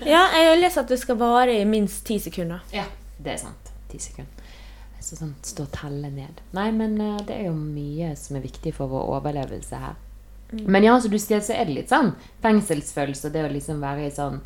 Ja, 0.06 0.28
jeg 0.36 0.50
har 0.52 0.60
lest 0.60 0.82
at 0.82 0.92
det 0.92 1.00
skal 1.02 1.20
vare 1.22 1.56
i 1.56 1.66
minst 1.68 2.04
ti 2.08 2.20
sekunder. 2.22 2.64
Ja, 2.76 2.86
det 3.20 3.38
er 3.38 3.44
sant. 3.46 3.74
Ti 3.92 4.02
sekunder. 4.02 4.52
Så 5.04 5.18
sånn 5.20 5.34
stå 5.44 5.66
og 5.66 5.74
telle 5.76 6.08
ned. 6.14 6.40
Nei, 6.56 6.70
men 6.76 6.96
eh, 7.04 7.20
det 7.28 7.36
er 7.42 7.50
jo 7.50 7.58
mye 7.60 8.14
som 8.20 8.40
er 8.40 8.46
viktig 8.46 8.76
for 8.78 8.92
vår 8.92 9.10
overlevelse 9.18 9.80
her. 9.82 10.00
Men 10.66 10.86
ja, 10.86 10.96
som 11.02 11.12
du 11.12 11.20
sier, 11.20 11.42
så 11.44 11.56
er 11.56 11.70
det 11.70 11.78
litt 11.78 11.94
sånn 11.94 12.14
fengselsfølelse. 12.44 13.32
Det 13.34 13.46
å 13.46 13.52
liksom 13.52 13.82
være 13.84 14.08
i 14.08 14.14
sånn 14.14 14.40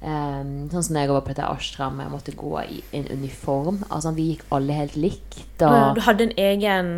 um, 0.00 0.52
Sånn 0.72 0.84
som 0.86 0.96
da 0.96 1.04
jeg 1.04 1.12
var 1.12 1.24
på 1.26 1.32
dette 1.34 1.48
ashrammet, 1.48 2.06
jeg 2.06 2.14
måtte 2.14 2.36
gå 2.38 2.52
i 2.64 2.82
en 2.96 3.08
uniform. 3.12 3.82
Altså, 3.88 4.14
vi 4.16 4.32
gikk 4.32 4.44
alle 4.56 4.76
helt 4.80 4.96
likt. 4.96 5.42
Og 5.66 5.96
Du 5.98 6.04
hadde 6.06 6.30
en 6.30 6.36
egen 6.40 6.92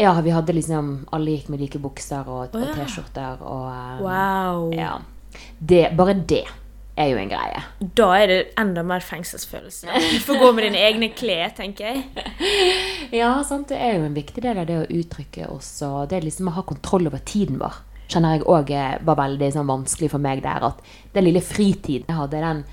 ja, 0.00 0.14
vi 0.24 0.32
hadde 0.32 0.54
liksom 0.56 0.86
Alle 1.12 1.34
gikk 1.34 1.50
med 1.52 1.60
like 1.60 1.76
bukser 1.82 2.24
og, 2.24 2.54
og. 2.56 2.70
T-skjorter 2.78 3.42
og 3.44 3.66
um, 3.68 4.02
Wow. 4.06 4.72
Ja. 4.72 4.94
Det, 5.60 5.90
bare 5.96 6.14
det 6.16 6.46
er 6.96 7.08
jo 7.12 7.20
en 7.20 7.30
greie. 7.30 7.60
Da 7.96 8.08
er 8.18 8.26
det 8.28 8.38
enda 8.60 8.82
mer 8.84 9.04
fengselsfølelse. 9.04 9.88
Du 10.12 10.18
får 10.26 10.40
gå 10.42 10.50
med 10.56 10.66
dine 10.68 10.82
egne 10.88 11.08
klær, 11.16 11.54
tenker 11.56 11.88
jeg. 11.88 12.02
Ja, 13.12 13.34
sant. 13.48 13.70
Det 13.72 13.78
er 13.80 13.98
jo 13.98 14.08
en 14.08 14.16
viktig 14.16 14.44
del 14.44 14.60
av 14.60 14.68
det 14.68 14.76
å 14.82 14.88
uttrykke 14.88 15.48
også. 15.52 16.06
Det 16.10 16.18
er 16.18 16.26
liksom 16.26 16.50
å 16.50 16.56
ha 16.58 16.66
kontroll 16.68 17.08
over 17.08 17.22
tiden 17.28 17.60
vår. 17.62 17.80
Kjenner 18.10 18.36
jeg 18.36 18.46
òg 18.50 18.72
var 19.06 19.18
veldig 19.22 19.50
sånn, 19.54 19.68
vanskelig 19.70 20.10
for 20.12 20.22
meg 20.22 20.42
der. 20.44 20.64
At 20.72 20.82
den 21.14 21.28
lille 21.28 21.44
fritiden 21.44 22.08
jeg 22.08 22.18
hadde, 22.18 22.42
den 22.42 22.64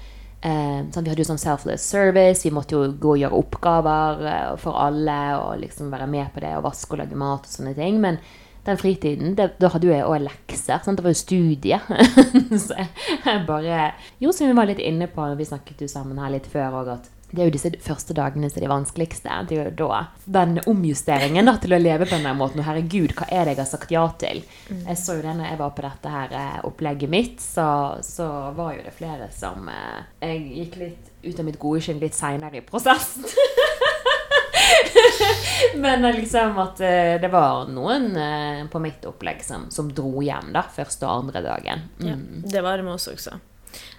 eh, 0.42 0.82
sånn, 0.92 1.06
Vi 1.06 1.12
hadde 1.12 1.24
jo 1.24 1.30
sånn 1.30 1.42
selfless 1.42 1.86
service. 1.86 2.44
Vi 2.46 2.54
måtte 2.56 2.76
jo 2.76 2.92
gå 2.92 3.16
og 3.16 3.24
gjøre 3.24 3.40
oppgaver 3.40 4.28
eh, 4.34 4.52
for 4.62 4.80
alle 4.82 5.20
og 5.40 5.58
liksom 5.64 5.92
være 5.94 6.10
med 6.12 6.34
på 6.34 6.44
det 6.44 6.56
og 6.58 6.68
vaske 6.68 6.96
og 6.96 7.04
lage 7.04 7.20
mat 7.20 7.48
og 7.48 7.54
sånne 7.54 7.76
ting. 7.78 8.00
Men 8.04 8.20
den 8.68 8.78
fritiden, 8.78 9.36
det, 9.38 9.54
da 9.62 9.72
hadde 9.74 9.88
jo 9.88 9.96
jeg 9.96 10.08
òg 10.08 10.26
lekser. 10.26 10.82
Sant? 10.84 11.00
Det 11.00 11.06
var 11.06 11.16
jo 11.16 11.22
studie. 11.22 11.80
så 12.66 12.82
jeg 12.82 13.46
bare 13.48 13.94
Jo, 14.20 14.34
som 14.36 14.50
vi 14.50 14.58
var 14.58 14.70
litt 14.70 14.84
inne 14.84 15.08
på, 15.12 15.30
vi 15.40 15.48
snakket 15.48 15.86
jo 15.86 15.92
sammen 15.92 16.20
her 16.22 16.34
litt 16.36 16.50
før 16.52 16.82
òg, 16.82 16.94
at 16.98 17.16
det 17.32 17.42
er 17.44 17.50
jo 17.50 17.54
disse 17.54 17.70
første 17.86 18.14
dagene 18.18 18.50
som 18.50 18.58
er 18.60 18.66
de 18.66 18.72
vanskeligste. 18.72 19.36
Det 19.50 19.58
er 19.58 19.70
jo 19.70 19.88
da 19.90 20.00
den 20.26 20.58
omjusteringen 20.70 21.46
da, 21.46 21.54
til 21.62 21.76
å 21.76 21.80
leve 21.82 22.08
på 22.10 22.18
den 22.18 22.38
måten. 22.40 22.60
Og 22.64 22.66
herregud, 22.66 23.14
hva 23.18 23.28
er 23.30 23.46
det 23.46 23.54
jeg 23.56 23.62
har 23.64 23.70
sagt 23.70 23.92
ja 23.94 24.06
til? 24.22 24.42
Jeg 24.72 24.98
så 24.98 25.18
jo 25.20 25.26
det 25.28 25.36
når 25.38 25.52
jeg 25.52 25.60
var 25.62 25.76
på 25.78 25.86
dette 25.86 26.14
her 26.16 26.34
eh, 26.40 26.60
opplegget 26.66 27.10
mitt, 27.14 27.38
så, 27.44 27.68
så 28.06 28.28
var 28.58 28.74
jo 28.80 28.86
det 28.88 28.96
flere 28.98 29.30
som 29.36 29.70
eh, 29.70 30.02
Jeg 30.26 30.42
gikk 30.64 30.80
litt 30.82 31.14
ut 31.30 31.40
av 31.40 31.46
mitt 31.50 31.60
gode 31.60 31.82
skinn 31.86 32.00
litt 32.02 32.16
seinere 32.18 32.62
i 32.62 32.66
prosessen. 32.66 33.26
Men 35.76 36.06
eh, 36.06 36.16
liksom 36.16 36.58
at 36.62 36.80
eh, 36.82 37.16
det 37.22 37.30
var 37.34 37.68
noen 37.72 38.10
eh, 38.18 38.66
på 38.72 38.80
mitt 38.84 39.06
opplegg 39.10 39.44
som, 39.46 39.68
som 39.74 39.90
dro 39.96 40.22
hjem 40.24 40.52
da, 40.56 40.64
første 40.76 41.06
og 41.08 41.26
andre 41.26 41.44
dagen. 41.46 41.86
Ja, 42.00 42.16
Mm. 42.20 42.42
det 42.50 42.62
var 42.64 42.78
det 42.80 42.84
med 42.88 42.94
oss 42.96 43.08
også. 43.12 43.38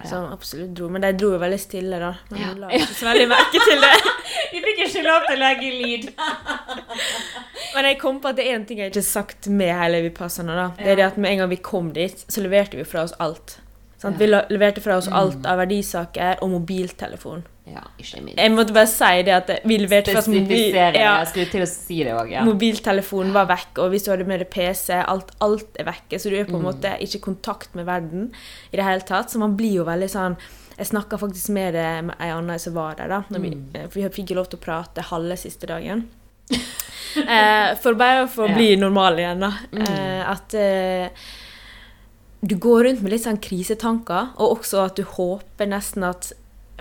Som 0.09 0.25
absolutt 0.33 0.73
dro. 0.77 0.89
Men 0.89 1.01
de 1.05 1.11
dro 1.13 1.31
jo 1.35 1.39
veldig 1.41 1.59
stille, 1.61 1.99
da. 2.01 2.13
Men 2.31 2.41
Ja. 2.41 2.53
la 2.57 2.67
ikke 2.77 2.93
så 2.97 3.05
veldig 3.09 3.27
merke 3.29 3.61
til 3.67 3.81
det. 3.85 3.93
Vi 4.51 4.61
fikk 4.65 4.79
ikke 4.87 5.03
lov 5.05 5.27
til 5.27 5.35
å 5.35 5.39
legge 5.39 5.71
lyd. 5.81 6.07
Men 7.75 7.85
jeg 7.87 7.99
kom 8.01 8.17
på 8.19 8.27
at 8.31 8.35
det 8.39 8.47
er 8.47 8.57
én 8.57 8.65
ting 8.67 8.81
jeg 8.81 8.91
ikke 8.91 8.99
har 8.99 9.07
sagt 9.07 9.47
med 9.47 9.71
hele 9.79 10.01
Vipassana. 10.03 10.55
da. 10.57 10.67
Det 10.77 10.91
er 10.91 10.95
det 10.99 11.05
at 11.05 11.17
Med 11.17 11.31
en 11.31 11.37
gang 11.43 11.49
vi 11.53 11.59
kom 11.63 11.91
dit, 11.95 12.25
så 12.27 12.41
leverte 12.43 12.77
vi 12.79 12.83
fra 12.83 13.05
oss 13.07 13.13
alt. 13.19 13.59
Sant? 14.01 14.17
Vi 14.19 14.25
leverte 14.27 14.81
fra 14.81 14.97
oss 14.97 15.07
alt 15.07 15.45
av 15.45 15.59
verdisaker 15.61 16.41
og 16.41 16.49
mobiltelefon. 16.55 17.43
Ja. 17.71 17.83
Jeg 18.37 18.51
måtte 18.51 18.73
bare 18.75 18.89
si 18.89 19.21
det 19.27 19.33
at 19.35 19.51
vi 19.67 19.77
leverte 19.79 20.13
fra 20.15 20.23
mobil, 20.31 20.75
ja, 20.75 21.13
si 21.25 21.99
ja. 22.01 22.43
Mobiltelefonen 22.45 23.33
var 23.35 23.47
vekk, 23.51 23.79
og 23.83 23.91
hvis 23.93 24.05
du 24.05 24.11
hadde 24.11 24.27
med 24.27 24.43
deg 24.43 24.49
PC, 24.51 24.97
alt, 24.99 25.31
alt 25.41 25.79
er 25.79 25.87
vekke. 25.87 26.19
Så 26.19 26.29
du 26.29 26.35
er 26.39 26.45
på 26.49 26.57
Mm. 26.57 26.65
en 26.65 26.67
måte 26.67 26.95
ikke 26.99 27.19
i 27.21 27.25
kontakt 27.27 27.75
med 27.75 27.85
verden 27.85 28.31
i 28.71 28.77
det 28.77 28.83
hele 28.83 29.01
tatt. 29.01 29.29
Så 29.31 29.39
man 29.39 29.55
blir 29.55 29.73
jo 29.81 29.85
veldig 29.85 30.09
sånn 30.09 30.37
Jeg 30.77 30.87
snakka 30.87 31.17
faktisk 31.19 31.49
med 31.49 31.75
ei 31.75 32.29
anna 32.31 32.57
som 32.57 32.73
var 32.73 32.95
der, 32.95 33.07
da. 33.07 33.23
Når 33.29 33.39
vi, 33.41 33.49
Mm. 33.49 33.89
for 33.91 33.99
vi 33.99 34.09
fikk 34.09 34.29
jo 34.31 34.35
lov 34.35 34.49
til 34.49 34.57
å 34.57 34.61
prate 34.63 35.03
halve 35.03 35.37
siste 35.37 35.67
dagen. 35.67 36.07
eh, 36.51 37.75
for 37.75 37.93
bare 37.93 38.27
for 38.27 38.47
å 38.47 38.55
bli 38.55 38.75
normal 38.79 39.19
igjen, 39.19 39.39
da. 39.39 39.51
Mm. 39.71 39.81
Eh, 39.81 40.31
at 40.31 40.53
eh, 40.55 41.09
du 42.41 42.55
går 42.55 42.83
rundt 42.87 43.01
med 43.03 43.11
litt 43.13 43.25
sånn 43.27 43.37
krisetanker, 43.41 44.31
og 44.41 44.57
også 44.59 44.85
at 44.87 44.95
du 44.97 45.03
håper 45.03 45.69
nesten 45.69 46.03
at 46.07 46.31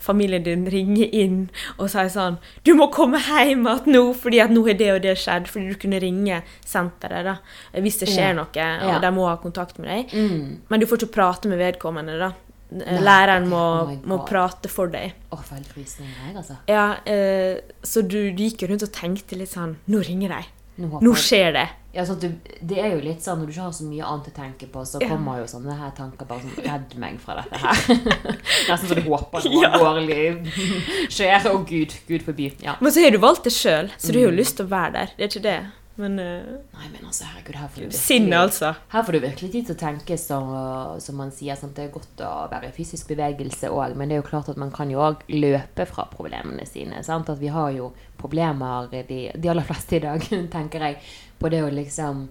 familien 0.00 0.42
din 0.42 0.66
ringer 0.70 1.08
inn 1.14 1.50
og 1.78 1.88
sier 1.90 2.08
sånn 2.08 2.38
'Du 2.64 2.74
må 2.74 2.90
komme 2.92 3.18
hjem 3.20 3.66
igjen 3.66 3.86
nå, 3.86 4.14
fordi 4.14 4.40
at 4.42 4.50
nå 4.50 4.66
har 4.66 4.74
det 4.74 4.90
og 4.94 5.02
det 5.02 5.16
skjedd.' 5.16 5.48
Fordi 5.48 5.68
du 5.68 5.78
kunne 5.78 6.00
ringe 6.00 6.42
senteret 6.64 7.24
da, 7.24 7.36
hvis 7.74 7.98
det 8.00 8.08
skjer 8.08 8.34
noe, 8.34 8.46
og 8.46 8.92
Ja. 8.92 8.98
de 8.98 9.10
må 9.10 9.26
ha 9.28 9.36
kontakt 9.36 9.78
med 9.78 9.88
deg. 9.88 10.12
Mm. 10.12 10.58
Men 10.68 10.80
du 10.80 10.86
får 10.86 10.98
ikke 10.98 11.12
prate 11.12 11.48
med 11.48 11.58
vedkommende, 11.58 12.18
da. 12.18 12.32
Nei, 12.72 13.00
Læreren 13.02 13.48
må, 13.48 13.82
Oh 13.82 14.06
må 14.06 14.26
prate 14.28 14.68
for 14.68 14.86
deg. 14.86 15.12
Oh, 15.32 15.38
for 15.42 15.56
jeg, 15.56 16.36
altså. 16.36 16.56
Ja, 16.68 16.94
eh, 17.04 17.58
Så 17.82 18.02
du, 18.06 18.30
du 18.30 18.42
gikk 18.44 18.62
rundt 18.68 18.82
og 18.84 18.92
tenkte 18.92 19.36
litt 19.36 19.50
sånn 19.50 19.76
'Nå 19.88 20.06
ringer 20.06 20.28
de. 20.28 20.44
Nå, 20.78 21.00
Nå 21.02 21.14
skjer 21.14 21.52
det.' 21.52 21.68
Ja, 21.92 22.04
du, 22.04 22.28
det 22.62 22.78
er 22.78 22.92
jo 22.94 23.00
litt 23.02 23.18
sånn 23.24 23.40
når 23.40 23.46
du 23.46 23.52
ikke 23.52 23.62
har 23.66 23.72
så 23.74 23.84
mye 23.88 24.04
annet 24.06 24.28
å 24.30 24.34
tenke 24.36 24.66
på, 24.70 24.84
så 24.86 25.00
Ja. 25.02 25.08
kommer 25.10 25.40
jo 25.40 25.46
sånne 25.50 25.74
her 25.76 25.90
tanker 25.96 26.24
bare 26.26 26.40
sånn 26.44 26.62
Redd 26.64 26.94
meg 27.02 27.18
fra 27.18 27.34
dette 27.40 27.58
her. 27.58 27.74
Nesten 28.70 28.88
så 28.88 28.94
du 28.94 29.02
håper 29.08 29.42
noe 29.48 29.62
Ja. 29.64 29.72
alvorlig 29.74 30.52
skjer. 31.16 31.48
Å, 31.50 31.56
gud. 31.66 31.94
Gud 32.06 32.22
forby. 32.22 32.52
Ja. 32.62 32.76
Men 32.80 32.92
så 32.94 33.02
har 33.02 33.10
du 33.10 33.18
valgt 33.18 33.42
det 33.44 33.52
sjøl, 33.56 33.90
så 33.98 34.12
du 34.12 34.18
har 34.20 34.28
jo 34.28 34.30
Mm. 34.36 34.38
lyst 34.38 34.56
til 34.56 34.66
å 34.66 34.70
være 34.70 34.92
der. 34.92 35.06
Det 35.16 35.24
er 35.24 35.28
ikke 35.34 35.42
det. 35.48 35.58
Men 36.00 36.18
eh, 36.22 36.50
Nei, 36.74 36.88
men 36.94 37.04
altså, 37.04 37.26
herregud, 37.28 37.58
her 37.60 37.68
får 37.68 37.82
du 37.82 37.86
virkelig 37.86 38.00
sinne, 38.00 38.38
altså. 38.40 38.72
Her 38.92 39.04
får 39.06 39.16
du 39.16 39.20
virkelig 39.24 39.50
tid 39.52 39.68
til 39.68 39.76
å 39.76 39.80
tenke, 39.80 40.16
som, 40.20 40.52
som 41.04 41.18
man 41.20 41.32
sier. 41.34 41.58
Sant? 41.60 41.74
Det 41.76 41.86
er 41.86 41.94
godt 41.94 42.22
å 42.24 42.30
være 42.52 42.70
i 42.70 42.76
fysisk 42.76 43.10
bevegelse 43.12 43.70
òg, 43.74 43.96
men 43.98 44.08
det 44.10 44.16
er 44.16 44.22
jo 44.22 44.28
klart 44.30 44.48
at 44.52 44.60
man 44.60 44.72
kan 44.74 44.90
jo 44.92 45.02
òg 45.04 45.24
løpe 45.34 45.86
fra 45.90 46.06
problemene 46.12 46.64
sine. 46.68 47.02
Sant? 47.06 47.30
At 47.32 47.40
vi 47.42 47.52
har 47.52 47.72
jo 47.76 47.90
problemer, 48.20 48.88
de, 48.92 49.20
de 49.36 49.52
aller 49.52 49.66
fleste 49.68 49.98
i 50.00 50.04
dag, 50.04 50.24
tenker 50.56 50.88
jeg, 50.88 51.00
på 51.40 51.52
det 51.52 51.64
å 51.64 51.72
liksom 51.72 52.26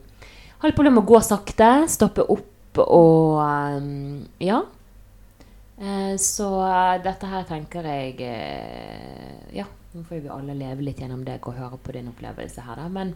Ha 0.60 0.68
litt 0.68 0.76
problemer 0.76 1.00
med 1.00 1.06
å 1.08 1.14
gå 1.14 1.22
sakte, 1.24 1.70
stoppe 1.90 2.26
opp 2.30 2.82
og 2.84 3.40
Ja. 4.44 4.60
Eh, 5.80 6.16
så 6.20 6.50
dette 7.04 7.28
her 7.32 7.46
tenker 7.48 7.86
jeg 7.88 8.18
eh, 8.28 9.56
Ja, 9.56 9.64
nå 9.94 10.04
får 10.04 10.26
vi 10.26 10.32
alle 10.34 10.58
leve 10.60 10.84
litt 10.84 11.00
gjennom 11.00 11.24
deg 11.24 11.48
og 11.48 11.56
høre 11.56 11.80
på 11.80 11.96
din 11.96 12.12
opplevelse 12.12 12.66
her, 12.66 12.82
da. 12.82 12.90
Men 12.92 13.16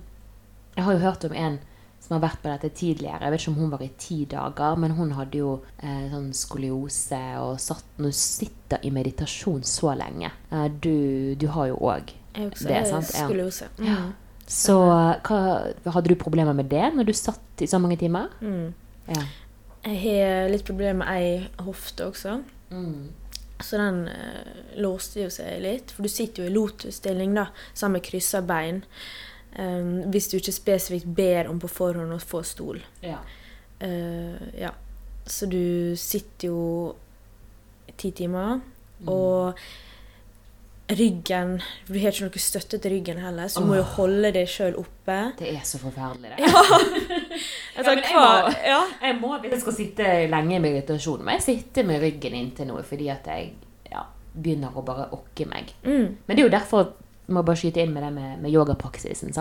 jeg 0.76 0.84
har 0.86 0.94
jo 0.94 1.04
hørt 1.04 1.26
om 1.28 1.38
en 1.38 1.60
som 2.04 2.18
har 2.18 2.24
vært 2.26 2.42
på 2.44 2.52
dette 2.52 2.70
tidligere. 2.76 3.22
Jeg 3.24 3.32
vet 3.32 3.42
ikke 3.42 3.52
om 3.54 3.60
hun 3.62 3.72
var 3.72 3.84
i 3.86 3.92
ti 4.00 4.18
dager, 4.30 4.76
men 4.80 4.96
hun 4.98 5.14
hadde 5.16 5.40
jo 5.40 5.54
eh, 5.80 6.10
sånn 6.12 6.34
skoliose 6.36 7.22
og 7.40 7.62
satt, 7.64 7.86
Når 7.98 8.12
du 8.12 8.18
sitter 8.18 8.84
i 8.84 8.92
meditasjon 8.92 9.64
så 9.64 9.94
lenge. 9.96 10.34
Eh, 10.52 10.68
du, 10.84 11.36
du 11.40 11.48
har 11.56 11.72
jo 11.72 11.80
òg 11.80 12.12
Det 12.34 12.84
sant, 12.90 13.08
ja. 13.14 13.24
skoliose. 13.24 13.70
Mm. 13.80 13.88
Ja. 13.88 14.02
Så 14.50 14.76
hva, 14.84 15.40
hadde 15.96 16.10
du 16.12 16.20
problemer 16.20 16.56
med 16.58 16.68
det 16.74 16.90
når 16.92 17.08
du 17.08 17.14
satt 17.16 17.64
i 17.64 17.70
så 17.72 17.80
mange 17.80 17.96
timer? 18.02 18.34
Mm. 18.44 18.74
Ja. 19.08 19.24
Jeg 19.84 20.00
har 20.04 20.52
litt 20.52 20.68
problemer 20.68 21.00
med 21.04 21.12
ei 21.12 21.64
hofte 21.64 22.10
også. 22.12 22.42
Mm. 22.74 23.12
Så 23.64 23.80
den 23.80 24.08
eh, 24.12 24.64
låste 24.84 25.24
jo 25.24 25.32
seg 25.32 25.62
litt. 25.64 25.96
For 25.96 26.04
du 26.04 26.12
sitter 26.12 26.44
jo 26.44 26.52
i 26.52 26.56
lotusstilling 26.56 27.36
da, 27.38 27.48
sammen 27.72 28.02
med 28.02 28.08
kryssa 28.10 28.44
bein. 28.44 28.84
Um, 29.60 30.10
hvis 30.10 30.28
du 30.32 30.38
ikke 30.40 30.52
spesifikt 30.56 31.06
ber 31.16 31.48
om 31.52 31.60
på 31.62 31.68
forhånd 31.70 32.12
å 32.16 32.20
få 32.22 32.44
stol. 32.44 32.80
ja. 33.04 33.20
Uh, 33.84 34.40
ja. 34.58 34.70
Så 35.28 35.46
du 35.50 35.94
sitter 35.96 36.48
jo 36.48 36.96
ti 37.98 38.12
timer, 38.12 38.60
Mm. 39.04 39.10
og 39.10 39.58
ryggen 40.94 41.58
Du 41.88 41.94
har 42.00 42.12
ikke 42.14 42.28
noe 42.28 42.40
støtte 42.44 42.78
til 42.80 42.92
ryggen 42.98 43.20
heller, 43.24 43.48
så 43.52 43.62
du 43.64 43.68
må 43.70 43.78
jo 43.80 43.84
holde 43.96 44.32
deg 44.36 44.48
sjøl 44.52 44.76
oppe. 44.80 45.18
Det 45.40 45.50
er 45.56 45.64
så 45.68 45.80
forferdelig, 45.82 46.34
det. 46.34 46.40
Jeg, 47.76 47.86
tar, 47.86 47.98
ja, 47.98 48.02
jeg 48.06 48.14
må- 48.14 48.66
ja. 48.68 48.82
Jeg 49.02 49.16
må, 49.22 49.32
hvis 49.42 49.52
jeg 49.56 49.62
skal 49.64 49.74
sitte 49.78 50.10
lenge 50.30 50.56
i 50.56 50.60
meditasjon, 50.64 51.24
må 51.26 51.32
jeg 51.38 51.42
sitte 51.48 51.84
med 51.88 52.02
ryggen 52.04 52.36
inntil 52.38 52.68
noe, 52.70 52.84
fordi 52.86 53.08
at 53.10 53.26
jeg 53.32 53.54
ja, 53.92 54.04
begynner 54.36 54.76
å 54.78 54.84
bare 54.86 55.08
okke 55.16 55.48
meg. 55.50 55.74
Mm. 55.84 56.18
Men 56.28 56.36
det 56.38 56.44
er 56.44 56.48
jo 56.48 56.54
derfor 56.58 56.92
må 57.32 57.44
bare 57.46 57.60
skyte 57.60 57.84
inn 57.84 57.94
med 57.96 58.04
det 58.04 58.10
med, 58.16 58.40
med 58.44 58.52
yogapraksisen. 58.52 59.32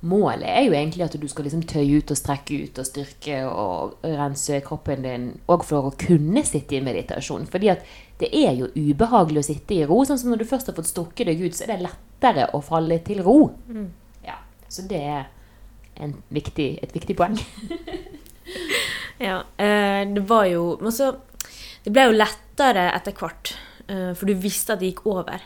Målet 0.00 0.46
er 0.48 0.62
jo 0.64 0.72
egentlig 0.72 1.04
at 1.04 1.16
du 1.20 1.26
skal 1.28 1.44
liksom 1.44 1.64
tøye 1.68 2.00
ut 2.00 2.12
og 2.12 2.18
strekke 2.18 2.60
ut 2.64 2.80
og 2.80 2.88
styrke 2.88 3.40
og 3.48 4.06
rense 4.06 4.60
kroppen 4.64 5.04
din, 5.04 5.26
og 5.50 5.66
for 5.68 5.90
å 5.90 5.96
kunne 6.00 6.44
sitte 6.48 6.78
i 6.78 6.84
meditasjon. 6.84 7.44
Fordi 7.50 7.72
at 7.74 7.84
det 8.20 8.30
er 8.36 8.56
jo 8.56 8.70
ubehagelig 8.76 9.42
å 9.42 9.48
sitte 9.50 9.76
i 9.76 9.84
ro. 9.88 10.00
Sånn 10.08 10.20
som 10.20 10.32
når 10.32 10.42
du 10.42 10.48
først 10.48 10.72
har 10.72 10.76
fått 10.76 10.88
strukket 10.88 11.28
deg 11.28 11.44
ut, 11.44 11.56
så 11.56 11.66
er 11.66 11.74
det 11.74 11.88
lettere 11.88 12.48
å 12.56 12.62
falle 12.64 13.00
til 13.04 13.20
ro. 13.26 13.38
Mm. 13.68 13.90
Ja, 14.24 14.40
Så 14.68 14.88
det 14.88 15.04
er 15.04 15.28
en 16.00 16.16
viktig, 16.32 16.72
et 16.82 16.96
viktig 16.96 17.16
poeng. 17.20 17.36
Ja, 19.20 19.42
eh, 19.60 20.08
det 20.08 20.20
var 20.20 20.46
jo 20.48 20.78
Men 20.80 20.92
så 20.92 21.12
Det 21.84 21.92
ble 21.92 22.06
jo 22.08 22.16
lettere 22.16 22.86
etter 22.96 23.12
hvert, 23.16 23.54
eh, 23.88 24.12
for 24.16 24.28
du 24.28 24.34
visste 24.36 24.74
at 24.74 24.80
det 24.80 24.90
gikk 24.90 25.06
over. 25.08 25.44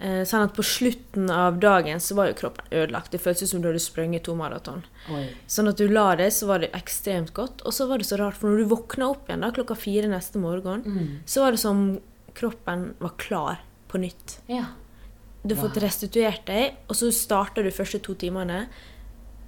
Eh, 0.00 0.22
sånn 0.24 0.44
at 0.46 0.54
på 0.56 0.62
slutten 0.64 1.30
av 1.30 1.58
dagen 1.60 2.00
så 2.00 2.14
var 2.16 2.28
jo 2.30 2.34
kroppen 2.38 2.64
ødelagt. 2.72 3.10
Det 3.12 3.20
føltes 3.20 3.50
som 3.50 3.60
du 3.62 3.68
hadde 3.68 3.80
sprunget 3.82 4.24
to 4.24 4.34
maraton. 4.34 4.82
Oi. 5.12 5.26
Sånn 5.48 5.68
at 5.68 5.76
du 5.80 5.88
la 5.88 6.14
deg, 6.16 6.32
så 6.32 6.46
var 6.46 6.58
det 6.64 6.70
ekstremt 6.76 7.32
godt. 7.36 7.62
Og 7.66 7.72
så 7.76 7.86
var 7.88 7.98
det 7.98 8.06
så 8.08 8.18
rart, 8.20 8.36
for 8.40 8.48
når 8.52 8.62
du 8.64 8.74
våkna 8.74 9.10
opp 9.10 9.28
igjen 9.28 9.40
da, 9.44 9.50
klokka 9.50 9.76
fire 9.76 10.08
neste 10.08 10.38
morgen, 10.40 10.82
Mm. 10.84 11.18
så 11.26 11.42
var 11.44 11.50
det 11.52 11.60
som 11.60 12.00
kroppen 12.34 12.94
var 13.00 13.12
klar 13.18 13.58
på 13.88 13.98
nytt. 14.00 14.38
Ja. 14.48 14.64
Du 15.44 15.54
har 15.54 15.68
fått 15.68 15.80
restituert 15.82 16.44
deg, 16.46 16.74
og 16.88 16.94
så 16.96 17.08
starta 17.10 17.62
du 17.62 17.70
første 17.70 17.98
to 18.02 18.14
timene. 18.14 18.66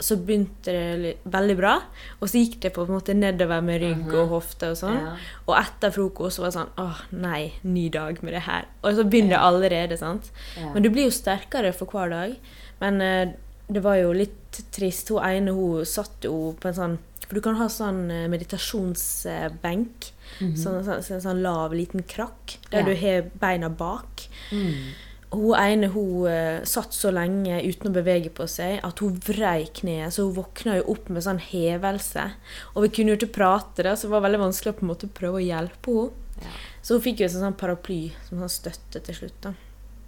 Så 0.02 0.16
begynte 0.18 0.72
det 0.74 1.12
veldig 1.30 1.56
bra, 1.60 1.74
og 2.20 2.28
så 2.28 2.40
gikk 2.42 2.58
det 2.64 2.72
på 2.74 2.82
en 2.84 2.92
måte 2.96 3.14
nedover 3.14 3.62
med 3.62 3.80
rygg 3.84 4.12
og 4.18 4.28
hofte. 4.34 4.72
Og 4.74 4.76
sånn. 4.80 4.98
Ja. 4.98 5.12
Og 5.46 5.54
etter 5.60 5.94
frokost 5.94 6.36
så 6.36 6.42
var 6.42 6.50
det 6.50 6.56
sånn 6.58 6.74
åh, 6.82 7.00
nei, 7.22 7.52
ny 7.62 7.86
dag 7.94 8.18
med 8.22 8.34
det 8.34 8.42
her. 8.48 8.66
Og 8.82 8.96
så 8.98 9.04
begynner 9.06 9.36
det 9.36 9.40
allerede, 9.46 9.98
sant. 10.00 10.32
Ja. 10.58 10.72
Men 10.74 10.82
du 10.82 10.90
blir 10.90 11.06
jo 11.08 11.14
sterkere 11.14 11.72
for 11.76 11.86
hver 11.94 12.10
dag. 12.10 12.34
Men 12.82 13.00
eh, 13.00 13.32
det 13.72 13.82
var 13.84 13.96
jo 14.00 14.12
litt 14.12 14.60
trist. 14.74 15.08
Hun 15.14 15.22
ene 15.24 15.54
hun 15.56 15.84
satt 15.88 16.26
jo 16.26 16.52
på 16.60 16.68
en 16.68 16.74
sånn 16.74 16.98
For 17.28 17.38
du 17.38 17.40
kan 17.46 17.54
ha 17.56 17.68
sånn 17.70 18.10
eh, 18.10 18.26
meditasjonsbenk. 18.28 20.10
sånn, 20.40 20.82
sånn, 20.84 21.02
sånn, 21.04 21.20
sånn 21.22 21.42
lav, 21.44 21.72
liten 21.76 22.02
krakk, 22.08 22.58
der 22.70 22.82
Mhm. 22.82 22.88
Ja. 22.88 22.94
du 22.94 22.94
har 23.06 23.22
beina 23.38 23.68
bak. 23.68 24.28
Mm. 24.50 24.92
Hun 25.32 25.54
ene 25.56 25.88
hun 25.94 26.26
eh, 26.28 26.60
satt 26.68 26.92
så 26.92 27.08
lenge 27.14 27.62
uten 27.64 27.88
å 27.88 27.94
bevege 27.94 28.28
på 28.36 28.44
seg 28.50 28.82
at 28.84 29.00
hun 29.00 29.14
vrei 29.24 29.64
kneet, 29.72 30.12
så 30.12 30.26
hun 30.26 30.36
våkna 30.36 30.76
jo 30.78 30.90
opp 30.92 31.08
med 31.08 31.24
sånn 31.24 31.40
hevelse. 31.40 32.26
Og 32.74 32.84
vi 32.84 32.92
kunne 32.92 33.14
jo 33.14 33.20
ikke 33.20 33.38
prate, 33.38 33.86
da, 33.86 33.94
så 33.96 34.08
det 34.08 34.16
var 34.16 34.26
veldig 34.26 34.42
vanskelig 34.44 34.74
å 34.74 34.78
på 34.80 34.86
en 34.86 34.92
måte 34.92 35.08
prøve 35.08 35.40
å 35.40 35.46
hjelpe 35.46 35.96
henne. 35.96 36.18
Ja. 36.42 36.54
Så 36.82 36.96
hun 36.96 37.04
fikk 37.04 37.22
jo 37.22 37.28
en 37.28 37.36
sånn 37.38 37.58
paraply 37.60 38.00
som 38.26 38.42
sånn 38.42 38.52
støtte 38.52 39.02
til 39.06 39.18
slutt. 39.20 39.38
da. 39.44 39.54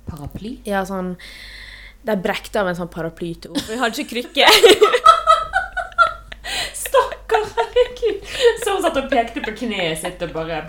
Paraply? 0.08 0.58
Ja, 0.68 0.82
sånn 0.84 1.14
De 2.04 2.16
brekte 2.20 2.60
av 2.60 2.68
en 2.68 2.76
sånn 2.76 2.90
paraply 2.92 3.32
til 3.40 3.54
henne, 3.54 3.64
for 3.64 3.72
vi 3.72 3.80
hadde 3.80 4.02
ikke 4.02 4.12
krykke. 4.18 4.48
Så 8.64 8.75
hun 8.75 8.83
satt 8.85 8.97
og 9.01 9.11
pekte 9.11 9.40
på 9.45 9.53
kneet 9.64 9.99
sitt 10.03 10.23
og 10.27 10.33
bare 10.35 10.62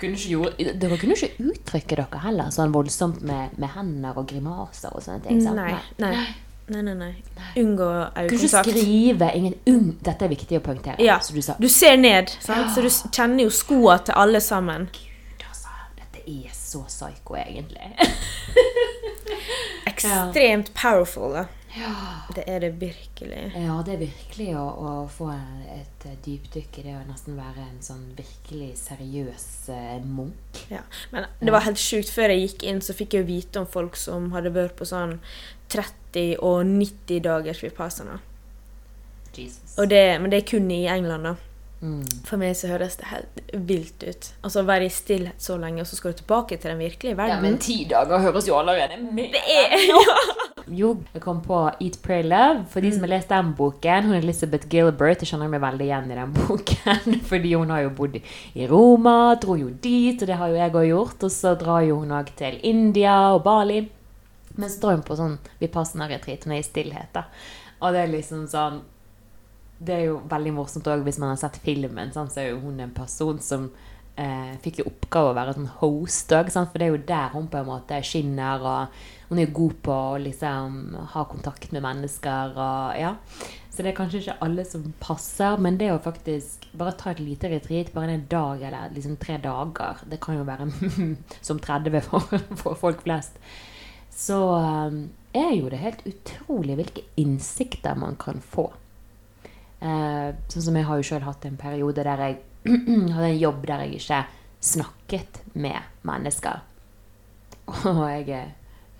kunne 0.00 0.14
ikke 0.16 0.30
gjøre, 0.34 0.74
dere 0.82 0.98
kunne 1.00 1.16
ikke 1.16 1.32
uttrykke 1.50 1.98
dere 2.00 2.22
heller 2.26 2.52
sånn 2.54 2.72
voldsomt 2.74 3.20
med, 3.26 3.56
med 3.60 3.74
hender 3.76 4.16
og 4.20 4.28
grimaser 4.30 4.94
og 4.94 5.02
sånne 5.04 5.24
ting? 5.26 5.42
sant? 5.44 5.60
Nei. 5.60 5.74
Nei. 6.02 6.14
Nei, 6.70 6.82
nei, 6.86 6.92
nei. 6.94 7.12
Unngå 7.58 7.86
Kunne 8.14 8.26
ikke 8.30 8.36
øyekontakt. 8.36 8.68
skrive 8.70 9.30
ingen 9.34 9.56
un... 9.66 9.88
Dette 10.06 10.22
er 10.28 10.30
viktig 10.30 10.60
å 10.60 10.62
poengtere. 10.62 11.02
Ja. 11.02 11.16
Så 11.18 11.34
du 11.34 11.40
sa 11.42 11.56
Du 11.58 11.66
ser 11.68 11.96
ned, 11.98 12.30
sant? 12.38 12.70
så 12.76 12.84
du 12.84 12.90
kjenner 13.10 13.42
jo 13.48 13.50
skoa 13.50 13.96
til 14.06 14.14
alle 14.14 14.38
sammen. 14.44 14.86
Gud, 14.94 15.42
altså. 15.48 15.72
Dette 15.98 16.22
er 16.30 16.52
så 16.54 16.84
psycho, 16.86 17.34
egentlig. 17.42 17.90
Ekstremt 19.90 20.70
powerful, 20.78 21.34
da. 21.34 21.44
Det 22.34 22.44
er 22.50 22.62
det 22.64 22.70
virkelig. 22.80 23.42
Ja, 23.54 23.76
det 23.86 23.94
er 23.94 24.00
virkelig 24.02 24.48
å, 24.58 24.64
å 24.64 24.92
få 25.10 25.28
et 25.30 26.06
eh, 26.08 26.16
dypdykk 26.24 26.80
i 26.80 26.84
det 26.88 26.94
å 26.98 27.02
nesten 27.06 27.38
være 27.38 27.66
en 27.66 27.82
sånn 27.84 28.08
virkelig 28.18 28.72
seriøs 28.82 29.46
eh, 29.74 30.00
munk. 30.02 30.64
Ja. 30.72 30.82
Men 31.14 31.28
det 31.38 31.54
var 31.54 31.66
helt 31.68 31.80
sjukt. 31.80 32.10
Før 32.14 32.34
jeg 32.34 32.48
gikk 32.48 32.66
inn, 32.70 32.82
så 32.82 32.96
fikk 32.96 33.18
jeg 33.18 33.28
vite 33.30 33.62
om 33.62 33.68
folk 33.70 33.98
som 33.98 34.32
hadde 34.34 34.54
vært 34.54 34.74
på 34.80 34.88
sånn 34.88 35.18
30 35.70 36.40
og 36.42 36.64
90 36.66 37.22
dagers 37.28 37.62
vipassana. 37.62 38.18
Jesus. 39.30 39.76
Det, 39.88 40.04
men 40.20 40.32
det 40.32 40.42
er 40.42 40.50
kun 40.50 40.66
i 40.74 40.82
England, 40.90 41.30
da. 41.30 41.36
Mm. 41.80 42.04
For 42.28 42.36
meg 42.36 42.52
så 42.58 42.68
høres 42.68 42.98
det 43.00 43.08
helt 43.08 43.54
vilt 43.68 44.04
ut. 44.04 44.26
Altså 44.44 44.66
Være 44.68 44.84
i 44.84 44.92
stillhet 44.92 45.40
så 45.40 45.56
lenge, 45.56 45.80
og 45.80 45.88
så 45.88 45.96
skal 45.96 46.12
du 46.12 46.20
tilbake 46.20 46.58
til 46.60 46.74
den 46.74 46.82
virkelige 46.82 47.16
verden. 47.16 47.38
Ja, 47.38 47.40
men 47.40 47.56
ti 47.62 47.84
dager 47.88 48.20
høres 48.20 48.48
jo 48.48 48.58
allerede 48.60 49.00
med 49.00 49.32
det 49.36 49.44
er. 49.48 49.88
Jo, 50.70 50.92
jeg 51.10 51.22
kom 51.24 51.40
på 51.42 51.56
Eat, 51.82 51.96
Pray, 52.04 52.22
Love. 52.22 52.60
For 52.70 52.84
de 52.84 52.92
som 52.94 53.02
har 53.02 53.10
lest 53.10 53.32
den 53.32 53.48
boken, 53.58 54.04
hun 54.06 54.14
Elizabeth 54.20 54.68
Gilbert, 54.70 55.24
jeg 55.24 55.32
kjenner 55.32 55.50
meg 55.50 55.62
veldig 55.64 55.86
igjen 55.88 56.12
i 56.12 56.18
den 56.18 56.34
boken. 56.38 57.16
Fordi 57.26 57.54
hun 57.56 57.72
har 57.74 57.80
jo 57.88 57.90
bodd 57.96 58.20
i 58.20 58.68
Roma, 58.70 59.34
dro 59.42 59.56
jo 59.58 59.72
dit, 59.82 60.20
og 60.20 60.30
det 60.30 60.36
har 60.38 60.52
jo 60.52 60.60
jeg 60.60 60.74
òg 60.76 60.86
gjort. 60.92 61.26
Og 61.26 61.34
så 61.34 61.56
drar 61.58 61.82
jo 61.88 61.98
hun 62.04 62.14
òg 62.14 62.30
til 62.38 62.60
India 62.70 63.16
og 63.34 63.42
Bali. 63.48 63.80
Men 64.54 64.70
så 64.70 64.84
drar 64.84 65.00
hun 65.00 65.04
på 65.08 65.18
sånn 65.18 65.36
vipassana-retreat. 65.58 66.46
Hun 66.46 66.54
er 66.54 66.62
i 66.62 66.68
stillhet, 66.68 67.10
da. 67.16 67.26
Og 67.80 67.96
det 67.96 68.04
er 68.04 68.14
liksom 68.14 68.46
sånn 68.52 68.82
Det 69.80 69.94
er 69.96 70.04
jo 70.10 70.18
veldig 70.28 70.52
morsomt 70.58 70.88
òg 70.92 71.06
hvis 71.06 71.18
man 71.22 71.32
har 71.32 71.40
sett 71.40 71.56
filmen. 71.64 72.12
Sant? 72.12 72.34
Så 72.34 72.42
er 72.42 72.52
jo 72.52 72.60
hun 72.64 72.80
en 72.84 72.92
person 72.94 73.40
som 73.42 73.70
eh, 74.20 74.56
fikk 74.64 74.82
jo 74.82 74.90
oppgave 74.90 75.32
å 75.32 75.38
være 75.38 75.54
sånn 75.56 75.70
host 75.80 76.34
òg, 76.36 76.50
for 76.52 76.76
det 76.76 76.86
er 76.86 76.92
jo 76.92 77.06
der 77.08 77.32
hun 77.34 77.48
på 77.50 77.60
en 77.60 77.70
måte 77.70 78.00
skinner. 78.06 78.60
og 78.60 79.30
Hun 79.30 79.40
er 79.40 79.54
god 79.56 79.78
på 79.86 79.96
å 80.10 80.20
liksom 80.20 80.76
ha 81.14 81.24
kontakt 81.30 81.72
med 81.72 81.84
mennesker 81.86 82.54
og 82.56 83.00
ja. 83.00 83.14
Så 83.70 83.84
det 83.84 83.92
er 83.92 83.96
kanskje 83.96 84.18
ikke 84.20 84.40
alle 84.44 84.64
som 84.66 84.88
passer, 85.00 85.60
men 85.62 85.78
det 85.80 85.92
å 85.94 86.00
faktisk 86.02 86.66
bare 86.76 86.96
ta 86.98 87.12
et 87.12 87.22
lite 87.22 87.48
retreat, 87.52 87.92
bare 87.94 88.16
en 88.16 88.26
dag 88.28 88.60
eller 88.66 88.90
liksom 88.92 89.14
tre 89.22 89.38
dager, 89.40 90.02
det 90.10 90.18
kan 90.20 90.36
jo 90.36 90.44
være 90.48 90.66
som 91.48 91.62
30 91.62 92.02
for, 92.04 92.34
for 92.60 92.76
folk 92.76 93.04
flest, 93.06 93.38
så 94.10 94.40
eh, 94.58 94.98
er 95.38 95.54
jo 95.54 95.70
det 95.70 95.80
helt 95.80 96.02
utrolig 96.10 96.76
hvilke 96.80 97.06
innsikter 97.22 97.96
man 97.96 98.18
kan 98.20 98.42
få. 98.42 98.66
Eh, 99.80 100.28
sånn 100.52 100.66
som 100.66 100.76
jeg 100.76 100.88
har 100.88 101.00
jo 101.00 101.08
sjøl 101.08 101.24
hatt 101.24 101.46
en 101.48 101.56
periode 101.60 102.04
der 102.04 102.24
jeg 102.26 102.38
hadde 103.14 103.28
en 103.30 103.40
jobb 103.40 103.66
der 103.68 103.86
jeg 103.86 104.00
ikke 104.00 104.22
snakket 104.60 105.40
med 105.56 105.80
mennesker. 106.06 106.60
Og 107.88 108.02
jeg 108.10 108.26
er 108.36 108.48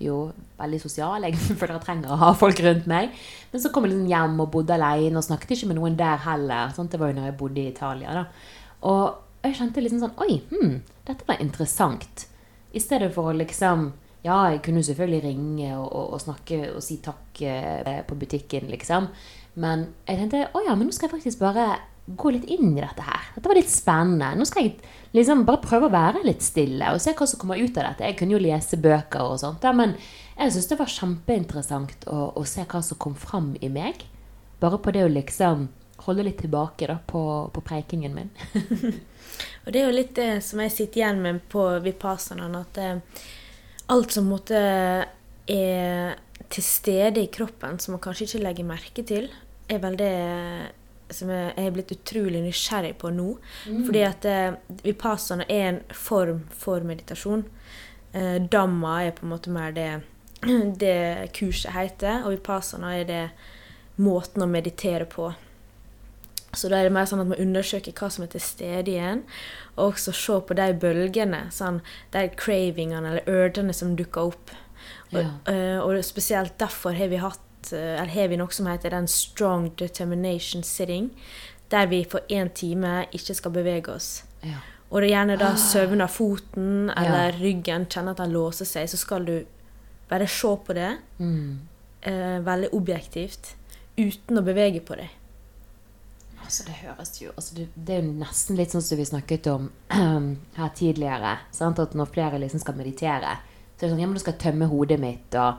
jo 0.01 0.31
veldig 0.59 0.79
sosial. 0.81 1.27
Jeg 1.27 1.37
føler 1.59 1.77
jeg 1.77 1.85
trenger 1.85 2.13
å 2.13 2.21
ha 2.23 2.31
folk 2.37 2.61
rundt 2.65 2.87
meg. 2.89 3.13
Men 3.51 3.63
så 3.63 3.71
kom 3.73 3.85
jeg 3.85 3.93
liksom 3.93 4.09
hjem 4.11 4.39
og 4.43 4.53
bodde 4.55 4.77
alene 4.77 5.19
og 5.19 5.27
snakket 5.27 5.55
ikke 5.55 5.71
med 5.71 5.81
noen 5.81 5.97
der 5.99 6.21
heller. 6.25 6.73
Sant? 6.75 6.91
Det 6.93 7.01
var 7.01 7.11
jo 7.11 7.19
når 7.19 7.29
jeg 7.29 7.39
bodde 7.41 7.61
i 7.61 7.69
Italia. 7.71 8.15
da. 8.21 8.25
Og 8.89 9.45
jeg 9.45 9.57
kjente 9.57 9.81
liksom 9.81 10.01
sånn 10.03 10.17
Oi, 10.21 10.37
hm, 10.51 10.77
dette 11.07 11.27
var 11.27 11.41
interessant. 11.43 12.25
I 12.71 12.81
stedet 12.81 13.11
for 13.13 13.31
å 13.31 13.37
liksom 13.37 13.91
Ja, 14.21 14.51
jeg 14.53 14.59
kunne 14.61 14.83
selvfølgelig 14.85 15.23
ringe 15.23 15.69
og, 15.79 15.87
og, 15.97 16.11
og 16.13 16.19
snakke 16.21 16.59
og 16.75 16.83
si 16.85 16.99
takk 17.01 17.39
eh, 17.41 18.03
på 18.05 18.17
butikken, 18.21 18.67
liksom. 18.69 19.07
Men 19.59 19.89
jeg 20.07 20.19
tenkte 20.19 20.45
å 20.55 20.61
ja, 20.65 20.75
men 20.75 20.87
nå 20.87 20.95
skal 20.95 21.09
jeg 21.09 21.17
faktisk 21.17 21.41
bare 21.41 21.65
gå 22.05 22.31
litt 22.33 22.47
inn 22.51 22.73
i 22.73 22.81
dette 22.81 23.03
her. 23.05 23.27
Dette 23.35 23.49
var 23.49 23.57
litt 23.57 23.71
spennende. 23.71 24.31
Nå 24.37 24.47
skal 24.47 24.67
jeg 24.67 24.93
liksom 25.15 25.43
bare 25.47 25.61
prøve 25.63 25.87
å 25.87 25.93
være 25.93 26.23
litt 26.25 26.43
stille 26.43 26.91
og 26.93 27.01
se 27.03 27.13
hva 27.17 27.27
som 27.29 27.41
kommer 27.41 27.59
ut 27.61 27.77
av 27.77 27.91
dette. 27.91 28.07
Jeg 28.07 28.17
kunne 28.19 28.35
jo 28.35 28.41
lese 28.41 28.79
bøker 28.81 29.33
og 29.33 29.39
sånt, 29.43 29.65
ja, 29.67 29.73
men 29.75 29.95
jeg 30.37 30.55
syns 30.55 30.71
det 30.71 30.79
var 30.79 30.95
kjempeinteressant 30.95 32.07
å, 32.09 32.31
å 32.39 32.45
se 32.47 32.65
hva 32.65 32.81
som 32.85 32.99
kom 33.01 33.15
fram 33.19 33.53
i 33.61 33.69
meg. 33.71 34.05
Bare 34.61 34.79
på 34.81 34.93
det 34.95 35.05
å 35.05 35.11
liksom 35.11 35.69
holde 36.05 36.25
litt 36.25 36.39
tilbake 36.41 36.87
da, 36.89 36.97
på, 37.05 37.21
på 37.53 37.63
preikingen 37.65 38.15
min. 38.17 38.31
Og 39.63 39.69
det 39.73 39.81
er 39.81 39.85
jo 39.85 39.93
litt 39.93 40.15
det 40.17 40.31
som 40.45 40.61
jeg 40.63 40.73
sitter 40.73 41.03
igjen 41.03 41.21
med 41.21 41.43
på 41.51 41.67
vipassanaen, 41.83 42.57
at 42.57 42.79
eh, 42.81 43.27
alt 43.93 44.15
som 44.15 44.29
måtte 44.31 44.61
er 45.51 46.17
til 46.49 46.63
stede 46.63 47.21
i 47.21 47.31
kroppen, 47.33 47.79
som 47.79 47.95
man 47.95 48.03
kanskje 48.03 48.27
ikke 48.27 48.43
legger 48.45 48.67
merke 48.67 49.03
til, 49.07 49.29
er 49.69 49.81
vel 49.83 49.97
det 49.99 50.13
som 51.15 51.31
jeg 51.31 51.51
er 51.59 51.73
blitt 51.75 51.91
utrolig 51.91 52.41
nysgjerrig 52.45 52.93
på 53.01 53.11
nå. 53.13 53.33
Fordi 53.85 54.03
at 54.07 54.27
eh, 54.27 54.57
vipassana 54.85 55.47
er 55.49 55.67
en 55.67 55.79
form 55.95 56.45
for 56.55 56.87
meditasjon. 56.87 57.43
Eh, 58.13 58.37
Damma 58.51 59.01
er 59.05 59.15
på 59.17 59.25
en 59.25 59.33
måte 59.33 59.53
mer 59.53 59.75
det, 59.75 59.89
det 60.83 61.31
kurset 61.37 61.75
heter, 61.75 62.23
og 62.25 62.37
vipassana 62.37 62.95
er 62.99 63.07
det 63.09 63.23
måten 64.01 64.43
å 64.43 64.49
meditere 64.49 65.07
på. 65.09 65.33
Så 66.53 66.67
da 66.67 66.81
er 66.81 66.89
det 66.89 66.95
mer 66.95 67.07
sånn 67.07 67.21
at 67.23 67.29
man 67.29 67.39
undersøker 67.39 67.95
hva 67.95 68.09
som 68.11 68.25
er 68.25 68.33
til 68.33 68.43
stede 68.43 68.91
igjen, 68.91 69.21
og 69.77 69.93
også 69.93 70.11
se 70.15 70.39
på 70.47 70.57
de 70.59 70.67
bølgene, 70.81 71.45
sånn, 71.55 71.79
de 72.11 72.25
cravingene 72.35 73.13
eller 73.13 73.29
ørdene 73.31 73.75
som 73.75 73.95
dukker 73.99 74.33
opp. 74.33 74.51
Og, 75.13 75.49
eh, 75.51 75.79
og 75.79 76.03
spesielt 76.05 76.57
derfor 76.57 76.93
har 76.97 77.07
vi 77.11 77.17
hatt 77.17 77.71
eh, 77.73 77.95
eller 78.01 78.13
har 78.15 78.27
vi 78.31 78.37
noe 78.37 78.51
som 78.55 78.65
heter 78.71 78.89
den 78.95 79.07
strong 79.07 79.69
determination 79.77 80.63
sitting, 80.63 81.11
der 81.69 81.85
vi 81.87 82.03
for 82.03 82.19
én 82.29 82.49
time 82.53 83.05
ikke 83.13 83.35
skal 83.35 83.51
bevege 83.51 83.89
oss. 83.95 84.23
Ja. 84.43 84.57
Og 84.91 85.01
det 85.01 85.11
er 85.11 85.15
gjerne 85.15 85.37
da 85.39 85.53
søvner 85.55 86.07
foten 86.11 86.89
eller 86.97 87.31
Ja. 87.31 87.37
ryggen, 87.39 87.85
kjenner 87.87 88.11
at 88.11 88.17
den 88.17 88.33
låser 88.33 88.65
seg, 88.65 88.89
så 88.89 88.97
skal 88.97 89.25
du 89.25 89.45
bare 90.09 90.27
se 90.27 90.47
på 90.67 90.73
det 90.75 90.97
Mm. 91.19 91.59
eh, 92.03 92.39
veldig 92.43 92.69
objektivt, 92.73 93.53
uten 93.97 94.37
å 94.37 94.43
bevege 94.43 94.81
på 94.83 94.95
deg. 94.97 95.09
Altså, 96.43 96.63
det 96.65 96.73
høres 96.81 97.21
jo 97.21 97.29
altså, 97.37 97.55
det, 97.55 97.67
det 97.75 97.95
er 97.95 98.01
jo 98.01 98.13
nesten 98.17 98.57
litt 98.57 98.73
sånn 98.73 98.81
som 98.83 98.97
vi 98.97 99.05
snakket 99.05 99.47
om 99.47 99.69
her 100.57 100.71
tidligere. 100.75 101.37
Sant? 101.55 101.79
At 101.79 101.93
når 101.95 102.09
flere 102.11 102.39
liksom 102.41 102.59
skal 102.63 102.75
meditere, 102.75 103.37
så 103.81 103.87
det 103.87 103.87
er 103.87 103.93
sånn 103.95 104.01
Ja, 104.03 104.07
men 104.11 104.17
du 104.19 104.21
skal 104.21 104.37
tømme 104.37 104.67
hodet 104.69 104.99
mitt, 105.01 105.33
og 105.41 105.57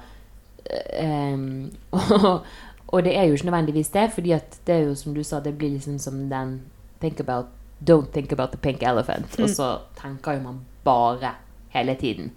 um, 1.03 1.73
og, 1.99 2.45
og 2.87 3.03
det 3.03 3.17
er 3.19 3.27
jo 3.27 3.35
ikke 3.35 3.49
nødvendigvis 3.49 3.91
det, 3.97 4.05
fordi 4.15 4.31
at 4.37 4.61
det 4.67 4.77
er 4.77 4.85
jo 4.87 4.95
som 4.95 5.17
du 5.17 5.25
sa, 5.27 5.41
det 5.43 5.57
blir 5.59 5.75
liksom 5.75 5.99
som 5.99 6.29
den 6.31 6.61
Think 7.03 7.19
about 7.19 7.51
Don't 7.83 8.13
think 8.13 8.31
about 8.31 8.53
the 8.53 8.59
pink 8.63 8.83
elephant. 8.87 9.41
Og 9.43 9.51
så 9.51 9.81
tenker 9.99 10.37
jo 10.37 10.45
man 10.45 10.61
bare 10.85 11.33
hele 11.75 11.97
tiden. 11.99 12.31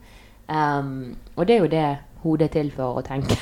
Um, 0.50 1.17
og 1.36 1.45
det 1.48 1.56
er 1.56 1.60
jo 1.60 1.69
det 1.69 1.98
hodet 2.24 2.50
til 2.56 2.71
for 2.74 2.98
å 2.98 3.04
tenke. 3.06 3.38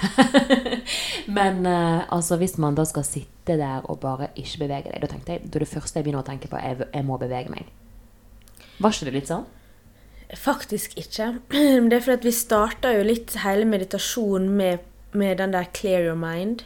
Men 1.38 1.64
uh, 1.64 2.04
altså, 2.12 2.36
hvis 2.42 2.58
man 2.60 2.76
da 2.76 2.84
skal 2.84 3.08
sitte 3.08 3.56
der 3.56 3.88
og 3.88 4.02
bare 4.04 4.34
ikke 4.36 4.66
bevege 4.66 4.92
deg, 4.92 5.00
da 5.00 5.08
tenkte 5.08 5.38
jeg, 5.38 5.48
da 5.48 5.64
det 5.64 5.72
første 5.72 6.00
jeg 6.02 6.04
begynner 6.04 6.26
å 6.26 6.28
tenke 6.28 6.52
på, 6.52 6.60
er 6.60 6.90
jeg 6.90 7.08
må 7.08 7.16
bevege 7.22 7.56
meg. 7.56 7.72
Var 8.84 8.92
ikke 8.92 9.08
det 9.08 9.16
litt 9.16 9.32
sånn? 9.32 9.48
Faktisk 10.36 10.98
ikke. 10.98 11.40
Det 11.90 11.94
er 11.94 12.06
fordi 12.06 12.30
vi 12.30 12.36
starta 12.36 12.94
jo 12.96 13.06
litt 13.06 13.36
hele 13.44 13.66
meditasjonen 13.70 14.50
med, 14.58 14.86
med 15.14 15.38
den 15.38 15.54
der 15.54 15.70
'clear 15.74 16.06
your 16.06 16.18
mind' 16.18 16.66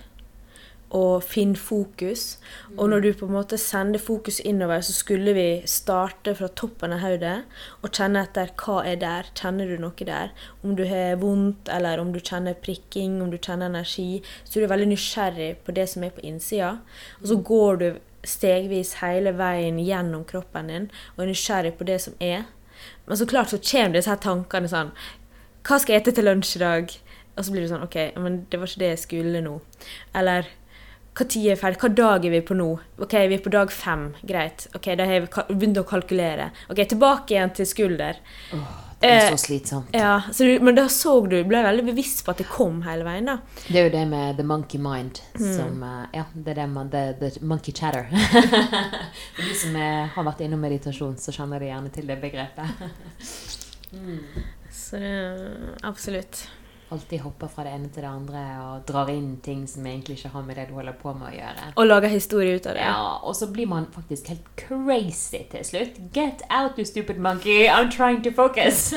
og 0.89 1.23
'finn 1.23 1.56
fokus'. 1.56 2.38
Og 2.77 2.89
når 2.89 2.99
du 2.99 3.13
på 3.13 3.25
en 3.25 3.34
måte 3.34 3.58
sender 3.58 3.99
fokus 3.99 4.39
innover, 4.39 4.82
så 4.82 4.93
skulle 4.93 5.34
vi 5.34 5.62
starte 5.65 6.36
fra 6.36 6.47
toppen 6.47 6.93
av 6.93 6.99
hodet 6.99 7.43
og 7.82 7.91
kjenne 7.91 8.23
etter 8.23 8.47
hva 8.56 8.86
er 8.86 8.95
der. 8.95 9.23
Kjenner 9.36 9.67
du 9.67 9.77
noe 9.77 10.06
der? 10.06 10.30
Om 10.63 10.75
du 10.75 10.86
har 10.86 11.15
vondt, 11.15 11.69
eller 11.69 11.99
om 11.99 12.13
du 12.13 12.19
kjenner 12.19 12.53
prikking, 12.53 13.21
om 13.21 13.32
du 13.32 13.38
kjenner 13.38 13.65
energi. 13.65 14.23
Så 14.43 14.60
du 14.60 14.63
er 14.63 14.69
veldig 14.75 14.88
nysgjerrig 14.88 15.58
på 15.65 15.71
det 15.71 15.89
som 15.89 16.03
er 16.03 16.10
på 16.10 16.23
innsida. 16.23 16.77
Og 17.21 17.27
så 17.27 17.36
går 17.36 17.75
du 17.75 17.93
stegvis 18.23 18.93
hele 19.01 19.32
veien 19.38 19.80
gjennom 19.80 20.25
kroppen 20.27 20.67
din 20.67 20.91
og 21.15 21.23
er 21.23 21.30
nysgjerrig 21.32 21.73
på 21.77 21.84
det 21.84 22.01
som 22.01 22.13
er. 22.19 22.45
Men 23.08 23.17
så 23.17 23.26
klart 23.30 23.50
så 23.54 23.60
kommer 23.63 23.98
disse 23.98 24.12
her 24.12 24.20
tankene 24.24 24.70
sånn 24.72 24.93
Hva 25.67 25.80
skal 25.80 25.96
jeg 25.96 26.02
ete 26.04 26.13
til 26.17 26.28
lunsj 26.28 26.56
i 26.58 26.63
dag? 26.63 26.93
Og 27.38 27.46
så 27.46 27.54
blir 27.54 27.63
du 27.65 27.70
sånn 27.72 27.86
OK, 27.86 27.98
men 28.17 28.39
det 28.50 28.60
var 28.60 28.70
ikke 28.72 28.82
det 28.82 28.93
jeg 28.96 29.04
skulle 29.04 29.41
nå. 29.46 29.58
Eller 30.17 30.48
Hva 31.17 31.26
tid 31.26 31.52
er 31.52 31.60
ferdig? 31.60 31.80
Hva 31.82 31.89
dag 31.98 32.26
er 32.26 32.34
vi 32.34 32.41
på 32.46 32.58
nå? 32.58 32.70
Ok, 33.02 33.13
vi 33.30 33.38
er 33.38 33.43
på 33.46 33.54
dag 33.54 33.72
fem. 33.74 34.10
Greit. 34.28 34.67
Ok, 34.78 34.91
Da 34.98 35.06
har 35.10 35.24
vi 35.26 35.56
begynt 35.56 35.80
å 35.82 35.86
kalkulere. 35.88 36.52
Ok, 36.70 36.84
Tilbake 36.88 37.34
igjen 37.34 37.54
til 37.58 37.65
skulder. 37.70 38.20
Det 39.00 39.10
er 39.12 39.28
Eh, 39.28 39.30
så 39.30 39.38
slitsomt. 39.46 39.90
Ja, 39.94 40.22
så 40.34 40.44
du, 40.44 40.60
Men 40.64 40.74
da 40.76 40.88
så 40.90 41.20
du, 41.30 41.44
ble 41.46 41.60
veldig 41.64 41.84
bevisst 41.86 42.24
på 42.26 42.32
at 42.34 42.38
det 42.42 42.48
kom 42.50 42.80
hele 42.82 43.04
veien. 43.06 43.26
da. 43.30 43.36
Det 43.68 43.76
er 43.78 43.84
jo 43.90 43.94
det 43.94 44.08
med 44.10 44.38
the 44.38 44.44
monkey 44.44 44.80
mind 44.82 45.22
Mm. 45.38 45.54
som 45.56 45.84
eh, 45.84 46.06
Ja, 46.14 46.24
det 46.34 46.52
er 46.58 46.62
det 46.64 46.70
man 46.70 46.90
the, 46.90 47.14
the 47.20 47.32
monkey 47.46 47.72
chatter. 47.74 48.08
For 49.36 49.44
de 49.44 49.54
som 49.56 49.76
er, 49.76 50.08
har 50.16 50.24
vært 50.24 50.42
innom 50.42 50.60
meditasjon, 50.66 51.16
så 51.22 51.32
kjenner 51.32 51.60
de 51.60 51.66
gjerne 51.70 51.90
til 51.94 52.08
det 52.08 52.18
begrepet. 52.22 52.66
Så 54.72 54.98
det, 54.98 55.76
absolutt. 55.84 56.48
Alltid 56.89 57.19
hopper 57.19 57.50
fra 57.52 57.65
det 57.65 57.73
ene 57.76 57.89
til 57.91 58.06
det 58.06 58.10
andre 58.10 58.41
og 58.63 58.86
drar 58.88 59.10
inn 59.12 59.34
ting 59.43 59.65
som 59.67 59.84
egentlig 59.86 60.15
ikke 60.21 60.30
har 60.32 60.43
med 60.47 60.56
det 60.56 60.69
du 60.69 60.76
holder 60.78 60.95
på 60.95 61.12
med 61.17 61.28
å 61.28 61.32
gjøre. 61.36 61.65
Og 61.76 61.89
lager 61.89 62.13
historie 62.13 62.56
ut 62.56 62.69
av 62.69 62.78
det. 62.78 62.86
Ja, 62.86 63.17
Og 63.28 63.36
så 63.36 63.50
blir 63.52 63.67
man 63.67 63.89
faktisk 63.91 64.30
helt 64.32 64.47
crazy 64.56 65.41
til 65.52 65.65
slutt. 65.67 66.00
Get 66.15 66.45
out, 66.50 66.80
you 66.80 66.86
stupid 66.88 67.19
monkey! 67.19 67.67
I'm 67.67 67.91
trying 67.91 68.21
to 68.23 68.32
focus! 68.32 68.93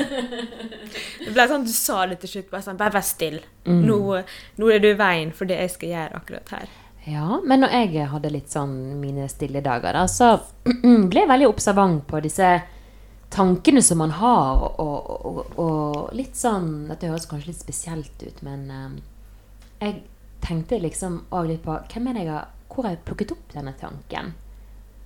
Det 1.24 1.34
ble 1.34 1.48
sånn 1.50 1.66
du 1.66 1.72
sa 1.74 2.04
det 2.10 2.20
til 2.22 2.36
slutt. 2.36 2.50
Bare 2.52 2.64
sånn, 2.64 2.78
bare 2.78 2.94
vær 2.94 3.06
stille. 3.06 3.42
Mm. 3.66 3.82
Nå, 3.86 3.98
nå 4.58 4.70
er 4.70 4.82
du 4.82 4.88
i 4.90 4.96
veien 4.98 5.34
for 5.34 5.50
det 5.50 5.58
jeg 5.60 5.74
skal 5.74 5.92
gjøre 5.94 6.22
akkurat 6.22 6.54
her. 6.56 6.72
Ja, 7.10 7.38
men 7.42 7.62
når 7.64 7.74
jeg 7.74 8.08
hadde 8.12 8.32
litt 8.32 8.52
sånn 8.52 8.74
mine 9.00 9.26
stille 9.32 9.62
dager, 9.64 9.96
da, 9.96 10.06
så 10.10 10.36
ble 11.10 11.24
jeg 11.24 11.30
veldig 11.30 11.48
observant 11.50 12.04
på 12.06 12.20
disse 12.22 12.58
tankene 13.30 13.82
som 13.82 14.00
man 14.02 14.10
har, 14.18 14.64
og, 14.82 15.26
og, 15.26 15.58
og 15.62 16.14
litt 16.16 16.36
sånn 16.36 16.88
Dette 16.90 17.10
høres 17.10 17.28
kanskje 17.30 17.52
litt 17.52 17.62
spesielt 17.62 18.24
ut, 18.26 18.42
men 18.46 18.66
eh, 18.74 18.96
jeg 19.80 20.00
tenkte 20.44 20.80
liksom 20.82 21.24
òg 21.30 21.50
litt 21.52 21.64
på 21.64 21.76
hvem 21.92 22.10
er 22.10 22.16
det 22.16 22.24
jeg 22.26 22.34
har, 22.34 22.48
Hvor 22.70 22.86
har 22.86 22.96
jeg 22.96 23.04
plukket 23.06 23.34
opp 23.34 23.54
denne 23.54 23.74
tanken? 23.78 24.34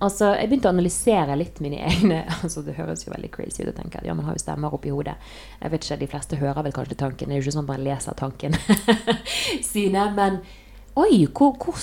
Altså, 0.03 0.33
Jeg 0.35 0.49
begynte 0.49 0.67
å 0.67 0.73
analysere 0.75 1.37
litt 1.39 1.61
mine 1.63 1.79
egne 1.87 2.23
altså 2.43 2.63
Det 2.65 2.75
høres 2.79 3.05
jo 3.05 3.13
veldig 3.13 3.31
crazy 3.31 3.63
ut 3.63 3.71
å 3.71 3.77
tenke 3.77 4.01
at 4.01 4.07
ja, 4.07 4.17
man 4.17 4.27
har 4.27 4.35
jo 4.35 4.43
stemmer 4.43 4.73
oppi 4.75 4.91
hodet. 4.93 5.15
Jeg 5.61 5.71
vet 5.71 5.85
ikke, 5.87 6.01
De 6.03 6.11
fleste 6.11 6.41
hører 6.41 6.67
vel 6.67 6.75
kanskje 6.75 6.99
tanken. 6.99 7.31
Det 7.31 7.37
er 7.37 7.41
jo 7.41 7.47
ikke 7.47 7.57
sånn 7.59 7.69
man 7.69 7.85
leser 7.85 8.19
tanken 8.19 8.57
sine. 9.71 10.09
Men 10.17 10.41
oi, 10.99 11.25
hvor, 11.31 11.55
hvor 11.61 11.79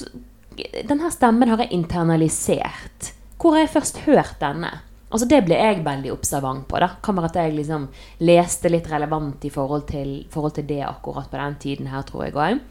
Denne 0.85 1.09
stemmen 1.15 1.49
har 1.49 1.63
jeg 1.65 1.73
internalisert. 1.73 3.13
Hvor 3.41 3.57
har 3.57 3.65
jeg 3.65 3.73
først 3.79 4.03
hørt 4.05 4.37
denne? 4.43 4.75
Altså 5.13 5.29
Det 5.29 5.43
ble 5.45 5.59
jeg 5.61 5.85
veldig 5.85 6.13
observant 6.13 6.65
på. 6.69 6.79
da. 6.81 6.89
Være 7.05 7.29
at 7.29 7.37
jeg 7.37 7.57
liksom 7.57 7.89
leste 8.25 8.71
litt 8.73 8.89
relevant 8.91 9.45
i 9.45 9.51
forhold 9.53 9.87
til, 9.91 10.25
forhold 10.33 10.57
til 10.57 10.67
det 10.67 10.83
akkurat 10.89 11.29
på 11.31 11.37
den 11.37 11.59
tiden 11.61 11.91
her, 11.93 12.03
tror 12.09 12.25
jeg 12.25 12.35
òg. 12.35 12.63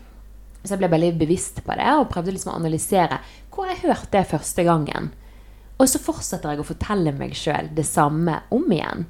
Så 0.63 0.73
jeg 0.75 0.81
ble 0.81 0.91
veldig 0.93 1.15
bevisst 1.17 1.63
på 1.65 1.77
det 1.77 1.89
og 1.97 2.09
prøvde 2.09 2.33
liksom 2.33 2.53
å 2.53 2.59
analysere. 2.59 3.21
Hvor 3.53 3.69
jeg 3.69 3.81
hørte 3.85 4.13
det 4.17 4.27
første 4.29 4.65
gangen? 4.65 5.11
Og 5.81 5.89
så 5.89 6.01
fortsetter 6.01 6.53
jeg 6.53 6.61
å 6.61 6.67
fortelle 6.67 7.13
meg 7.17 7.33
sjøl 7.37 7.71
det 7.73 7.85
samme 7.89 8.43
om 8.53 8.67
igjen. 8.69 9.07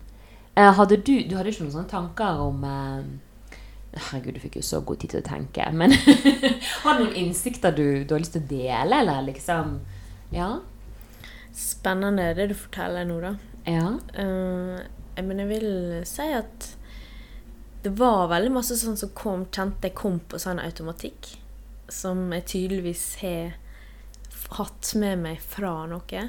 Eh, 0.56 0.72
hadde 0.78 1.00
du, 1.00 1.14
du 1.28 1.36
hadde 1.36 1.52
ikke 1.52 1.66
noen 1.66 1.76
sånne 1.76 1.92
tanker 1.92 2.40
om 2.44 2.64
eh, 2.68 3.04
Herregud, 3.92 4.38
du 4.38 4.40
fikk 4.40 4.58
jo 4.62 4.64
så 4.64 4.80
god 4.88 5.02
tid 5.02 5.12
til 5.12 5.20
å 5.20 5.28
tenke. 5.28 5.66
Men 5.76 5.92
har 6.84 7.00
du 7.00 7.06
noen 7.06 7.18
innsikter 7.26 7.76
du, 7.76 8.04
du 8.08 8.14
har 8.16 8.24
lyst 8.24 8.38
til 8.38 8.44
å 8.46 8.52
dele, 8.52 9.02
eller 9.02 9.26
liksom 9.28 9.80
Ja? 10.32 10.54
Spennende 11.54 12.34
det 12.38 12.50
du 12.52 12.56
forteller 12.56 13.06
nå, 13.10 13.20
da. 13.22 13.34
Ja. 13.68 13.88
Uh, 14.18 14.80
jeg- 15.16 15.26
men 15.28 15.40
jeg 15.44 15.48
vil 15.50 16.06
si 16.08 16.28
at 16.34 16.76
det 17.84 17.92
var 17.98 18.28
veldig 18.30 18.52
masse 18.54 18.76
sånn 18.78 18.98
som 18.98 19.10
kom, 19.18 19.46
kjente 19.48 19.90
jeg 19.90 19.96
kom 19.96 20.20
på 20.20 20.38
sånn 20.40 20.60
automatikk. 20.62 21.36
Som 21.90 22.32
jeg 22.32 22.46
tydeligvis 22.46 23.16
har 23.22 23.54
hatt 24.58 24.94
med 24.96 25.20
meg 25.20 25.40
fra 25.42 25.86
noe. 25.88 26.24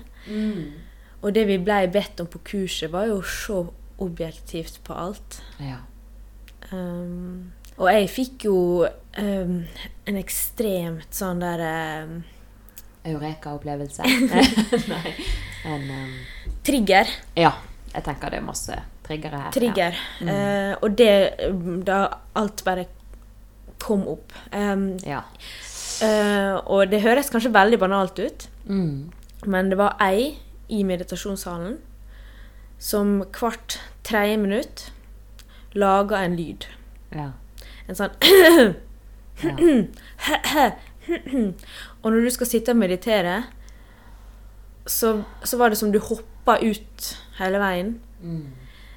Og 1.22 1.32
det 1.34 1.46
vi 1.46 1.58
blei 1.58 1.86
bedt 1.92 2.20
om 2.20 2.26
på 2.26 2.40
kurset, 2.44 2.90
var 2.90 3.06
jo 3.06 3.20
å 3.20 3.24
se 3.26 3.58
objektivt 4.02 4.80
på 4.84 4.94
alt. 4.96 5.40
ja. 5.60 5.78
Um, 6.72 7.52
og 7.76 7.88
jeg 7.90 8.08
fikk 8.08 8.44
jo 8.46 8.86
um, 9.18 9.64
en 10.06 10.16
ekstremt 10.20 11.10
sånn 11.12 11.40
der 11.42 11.62
um, 12.06 12.22
Eureka-opplevelse. 13.04 14.02
Um, 15.62 15.84
trigger. 16.66 17.06
Ja. 17.38 17.52
Jeg 17.94 18.02
tenker 18.02 18.32
det 18.32 18.40
er 18.40 18.42
masse 18.42 18.74
triggere 19.06 19.38
her. 19.44 19.52
Trigger. 19.54 19.98
Eh, 20.26 20.72
og 20.82 20.96
det 20.98 21.12
um, 21.46 21.84
Da 21.86 22.00
alt 22.34 22.64
bare 22.66 22.86
kom 23.78 24.02
opp. 24.10 24.32
Um, 24.50 24.96
Ja. 25.06 25.20
Uh, 26.02 26.56
og 26.66 26.90
det 26.90 27.02
høres 27.04 27.30
kanskje 27.30 27.52
veldig 27.54 27.78
banalt 27.78 28.18
ut, 28.18 28.48
Mm. 28.66 29.12
men 29.46 29.70
det 29.70 29.78
var 29.78 29.96
ei 30.02 30.38
i 30.68 30.82
meditasjonssalen 30.82 31.76
som 32.78 33.20
hvert 33.38 33.78
tredje 34.02 34.36
minutt 34.36 34.92
laga 35.74 36.24
en 36.24 36.34
lyd. 36.36 36.66
Ja. 37.14 37.28
En 37.88 37.94
sånn 37.94 38.10
ja. 39.46 40.70
Og 42.02 42.12
når 42.12 42.26
du 42.26 42.30
skal 42.34 42.50
sitte 42.50 42.74
og 42.74 42.80
meditere, 42.80 43.36
så, 44.86 45.14
så 45.44 45.58
var 45.60 45.70
det 45.70 45.78
som 45.78 45.92
du 45.94 46.00
hoppa 46.02 46.58
ut 46.62 47.08
hele 47.38 47.60
veien. 47.62 47.94
Mm. 48.22 48.44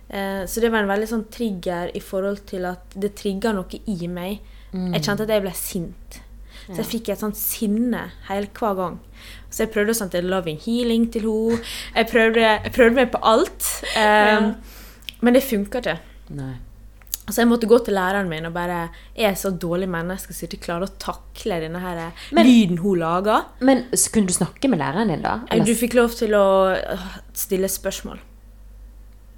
Eh, 0.09 0.43
så 0.49 0.61
det 0.61 0.71
var 0.73 0.83
en 0.85 0.89
veldig 0.89 1.09
sånn 1.09 1.25
trigger 1.33 1.91
i 1.97 2.01
forhold 2.01 2.43
til 2.49 2.65
at 2.69 2.97
det 2.97 3.13
trigga 3.19 3.53
noe 3.55 3.81
i 3.85 4.09
meg. 4.11 4.41
Jeg 4.75 5.05
kjente 5.05 5.23
at 5.23 5.31
jeg 5.31 5.43
ble 5.45 5.53
sint. 5.55 6.17
Så 6.65 6.79
jeg 6.81 6.87
fikk 6.89 7.09
et 7.13 7.21
sånt 7.21 7.37
sinne 7.37 8.01
hele 8.27 8.49
hver 8.57 8.73
gang. 8.75 8.95
Så 9.53 9.63
jeg 9.63 9.71
prøvde 9.71 9.93
å 9.93 9.97
sende 9.97 10.21
loving 10.25 10.57
healing 10.65 11.05
til 11.13 11.27
henne. 11.29 11.59
Jeg 11.95 12.09
prøvde, 12.09 12.41
jeg 12.41 12.73
prøvde 12.75 12.97
meg 12.97 13.11
på 13.13 13.21
alt. 13.23 13.69
Eh, 13.95 14.49
Men 15.21 15.37
det 15.37 15.45
funka 15.45 15.79
ikke. 15.83 15.99
Nei. 16.35 16.55
Så 17.27 17.41
jeg 17.41 17.47
måtte 17.49 17.65
gå 17.67 17.79
til 17.83 17.95
læreren 17.97 18.27
min 18.29 18.45
og 18.45 18.53
bare 18.53 18.89
Er 19.15 19.29
jeg 19.31 19.37
så 19.41 19.49
dårlig 19.49 19.87
menneske 19.89 20.33
som 20.33 20.45
ikke 20.47 20.59
klarer 20.67 20.85
å 20.85 20.97
takle 21.01 21.59
denne 21.63 21.79
her 21.81 22.11
Men- 22.31 22.45
lyden 22.45 22.77
hun 22.77 22.99
lager? 22.99 23.45
Men 23.59 23.85
kunne 24.13 24.27
du 24.27 24.33
snakke 24.33 24.69
med 24.69 24.79
læreren 24.79 25.07
din, 25.09 25.21
da? 25.23 25.39
Du 25.65 25.73
fikk 25.73 25.93
lov 25.95 26.09
til 26.13 26.31
å 26.37 26.75
øh, 26.75 27.07
stille 27.33 27.67
spørsmål. 27.67 28.19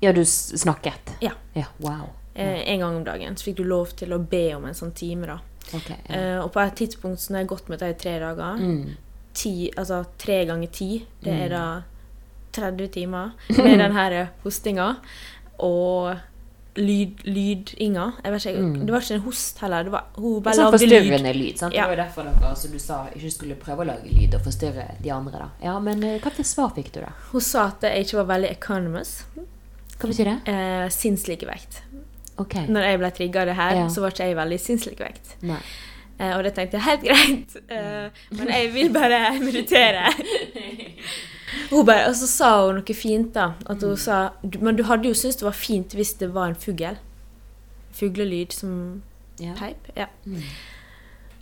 Ja, 0.02 0.12
du 0.12 0.22
snakket? 0.26 1.16
Ja. 1.22 1.32
Ja, 1.56 1.66
Wow. 1.80 2.10
Eh, 2.36 2.70
en 2.74 2.80
gang 2.80 2.96
om 2.98 3.04
dagen. 3.04 3.36
Så 3.36 3.46
fikk 3.48 3.56
du 3.58 3.64
lov 3.64 3.96
til 3.98 4.10
å 4.14 4.20
be 4.30 4.54
om 4.56 4.66
en 4.66 4.74
sånn 4.74 4.94
time. 4.94 5.26
da. 5.26 5.40
Okay, 5.74 5.96
Ja. 6.10 6.16
Eh, 6.16 6.40
og 6.44 6.52
på 6.54 6.60
et 6.68 6.76
tidspunkt 6.76 7.18
så 7.20 7.32
når 7.32 7.40
jeg 7.40 7.48
har 7.48 7.56
gått 7.58 7.70
med 7.70 7.80
deg 7.80 7.90
i 7.96 8.00
tre 8.00 8.20
dager 8.20 8.58
Mm. 8.60 8.96
ti, 9.34 9.72
Altså 9.78 10.06
tre 10.18 10.46
ganger 10.46 10.68
ti, 10.72 11.06
det 11.24 11.34
er 11.34 11.48
Mm. 11.48 11.50
da 11.50 11.82
30 12.54 12.88
timer 12.92 13.32
med 13.50 13.80
den 13.80 13.92
her 13.92 14.30
hostinga. 14.44 14.98
Og 15.60 16.18
lyd, 16.78 17.74
Inga 17.84 18.06
Jeg 18.24 18.32
vet 18.34 18.46
ikke, 18.46 18.62
Mm. 18.62 18.86
Det 18.86 18.92
var 18.94 19.02
ikke 19.02 19.14
en 19.18 19.22
host 19.26 19.60
heller. 19.60 19.84
Det 19.84 19.92
var, 19.92 20.04
hun 20.16 20.42
bare 20.44 20.54
Sånn 20.56 20.72
lagde 20.72 20.80
lyd. 20.86 20.92
forstyrrende 20.94 21.34
lyd. 21.36 21.58
sant? 21.60 21.74
Ja. 21.74 21.88
Det 21.88 21.90
var 21.90 21.96
jo 21.98 22.04
derfor 22.04 22.24
dere, 22.30 22.56
som 22.56 22.72
du 22.72 22.80
sa, 22.80 22.98
ikke 23.16 23.32
skulle 23.32 23.56
prøve 23.56 23.84
å 23.84 23.88
lage 23.88 24.12
lyd 24.12 24.36
og 24.36 24.42
forstyrre 24.46 24.86
de 25.02 25.10
andre. 25.12 25.40
da. 25.40 25.50
Ja, 25.64 25.80
Men 25.80 26.04
eh, 26.04 26.20
hva 26.20 26.32
slags 26.36 26.54
svar 26.56 26.72
fikk 26.76 26.92
du, 26.94 27.02
da? 27.02 27.12
Hun 27.32 27.42
sa 27.42 27.68
at 27.68 27.82
jeg 27.82 28.06
ikke 28.06 28.18
var 28.24 28.30
veldig 28.36 28.52
economous. 28.52 29.24
Hva 29.98 30.08
betyr 30.12 30.26
det? 30.32 30.38
Eh, 30.54 30.88
sinnslikevekt. 30.90 31.82
Ok. 32.38 32.54
Når 32.70 32.84
jeg 32.92 33.00
ble 33.00 33.12
trigga 33.12 33.42
av 33.42 33.48
det 33.48 33.56
her, 33.56 33.76
Ja. 33.76 33.88
så 33.90 34.02
var 34.02 34.12
ikke 34.12 34.28
jeg 34.30 34.36
veldig 34.38 34.60
sinnslikevekt. 34.60 35.36
Nei. 35.42 35.58
Eh, 36.20 36.36
og 36.38 36.44
det 36.44 36.56
tenkte 36.56 36.78
jeg 36.78 36.82
helt 36.82 37.04
greit, 37.10 37.56
eh, 37.70 38.10
men 38.32 38.48
jeg 38.48 38.72
vil 38.74 38.90
bare 38.94 39.40
meditere. 39.40 40.06
Og 41.72 41.88
så 42.16 42.28
sa 42.28 42.50
hun 42.68 42.76
noe 42.80 42.94
fint, 42.96 43.34
da. 43.34 43.54
At 43.70 43.82
hun 43.82 43.98
sa 43.98 44.32
"Du- 44.44 44.60
Men 44.60 44.76
du 44.76 44.84
hadde 44.84 45.08
jo 45.10 45.14
syntes 45.14 45.38
det 45.38 45.44
var 45.46 45.52
fint 45.58 45.90
hvis 45.94 46.14
det 46.18 46.30
var 46.34 46.48
en 46.48 46.56
fugl. 46.56 46.98
Fuglelyd 47.92 48.52
som 48.54 49.02
Ja. 49.40 49.54
peip. 49.54 49.78
Ja. 49.96 50.06
Mm. 50.26 50.42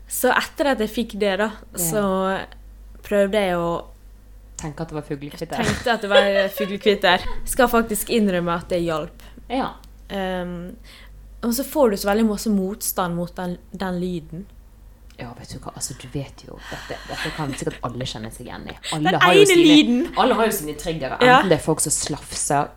Så 0.07 0.29
etter 0.31 0.71
at 0.71 0.79
jeg 0.79 0.89
fikk 0.89 1.19
det, 1.19 1.37
da, 1.39 1.51
så 1.75 2.45
prøvde 3.03 3.33
jeg 3.33 3.55
å 3.55 3.85
Tenke 4.57 4.81
at 4.81 4.87
det 4.87 4.95
var 4.95 5.01
fuglekvitter. 5.01 5.57
Tenkte 5.57 5.87
at 5.91 6.01
det 6.01 6.09
var 6.09 6.49
fuglekvitter. 6.49 7.19
Skal 7.45 7.67
faktisk 7.67 8.07
innrømme 8.09 8.55
at 8.55 8.69
det 8.69 8.83
hjalp. 8.85 9.21
Ja. 9.49 9.73
Um, 10.09 10.77
og 11.43 11.51
så 11.53 11.63
får 11.65 11.89
du 11.91 11.97
så 11.97 12.07
veldig 12.07 12.25
masse 12.29 12.49
motstand 12.49 13.15
mot 13.15 13.35
den, 13.35 13.57
den 13.75 13.99
lyden. 13.99 14.45
Ja, 15.19 15.29
vet 15.37 15.53
du 15.53 15.59
hva, 15.63 15.71
altså 15.79 15.95
du 15.95 16.09
vet 16.11 16.41
jo 16.43 16.57
Dette, 16.67 16.97
dette 17.07 17.29
kan 17.37 17.53
sikkert 17.55 17.77
alle 17.87 18.07
kjenne 18.09 18.31
seg 18.35 18.49
igjen 18.49 18.65
i. 18.67 18.73
Alle 18.95 19.13
Den 19.13 19.21
har 19.23 19.37
jo 19.37 19.45
ene 19.45 19.55
lyden. 19.61 20.01
Alle 20.19 20.35
har 20.35 20.49
jo 20.49 20.55
sine 20.57 20.75
triggere. 20.79 21.19
Ja. 21.23 21.37
Enten 21.37 21.53
det 21.53 21.59
er 21.59 21.63
folk 21.63 21.83
som 21.83 21.95
slafser 21.95 22.73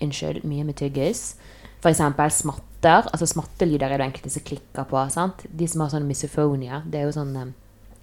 Unnskyld, 0.00 0.44
mye 0.48 0.64
med 0.64 0.78
tyggis. 0.80 1.34
For 1.80 1.92
eksempel 1.92 2.32
smatter. 2.32 3.08
Altså 3.12 3.26
Smattelyder 3.28 3.92
er 3.92 4.00
det 4.00 4.06
enkelte 4.08 4.32
som 4.32 4.44
klikker 4.44 4.86
på. 4.88 5.00
sant? 5.12 5.44
De 5.44 5.68
som 5.68 5.84
har 5.84 5.90
sånn 5.92 6.08
misophonia, 6.08 6.82
det 6.88 7.02
er 7.02 7.08
jo 7.08 7.16
sånn 7.16 7.34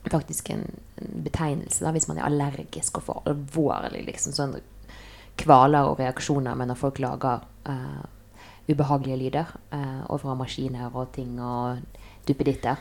faktisk 0.08 0.52
en, 0.54 0.66
betegnelse 0.98 1.84
da, 1.84 1.92
hvis 1.94 2.08
man 2.10 2.18
er 2.18 2.26
allergisk 2.26 2.98
og 2.98 3.06
får 3.06 3.26
alvorlig 3.30 4.06
liksom 4.08 4.34
sånn 4.34 4.56
kvaler 5.38 5.90
og 5.90 6.00
reaksjoner 6.02 6.56
med 6.58 6.72
når 6.72 6.80
folk 6.80 7.02
lager 7.04 7.44
uh, 7.70 8.06
ubehagelige 8.70 9.20
lyder 9.22 9.52
uh, 9.74 10.06
overfor 10.08 10.40
maskiner 10.40 10.94
og 10.94 11.12
ting 11.14 11.36
og 11.38 11.84
duppeditter. 12.28 12.80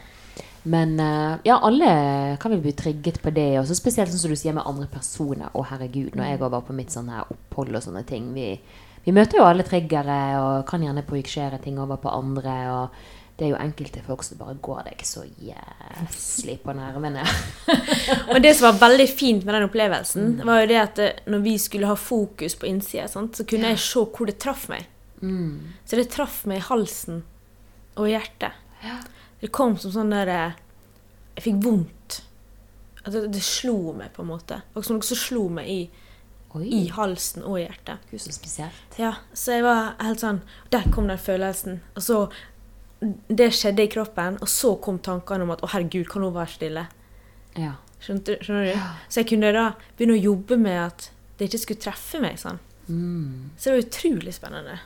Men 0.66 0.96
eh, 1.00 1.36
ja, 1.46 1.60
alle 1.62 2.36
kan 2.42 2.50
vel 2.50 2.64
bli 2.64 2.72
trigget 2.76 3.20
på 3.22 3.30
det. 3.30 3.52
Og 3.60 3.68
så 3.68 3.76
spesielt 3.78 4.10
sånn 4.10 4.24
som 4.24 4.32
du 4.34 4.38
sier 4.38 4.56
med 4.56 4.66
andre 4.66 4.88
personer. 4.90 5.52
Å, 5.52 5.66
herregud, 5.70 6.16
når 6.18 6.32
jeg 6.32 6.40
var 6.42 6.56
på 6.66 6.76
mitt 6.76 6.94
sånn 6.94 7.12
her 7.12 7.28
opphold 7.30 7.78
og 7.78 7.84
sånne 7.84 8.02
ting. 8.08 8.32
Vi, 8.34 8.48
vi 9.04 9.14
møter 9.14 9.40
jo 9.40 9.46
alle 9.46 9.66
triggere 9.66 10.18
og 10.42 10.64
kan 10.68 10.82
gjerne 10.82 11.06
projisere 11.06 11.62
ting 11.62 11.78
over 11.82 12.00
på 12.02 12.10
andre. 12.10 12.56
Og 12.74 13.14
det 13.36 13.46
er 13.46 13.52
jo 13.52 13.60
enkelte 13.60 14.00
folk 14.02 14.24
som 14.24 14.40
bare 14.40 14.56
går 14.64 14.86
deg 14.88 15.02
så 15.04 15.22
jæslig 15.44 16.56
på 16.64 16.72
nervene. 16.74 17.24
Og 18.32 18.38
det 18.40 18.54
som 18.56 18.70
var 18.70 18.78
veldig 18.88 19.06
fint 19.12 19.44
med 19.44 19.58
den 19.58 19.66
opplevelsen, 19.68 20.30
var 20.40 20.62
jo 20.62 20.70
det 20.70 20.78
at 20.80 21.02
eh, 21.04 21.18
når 21.28 21.42
vi 21.44 21.56
skulle 21.60 21.90
ha 21.90 21.98
fokus 22.00 22.56
på 22.56 22.70
innsida, 22.70 23.04
så 23.12 23.44
kunne 23.44 23.74
jeg 23.74 23.82
se 23.84 24.06
hvor 24.08 24.30
det 24.30 24.38
traff 24.40 24.70
meg. 24.72 24.88
Mm. 25.20 25.76
Så 25.84 26.00
det 26.00 26.08
traff 26.14 26.46
meg 26.48 26.62
i 26.62 26.66
halsen 26.70 27.22
og 27.96 28.08
i 28.08 28.14
hjertet. 28.14 28.56
Ja. 28.84 28.96
Det 29.40 29.52
kom 29.52 29.76
som 29.78 29.92
sånn 29.94 30.14
der 30.14 30.30
eh, 30.32 30.56
Jeg 31.36 31.44
fikk 31.44 31.62
vondt. 31.64 32.22
Altså, 33.04 33.26
det 33.30 33.42
slo 33.44 33.92
meg, 33.94 34.10
på 34.16 34.24
en 34.24 34.30
måte. 34.32 34.60
Og 34.74 34.84
som 34.84 34.96
noe 34.96 35.06
som 35.06 35.18
slo 35.20 35.46
meg 35.52 35.68
i, 35.70 35.80
i 36.64 36.86
halsen 36.96 37.44
og 37.44 37.60
i 37.60 37.66
hjertet. 37.66 38.02
gud 38.10 38.22
så 38.24 38.32
spesielt. 38.34 38.98
Ja, 38.98 39.12
så 39.36 39.58
jeg 39.58 39.66
var 39.66 39.92
helt 40.00 40.22
sånn 40.24 40.40
Der 40.72 40.86
kom 40.94 41.10
den 41.10 41.20
følelsen. 41.20 41.82
Og 41.94 42.02
så 42.02 42.20
Det 43.28 43.50
skjedde 43.52 43.84
i 43.84 43.90
kroppen, 43.92 44.38
og 44.40 44.48
så 44.48 44.72
kom 44.80 44.98
tankene 44.98 45.44
om 45.44 45.52
at 45.52 45.62
å, 45.62 45.68
herregud, 45.68 46.08
kan 46.08 46.24
hun 46.24 46.32
være 46.34 46.54
stille? 46.54 46.86
Ja. 47.60 47.74
Skjønte, 48.00 48.38
skjønner 48.40 48.70
du? 48.70 48.86
Så 49.12 49.20
jeg 49.20 49.28
kunne 49.34 49.52
da 49.52 49.66
begynne 49.98 50.16
å 50.16 50.24
jobbe 50.32 50.56
med 50.60 50.80
at 50.80 51.10
det 51.36 51.50
ikke 51.50 51.60
skulle 51.60 51.84
treffe 51.84 52.22
meg 52.24 52.40
sånn. 52.40 52.58
Mm. 52.88 53.52
Så 53.58 53.68
det 53.68 53.74
var 53.74 53.84
utrolig 53.84 54.34
spennende. 54.34 54.78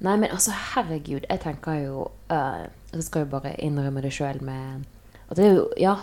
Nei, 0.00 0.16
men 0.16 0.30
altså, 0.32 0.52
herregud, 0.74 1.26
jeg 1.28 1.40
tenker 1.42 1.82
jo 1.82 2.06
uh, 2.32 2.64
Jeg 2.92 3.04
skal 3.04 3.26
jo 3.26 3.34
bare 3.34 3.52
innrømme 3.60 4.00
det 4.00 4.14
sjøl 4.16 4.40
med 4.44 4.86
At 5.28 5.36
det 5.36 5.46
er 5.46 5.54
jo 5.58 5.68
Ja. 5.80 5.96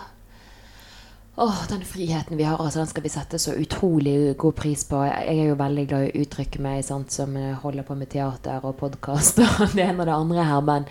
Åh, 1.38 1.58
den 1.70 1.84
friheten 1.86 2.38
vi 2.38 2.46
har, 2.48 2.58
altså, 2.58 2.80
den 2.80 2.88
skal 2.90 3.04
vi 3.04 3.10
sette 3.14 3.38
så 3.38 3.54
utrolig 3.54 4.38
god 4.38 4.56
pris 4.58 4.86
på. 4.90 5.04
Jeg 5.06 5.36
er 5.38 5.50
jo 5.52 5.58
veldig 5.60 5.84
glad 5.88 6.06
i 6.06 6.08
å 6.10 6.24
uttrykke 6.24 6.62
meg, 6.66 6.80
sant, 6.82 7.14
som 7.14 7.36
holder 7.62 7.86
på 7.86 7.94
med 7.94 8.10
teater 8.10 8.66
og 8.66 8.74
podkast 8.80 9.44
og 9.46 9.60
det 9.78 9.84
ene 9.86 10.02
og 10.02 10.10
det 10.10 10.16
andre 10.16 10.48
her, 10.48 10.64
men 10.66 10.88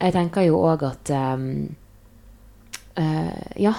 jeg 0.00 0.14
tenker 0.16 0.46
jo 0.46 0.56
òg 0.56 0.86
at 0.88 1.12
um, 1.36 1.44
uh, 2.96 3.44
Ja, 3.60 3.74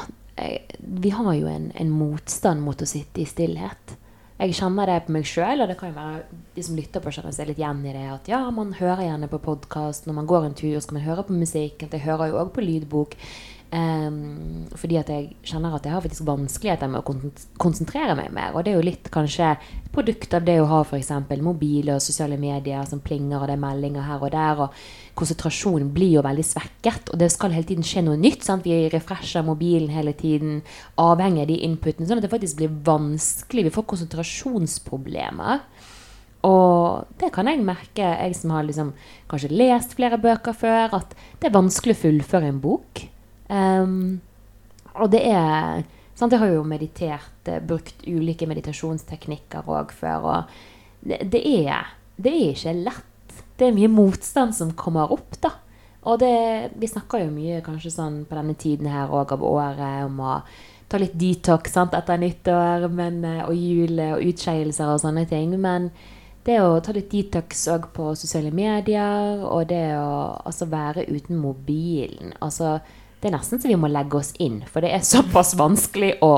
vi 0.78 1.10
har 1.10 1.34
jo 1.34 1.50
en, 1.50 1.72
en 1.74 1.90
motstand 1.90 2.62
mot 2.62 2.78
å 2.78 2.90
sitte 2.90 3.24
i 3.24 3.26
stillhet. 3.26 3.98
Jeg 4.44 4.58
kjenner 4.58 4.90
det 4.90 5.06
på 5.06 5.14
meg 5.16 5.28
sjøl, 5.30 5.62
og 5.64 5.70
det 5.72 5.78
kan 5.80 5.94
jo 5.94 5.96
være 5.96 6.40
de 6.52 6.64
som 6.68 6.76
lytter 6.76 7.00
på, 7.00 7.12
kjenner 7.16 7.32
seg 7.32 7.48
litt 7.48 7.62
igjen 7.62 7.80
i 7.88 7.94
det. 7.96 8.02
At 8.12 8.28
ja, 8.28 8.42
man 8.52 8.74
hører 8.76 9.06
gjerne 9.06 9.30
på 9.32 9.40
podkast 9.46 10.10
når 10.10 10.18
man 10.18 10.28
går 10.28 10.48
en 10.50 10.58
tur, 10.60 10.74
skal 10.84 10.98
man 10.98 11.06
høre 11.06 11.24
på 11.24 11.38
musikk. 11.38 11.86
At 11.86 11.96
jeg 11.96 12.04
hører 12.04 12.34
jo 12.34 12.42
òg 12.42 12.52
på 12.52 12.66
lydbok. 12.66 13.16
Ehm, 13.74 14.68
fordi 14.78 15.00
at 15.00 15.08
jeg 15.10 15.32
kjenner 15.50 15.74
at 15.74 15.88
jeg 15.88 15.96
har 15.96 16.02
faktisk 16.04 16.28
vanskeligheter 16.28 16.90
med 16.94 17.02
å 17.02 17.14
konsentrere 17.58 18.14
meg 18.18 18.30
mer. 18.36 18.52
Og 18.54 18.62
det 18.62 18.70
er 18.70 18.78
jo 18.78 18.86
litt 18.86 19.08
kanskje 19.14 19.48
et 19.56 19.88
produkt 19.94 20.36
av 20.38 20.44
det 20.46 20.60
å 20.62 20.68
ha 20.70 20.82
f.eks. 20.84 21.10
mobiler 21.42 21.96
og 21.96 22.04
sosiale 22.06 22.38
medier 22.38 22.86
som 22.86 23.02
plinger, 23.02 23.40
og 23.40 23.48
det 23.50 23.56
er 23.56 23.64
meldinger 23.64 24.06
her 24.06 24.22
og 24.22 24.30
der. 24.36 24.62
og 24.68 25.16
Konsentrasjonen 25.18 25.90
blir 25.94 26.20
jo 26.20 26.26
veldig 26.26 26.46
svekket, 26.46 27.10
og 27.14 27.22
det 27.22 27.32
skal 27.34 27.56
hele 27.56 27.66
tiden 27.70 27.88
skje 27.88 28.04
noe 28.06 28.20
nytt. 28.20 28.46
sant? 28.46 28.68
Vi 28.68 28.92
refresher 28.94 29.46
mobilen 29.48 29.90
hele 29.90 30.14
tiden, 30.14 30.62
avhengig 31.02 31.48
av 31.48 31.50
de 31.50 31.58
inputene, 31.66 32.06
sånn 32.06 32.22
at 32.22 32.28
det 32.28 32.34
faktisk 32.34 32.62
blir 32.62 32.78
vanskelig. 32.86 33.66
Vi 33.70 33.74
får 33.74 33.88
konsentrasjonsproblemer. 33.90 35.66
Og 36.46 37.10
det 37.18 37.32
kan 37.34 37.48
jeg 37.48 37.64
merke, 37.64 38.04
jeg 38.04 38.38
som 38.38 38.54
har 38.54 38.68
liksom 38.68 38.92
kanskje 39.32 39.50
lest 39.56 39.98
flere 39.98 40.20
bøker 40.22 40.54
før, 40.54 41.00
at 41.00 41.18
det 41.40 41.50
er 41.50 41.58
vanskelig 41.58 41.98
å 41.98 42.02
fullføre 42.04 42.52
en 42.52 42.62
bok. 42.62 43.06
Ehm, 43.50 44.22
og 44.94 45.10
det 45.12 45.24
er 45.28 45.84
sant, 46.16 46.32
Jeg 46.32 46.40
har 46.40 46.48
jo 46.54 46.64
meditert, 46.64 47.48
eh, 47.48 47.60
brukt 47.60 48.06
ulike 48.08 48.48
meditasjonsteknikker 48.48 49.66
òg 49.68 49.92
før, 49.92 50.24
og 50.24 50.44
det, 51.04 51.32
det, 51.32 51.42
er, 51.68 51.90
det 52.18 52.32
er 52.32 52.54
ikke 52.54 52.76
lett. 52.84 53.42
Det 53.58 53.68
er 53.68 53.76
mye 53.76 53.90
motstand 53.90 54.54
som 54.56 54.72
kommer 54.72 55.12
opp, 55.12 55.36
da. 55.42 55.52
Og 56.04 56.20
det, 56.20 56.72
vi 56.76 56.88
snakker 56.88 57.24
jo 57.24 57.32
mye 57.32 57.62
kanskje 57.64 57.92
sånn 57.96 58.24
på 58.28 58.36
denne 58.36 58.56
tiden 58.60 58.90
her 58.92 59.12
òg 59.12 59.32
av 59.32 59.44
året 59.44 60.04
om 60.06 60.20
å 60.20 60.42
ta 60.92 61.00
litt 61.00 61.16
detox 61.18 61.74
sant, 61.74 61.96
etter 61.98 62.20
nyttår 62.20 62.90
men, 62.92 63.24
eh, 63.26 63.46
og 63.48 63.56
jul 63.56 64.00
og 64.04 64.26
utskeielser 64.28 64.92
og 64.94 65.02
sånne 65.02 65.26
ting. 65.30 65.56
Men 65.60 65.90
det 66.46 66.60
å 66.62 66.82
ta 66.84 66.94
litt 66.96 67.10
detox 67.12 67.66
òg 67.72 67.88
på 67.96 68.12
sosiale 68.20 68.52
medier, 68.52 69.42
og 69.48 69.70
det 69.72 69.96
å 69.98 70.36
altså, 70.44 70.68
være 70.70 71.08
uten 71.08 71.40
mobilen 71.40 72.36
altså, 72.44 72.78
Det 73.24 73.30
er 73.30 73.38
nesten 73.38 73.62
så 73.64 73.70
vi 73.72 73.78
må 73.80 73.88
legge 73.88 74.18
oss 74.20 74.34
inn, 74.44 74.58
for 74.68 74.84
det 74.84 74.90
er 74.92 75.06
såpass 75.08 75.54
vanskelig 75.56 76.18
å, 76.26 76.32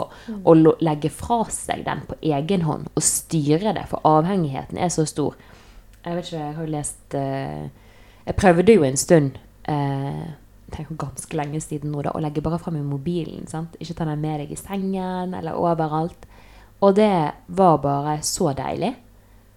å 0.45 0.53
legge 0.86 1.09
fra 1.09 1.39
seg 1.49 1.81
den 1.88 2.03
på 2.05 2.19
egen 2.21 2.61
hånd 2.67 2.91
og 2.93 3.01
styre 3.01 3.73
det, 3.73 3.88
for 3.89 4.05
avhengigheten 4.05 4.77
er 4.77 4.91
så 4.93 5.07
stor. 5.09 5.33
Jeg 6.05 6.13
vet 6.13 6.29
ikke, 6.29 6.43
jeg 6.43 6.55
har 6.59 6.69
lest 6.69 7.15
eh, 7.17 7.63
Jeg 8.27 8.38
prøvde 8.38 8.75
jo 8.75 8.86
en 8.86 8.99
stund 9.01 9.39
eh, 9.65 10.27
det 10.75 10.86
ganske 11.01 11.38
lenge 11.38 11.61
siden 11.63 11.89
nå, 11.89 12.03
da, 12.05 12.13
å 12.13 12.21
legge 12.21 12.43
bare 12.45 12.59
fra 12.61 12.73
meg 12.73 12.86
mobilen. 12.86 13.47
sant? 13.49 13.73
Ikke 13.81 13.97
ta 13.97 14.05
den 14.05 14.21
med 14.21 14.43
deg 14.43 14.53
i 14.53 14.59
sengen 14.59 15.33
eller 15.33 15.57
overalt. 15.57 16.29
Og 16.86 16.95
det 16.97 17.31
var 17.47 17.81
bare 17.81 18.19
så 18.25 18.51
deilig. 18.53 18.93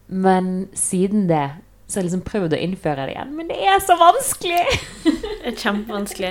Men 0.08 0.68
siden 0.72 1.28
det 1.28 1.46
så 1.88 1.98
har 1.98 2.04
jeg 2.04 2.10
liksom 2.10 2.24
prøvd 2.28 2.56
å 2.56 2.60
innføre 2.60 3.06
det 3.08 3.14
igjen. 3.14 3.30
Men 3.36 3.48
det 3.48 3.60
er 3.64 3.78
så 3.84 3.96
vanskelig! 4.00 4.64
Det 5.38 5.54
er 5.54 5.60
kjempevanskelig. 5.62 6.30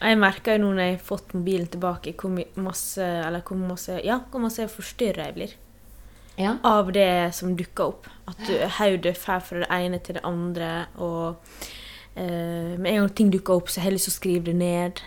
Jeg 0.00 0.16
merker 0.18 0.56
jo 0.56 0.62
nå 0.62 0.70
når 0.74 0.82
jeg 0.86 0.94
har 0.96 1.02
fått 1.04 1.34
mobilen 1.36 1.66
tilbake, 1.68 2.14
hvor 2.16 2.32
masse 2.64 3.04
eller 3.04 3.42
hvor 3.44 3.58
masse, 3.60 3.98
ja, 4.04 4.20
hvor 4.30 4.40
masse 4.40 4.64
forstyrra 4.72 5.26
jeg 5.28 5.34
blir 5.36 5.52
Ja. 6.40 6.54
av 6.64 6.92
det 6.92 7.34
som 7.36 7.52
dukker 7.56 7.84
opp. 7.92 8.06
At 8.28 8.38
du 8.46 8.54
hodet 8.78 9.02
drar 9.20 9.40
fra 9.44 9.58
det 9.60 9.68
ene 9.70 9.98
til 10.00 10.14
det 10.16 10.24
andre. 10.24 10.86
Og 10.96 11.36
eh, 12.16 12.78
med 12.78 12.86
en 12.94 13.00
gang 13.02 13.14
ting 13.14 13.30
dukker 13.30 13.54
opp, 13.60 13.68
så 13.68 13.80
har 13.82 13.90
jeg 13.90 13.98
lyst 13.98 14.08
til 14.08 14.14
å 14.14 14.20
skrive 14.20 14.44
det 14.44 14.54
ned. 14.56 15.00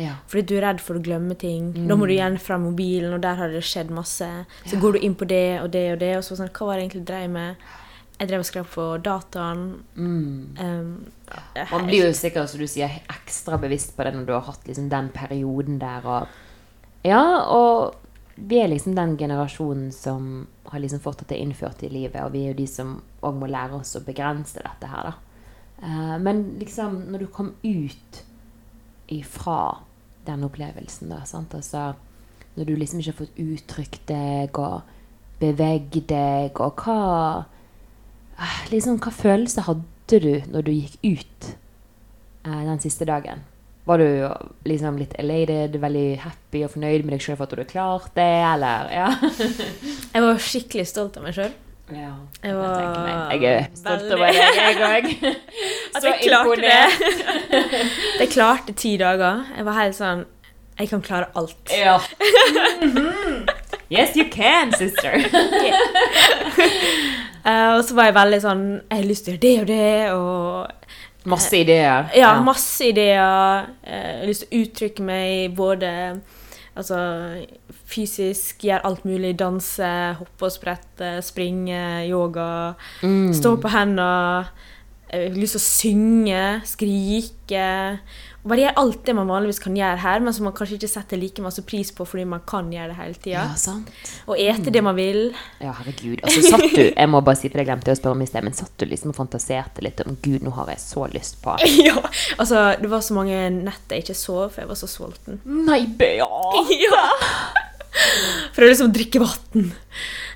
ja. 0.00 0.14
Fordi 0.26 0.42
du 0.48 0.56
er 0.56 0.62
redd 0.66 0.80
for 0.80 0.94
å 0.98 1.02
glemme 1.04 1.36
ting. 1.38 1.72
Da 1.86 1.94
må 1.94 2.06
du 2.08 2.14
gjerne 2.16 2.40
fra 2.40 2.58
mobilen, 2.58 3.12
og 3.14 3.20
der 3.22 3.34
har 3.36 3.48
det 3.52 3.62
skjedd 3.62 3.90
masse. 3.90 4.26
Så 4.66 4.80
går 4.80 4.92
du 4.92 4.98
inn 5.06 5.14
på 5.14 5.28
det 5.28 5.60
og 5.62 5.70
det 5.70 5.92
og 5.92 5.98
det, 6.00 6.16
og 6.16 6.24
så 6.24 6.36
sånn 6.36 6.50
Hva 6.50 6.66
var 6.66 6.74
det 6.76 6.82
jeg 6.82 6.90
egentlig 6.90 7.06
drev 7.06 7.30
med? 7.30 7.56
Jeg 8.20 8.28
drev 8.28 8.42
og 8.42 8.48
skrev 8.50 8.66
på 8.68 8.84
dataen. 9.00 9.60
Mm. 9.96 10.56
Um, 10.60 10.90
Man 11.72 11.86
blir 11.88 12.04
jo 12.04 12.12
sikkert, 12.16 12.50
som 12.52 12.60
du 12.60 12.68
sier, 12.68 13.00
ekstra 13.08 13.56
bevisst 13.62 13.94
på 13.96 14.04
det 14.04 14.12
når 14.12 14.26
du 14.28 14.34
har 14.34 14.44
hatt 14.44 14.66
liksom 14.68 14.90
den 14.92 15.08
perioden 15.14 15.78
der. 15.80 16.04
Og, 16.04 16.26
ja, 17.08 17.22
og 17.48 17.96
vi 18.36 18.58
er 18.60 18.68
liksom 18.68 18.92
den 18.98 19.16
generasjonen 19.16 19.88
som 19.96 20.46
har 20.68 20.82
liksom 20.82 21.00
fått 21.00 21.22
dette 21.24 21.38
innført 21.40 21.80
i 21.82 21.88
livet, 21.88 22.20
og 22.20 22.34
vi 22.34 22.44
er 22.44 22.52
jo 22.52 22.60
de 22.60 22.66
som 22.68 22.98
òg 23.24 23.38
må 23.40 23.48
lære 23.48 23.80
oss 23.80 23.96
å 23.96 24.04
begrense 24.04 24.60
dette 24.60 24.90
her, 24.90 25.10
da. 25.10 25.14
Uh, 25.80 26.16
men 26.20 26.42
liksom, 26.60 26.98
når 27.08 27.24
du 27.24 27.30
kom 27.32 27.54
ut 27.64 28.18
ifra 29.08 29.78
den 30.26 30.44
opplevelsen, 30.44 31.08
da, 31.08 31.22
sant, 31.24 31.56
altså 31.56 31.94
Når 32.56 32.66
du 32.66 32.72
liksom 32.76 32.98
ikke 33.00 33.12
har 33.12 33.18
fått 33.20 33.38
uttrykt 33.38 34.08
deg 34.10 34.58
og 34.58 34.82
beveget 35.40 36.08
deg, 36.10 36.58
og 36.60 36.82
hva 36.82 37.44
Liksom, 38.70 38.98
hva 39.02 39.10
følelse 39.12 39.60
hadde 39.66 39.82
du 40.20 40.42
når 40.50 40.62
du 40.66 40.70
gikk 40.74 40.96
ut 41.04 41.48
eh, 42.46 42.62
den 42.66 42.80
siste 42.82 43.04
dagen? 43.08 43.38
Var 43.88 43.96
du 43.98 44.06
liksom 44.68 44.98
litt 45.00 45.14
elated, 45.18 45.76
veldig 45.82 46.18
happy 46.22 46.60
og 46.66 46.70
fornøyd 46.74 47.04
med 47.06 47.12
deg 47.16 47.22
sjøl 47.24 47.36
for 47.38 47.44
at 47.46 47.50
du 47.54 47.58
hadde 47.58 47.72
klart 47.72 48.10
det, 48.14 48.44
eller? 48.52 48.80
Ja. 48.92 49.08
Jeg 50.14 50.20
var 50.26 50.34
skikkelig 50.44 50.86
stolt 50.90 51.16
av 51.18 51.22
meg 51.26 51.34
sjøl. 51.38 51.52
ja 51.94 52.12
Jeg 52.44 52.54
var. 52.58 52.70
Jeg 53.34 53.42
er 53.50 53.60
stolt 53.74 54.12
over 54.14 54.26
deg, 54.30 54.36
jeg 54.60 54.76
òg. 54.90 55.06
At 55.96 56.02
jeg 56.06 56.14
klarte 56.22 56.60
det. 56.62 56.84
Jeg 58.20 58.28
klarte 58.30 58.72
ti 58.78 58.92
dager. 59.00 59.36
Jeg 59.56 59.64
var 59.66 59.74
helt 59.80 59.96
sånn 59.98 60.20
Jeg 60.78 60.86
kan 60.92 61.02
klare 61.02 61.26
alt. 61.36 61.64
Ja. 61.74 61.98
Mhm. 62.84 63.46
Yes, 63.90 64.14
you 64.14 64.22
can, 64.30 64.70
sister. 64.78 65.18
Eh, 67.44 67.70
og 67.76 67.84
så 67.86 67.96
var 67.96 68.10
jeg 68.10 68.16
veldig 68.18 68.38
sånn 68.42 68.64
Jeg 68.76 68.98
har 68.98 69.06
lyst 69.08 69.24
til 69.24 69.32
å 69.32 69.40
gjøre 69.40 69.46
det 69.46 69.60
og 69.62 69.70
det, 69.70 70.12
og 70.16 71.28
Masse 71.28 71.56
ideer. 71.60 72.08
Ja, 72.16 72.32
masse 72.40 72.86
ideer. 72.88 73.66
Uh, 73.84 73.90
Jeg 73.90 74.20
har 74.20 74.28
lyst 74.28 74.44
til 74.46 74.48
å 74.48 74.62
uttrykke 74.62 75.04
meg 75.04 75.56
både 75.56 75.90
altså, 76.74 77.00
fysisk, 77.90 78.64
gjøre 78.64 78.86
alt 78.88 79.04
mulig. 79.04 79.34
Danse, 79.38 79.90
hoppe 80.16 80.48
og 80.48 80.54
sprette, 80.54 81.18
springe, 81.26 82.06
yoga. 82.08 82.72
Mm. 83.02 83.34
Stå 83.36 83.56
på 83.60 83.72
hendene. 83.72 84.48
Jeg 85.10 85.26
har 85.26 85.38
lyst 85.42 85.58
til 85.58 85.60
å 85.60 85.66
synge, 85.66 86.42
skrike. 86.70 87.68
Og 88.40 88.52
bare 88.52 88.62
gjør 88.62 88.78
alt 88.80 89.00
det 89.04 89.14
man 89.18 89.28
vanligvis 89.28 89.58
kan 89.60 89.74
gjøre 89.76 90.00
her, 90.00 90.22
men 90.24 90.32
som 90.32 90.46
man 90.48 90.54
kanskje 90.56 90.78
ikke 90.78 90.88
setter 90.88 91.20
like 91.20 91.42
masse 91.44 91.60
pris 91.68 91.90
på 91.92 92.06
fordi 92.08 92.24
man 92.28 92.40
kan 92.48 92.70
gjøre 92.72 92.88
det 92.92 92.96
hele 92.96 93.18
tida. 93.20 93.42
Ja. 93.52 93.74
Og 94.32 94.40
ete 94.40 94.72
det 94.72 94.82
man 94.84 94.96
vil. 94.96 95.20
Ja, 95.60 95.74
herregud. 95.76 96.22
Altså, 96.24 96.44
satt 96.48 96.64
du 96.72 96.80
Jeg 96.86 97.10
må 97.12 97.20
bare 97.26 97.36
si, 97.36 97.50
for 97.52 97.60
jeg 97.60 97.68
glemte 97.68 97.92
å 97.92 97.98
spørre 97.98 98.16
om 98.16 98.24
i 98.24 98.28
sted, 98.30 98.46
men 98.46 98.56
satt 98.56 98.72
du 98.80 98.86
liksom 98.88 99.12
og 99.12 99.18
fantaserte 99.18 99.84
litt 99.84 100.00
om 100.06 100.16
Gud, 100.22 100.40
nå 100.46 100.54
har 100.56 100.72
jeg 100.72 100.80
så 100.82 101.04
lyst 101.12 101.40
på 101.44 101.56
ja, 101.88 101.98
altså 102.38 102.70
Det 102.80 102.88
var 102.92 103.02
så 103.04 103.16
mange 103.16 103.42
netter 103.58 103.98
jeg 103.98 104.06
ikke 104.06 104.18
sov, 104.22 104.46
for 104.54 104.62
jeg 104.64 104.70
var 104.70 104.80
så 104.80 104.88
sulten. 104.90 105.42
Nei, 105.44 105.82
Beate! 106.00 106.64
Ja. 106.80 107.04
For 108.54 108.62
å 108.64 108.68
liksom 108.70 108.92
drikke 108.94 109.20
vann. 109.20 109.72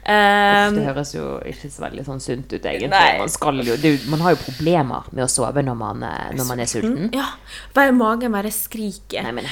Um, 0.05 0.74
det 0.76 0.84
høres 0.84 1.14
jo 1.14 1.38
ikke 1.48 1.70
så 1.72 1.86
veldig 1.86 2.02
sånn 2.05 2.18
sunt 2.20 2.50
ut, 2.52 2.59
egentlig. 2.61 2.90
Man, 2.92 3.61
jo, 3.64 3.76
det, 3.80 3.94
man 4.12 4.20
har 4.20 4.34
jo 4.34 4.40
problemer 4.42 5.07
med 5.16 5.24
å 5.24 5.30
sove 5.32 5.62
når 5.64 5.78
man, 5.80 6.05
eh, 6.05 6.26
når 6.36 6.48
man 6.50 6.61
er 6.61 6.68
sulten. 6.68 7.09
ja. 7.16 7.30
Bare 7.76 7.94
magen 7.96 8.36
bare 8.36 8.52
skriker. 8.52 9.24
Nei, 9.24 9.32
men. 9.40 9.48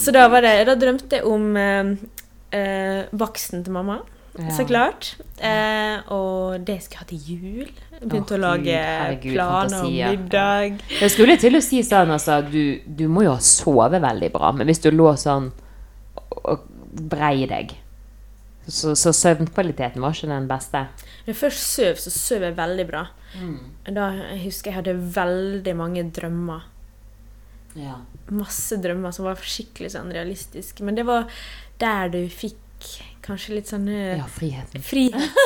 Så 0.00 0.14
da, 0.16 0.24
var 0.32 0.46
det, 0.46 0.54
da 0.70 0.78
drømte 0.80 1.20
jeg 1.20 1.28
om 1.28 1.52
eh, 1.60 1.92
eh, 2.56 3.04
vaksen 3.20 3.66
til 3.66 3.76
mamma. 3.76 4.00
Ja. 4.38 4.48
Så 4.56 4.64
klart. 4.64 5.10
Eh, 5.36 5.98
og 6.14 6.64
det 6.64 6.78
skulle 6.80 6.96
jeg 6.96 7.02
ha 7.02 7.08
til 7.10 7.26
jul. 7.28 7.72
Begynte 8.00 8.32
Å, 8.32 8.38
å 8.38 8.42
lage 8.46 8.78
herregud, 8.78 9.34
planer 9.36 9.84
om 9.84 9.92
middag. 9.92 10.16
middag. 10.16 10.86
Jeg 11.02 11.12
skulle 11.12 11.36
til 11.42 11.58
å 11.58 11.62
si 11.62 11.82
sånn, 11.84 12.10
altså, 12.16 12.40
du, 12.48 12.80
du 12.86 13.04
må 13.12 13.26
jo 13.26 13.36
ha 13.36 13.44
sovet 13.44 14.00
veldig 14.02 14.32
bra, 14.32 14.54
men 14.56 14.72
hvis 14.72 14.80
du 14.82 14.88
lå 14.94 15.12
sånn 15.20 15.52
og 16.32 16.64
brei 17.12 17.44
deg, 17.50 17.76
så, 18.68 18.92
så 18.98 19.12
søvnkvaliteten 19.16 20.02
var 20.02 20.14
ikke 20.14 20.30
den 20.30 20.48
beste. 20.50 20.84
Når 21.24 21.32
jeg 21.32 21.38
først 21.40 21.64
søv, 21.74 21.96
så 22.02 22.12
søv 22.14 22.46
jeg 22.46 22.56
veldig 22.58 22.86
bra. 22.90 23.06
Mm. 23.40 23.56
Da 23.96 24.08
jeg 24.18 24.42
husker 24.44 24.70
jeg 24.70 24.78
hadde 24.80 24.94
veldig 25.16 25.74
mange 25.78 26.04
drømmer. 26.14 26.68
Ja. 27.78 27.96
Masse 28.32 28.76
drømmer 28.82 29.14
som 29.16 29.26
var 29.26 29.40
skikkelig 29.40 29.94
sånn 29.96 30.12
realistiske. 30.14 30.84
Men 30.86 30.98
det 30.98 31.06
var 31.08 31.26
der 31.82 32.12
du 32.12 32.20
fikk 32.30 32.58
kanskje 33.24 33.56
litt 33.56 33.70
sånn 33.70 33.86
ja, 34.18 34.26
friheten. 34.30 34.82
frihet. 34.84 35.38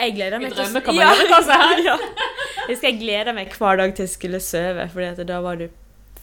Jeg 0.00 0.14
gleder 0.16 0.42
meg 0.42 0.52
til 0.52 0.64
å- 0.66 0.94
ja, 0.94 1.10
helst. 1.14 1.84
ja. 1.88 1.96
Jeg 2.68 2.76
skal 2.78 2.98
meg 3.34 3.54
hver 3.56 3.80
dag 3.80 3.94
til 3.96 4.04
jeg 4.06 4.12
skulle 4.12 4.40
sove, 4.44 4.88
for 4.92 5.24
da 5.26 5.40
var 5.42 5.56
du 5.56 5.68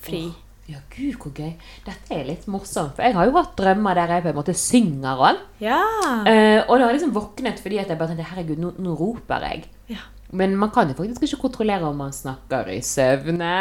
fri. 0.05 0.27
Ja, 0.67 0.81
gud, 0.91 1.15
hvor 1.21 1.31
gøy. 1.31 1.53
Dette 1.85 2.11
er 2.11 2.25
litt 2.27 2.43
morsomt, 2.51 2.97
for 2.97 3.05
jeg 3.05 3.15
har 3.15 3.29
jo 3.29 3.35
hatt 3.37 3.53
drømmer 3.55 3.95
der 3.95 4.11
jeg 4.17 4.25
på 4.25 4.31
en 4.33 4.35
måte 4.35 4.55
synger 4.57 5.21
òg. 5.29 5.37
Ja. 5.63 5.79
Eh, 6.27 6.59
og 6.65 6.73
da 6.75 6.81
har 6.83 6.91
jeg 6.91 6.97
liksom 6.99 7.13
våknet 7.15 7.61
fordi 7.63 7.79
at 7.79 7.87
jeg 7.93 7.99
bare 7.99 8.11
tenkte 8.11 8.27
herregud, 8.33 8.59
nå, 8.59 8.73
nå 8.83 8.95
roper 8.99 9.45
jeg. 9.47 9.63
Ja. 9.93 10.03
Men 10.35 10.57
man 10.59 10.73
kan 10.75 10.91
jo 10.91 10.97
faktisk 10.97 11.23
ikke 11.23 11.45
kontrollere 11.45 11.87
om 11.87 11.95
man 12.03 12.11
snakker 12.11 12.67
i 12.73 12.81
søvne. 12.83 13.53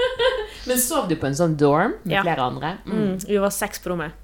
Men 0.68 0.78
sov 0.80 1.08
du 1.10 1.16
på 1.20 1.26
en 1.28 1.36
sånn 1.36 1.56
dorm 1.58 1.98
med 2.04 2.14
Ja. 2.16 2.22
flere 2.24 2.48
andre? 2.48 2.76
Mm. 2.86 2.96
Mm, 2.96 3.14
vi 3.28 3.38
var 3.42 3.52
seks 3.52 3.82
på 3.82 3.92
rommet. 3.92 4.16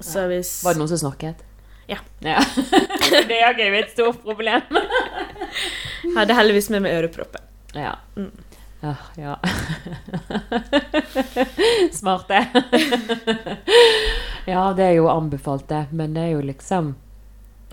Så 0.00 0.24
hvis 0.30 0.62
Var 0.64 0.72
det 0.72 0.80
noen 0.80 0.92
som 0.94 1.02
snakket? 1.02 1.42
Ja. 1.90 1.98
ja. 2.24 2.38
det 3.28 3.36
er 3.42 3.58
jo 3.58 3.74
et 3.82 3.92
stort 3.92 4.22
problem. 4.22 4.62
Hadde 6.16 6.36
heldigvis 6.38 6.70
med 6.72 6.86
meg 6.86 6.94
ørepropper. 7.02 7.42
Ja. 7.74 7.96
Mm. 8.16 8.30
Ja, 8.80 8.96
ja. 9.16 9.38
Smart, 11.92 12.28
det. 12.28 12.46
ja, 14.46 14.72
det 14.72 14.84
er 14.84 14.96
jo 14.96 15.08
anbefalt, 15.08 15.68
det. 15.68 15.86
Men 15.90 16.14
det 16.14 16.20
er 16.20 16.32
jo 16.34 16.40
liksom 16.40 16.94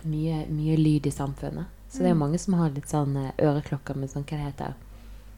mye, 0.04 0.44
mye 0.52 0.78
lyd 0.78 1.08
i 1.08 1.12
samfunnet. 1.12 1.72
Så 1.90 2.04
det 2.04 2.12
er 2.12 2.20
mange 2.20 2.38
som 2.38 2.58
har 2.60 2.74
litt 2.76 2.92
sånn 2.92 3.16
eh, 3.16 3.32
øreklokker 3.40 3.96
med 3.96 4.12
sånn, 4.12 4.28
hva 4.28 4.38
det 4.38 4.50
heter 4.50 4.76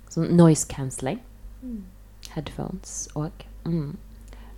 Sånn 0.09 0.31
noise 0.33 0.65
cancelling. 0.65 1.19
Headphones 2.33 3.03
òg. 3.13 3.45
Mm. 3.69 3.91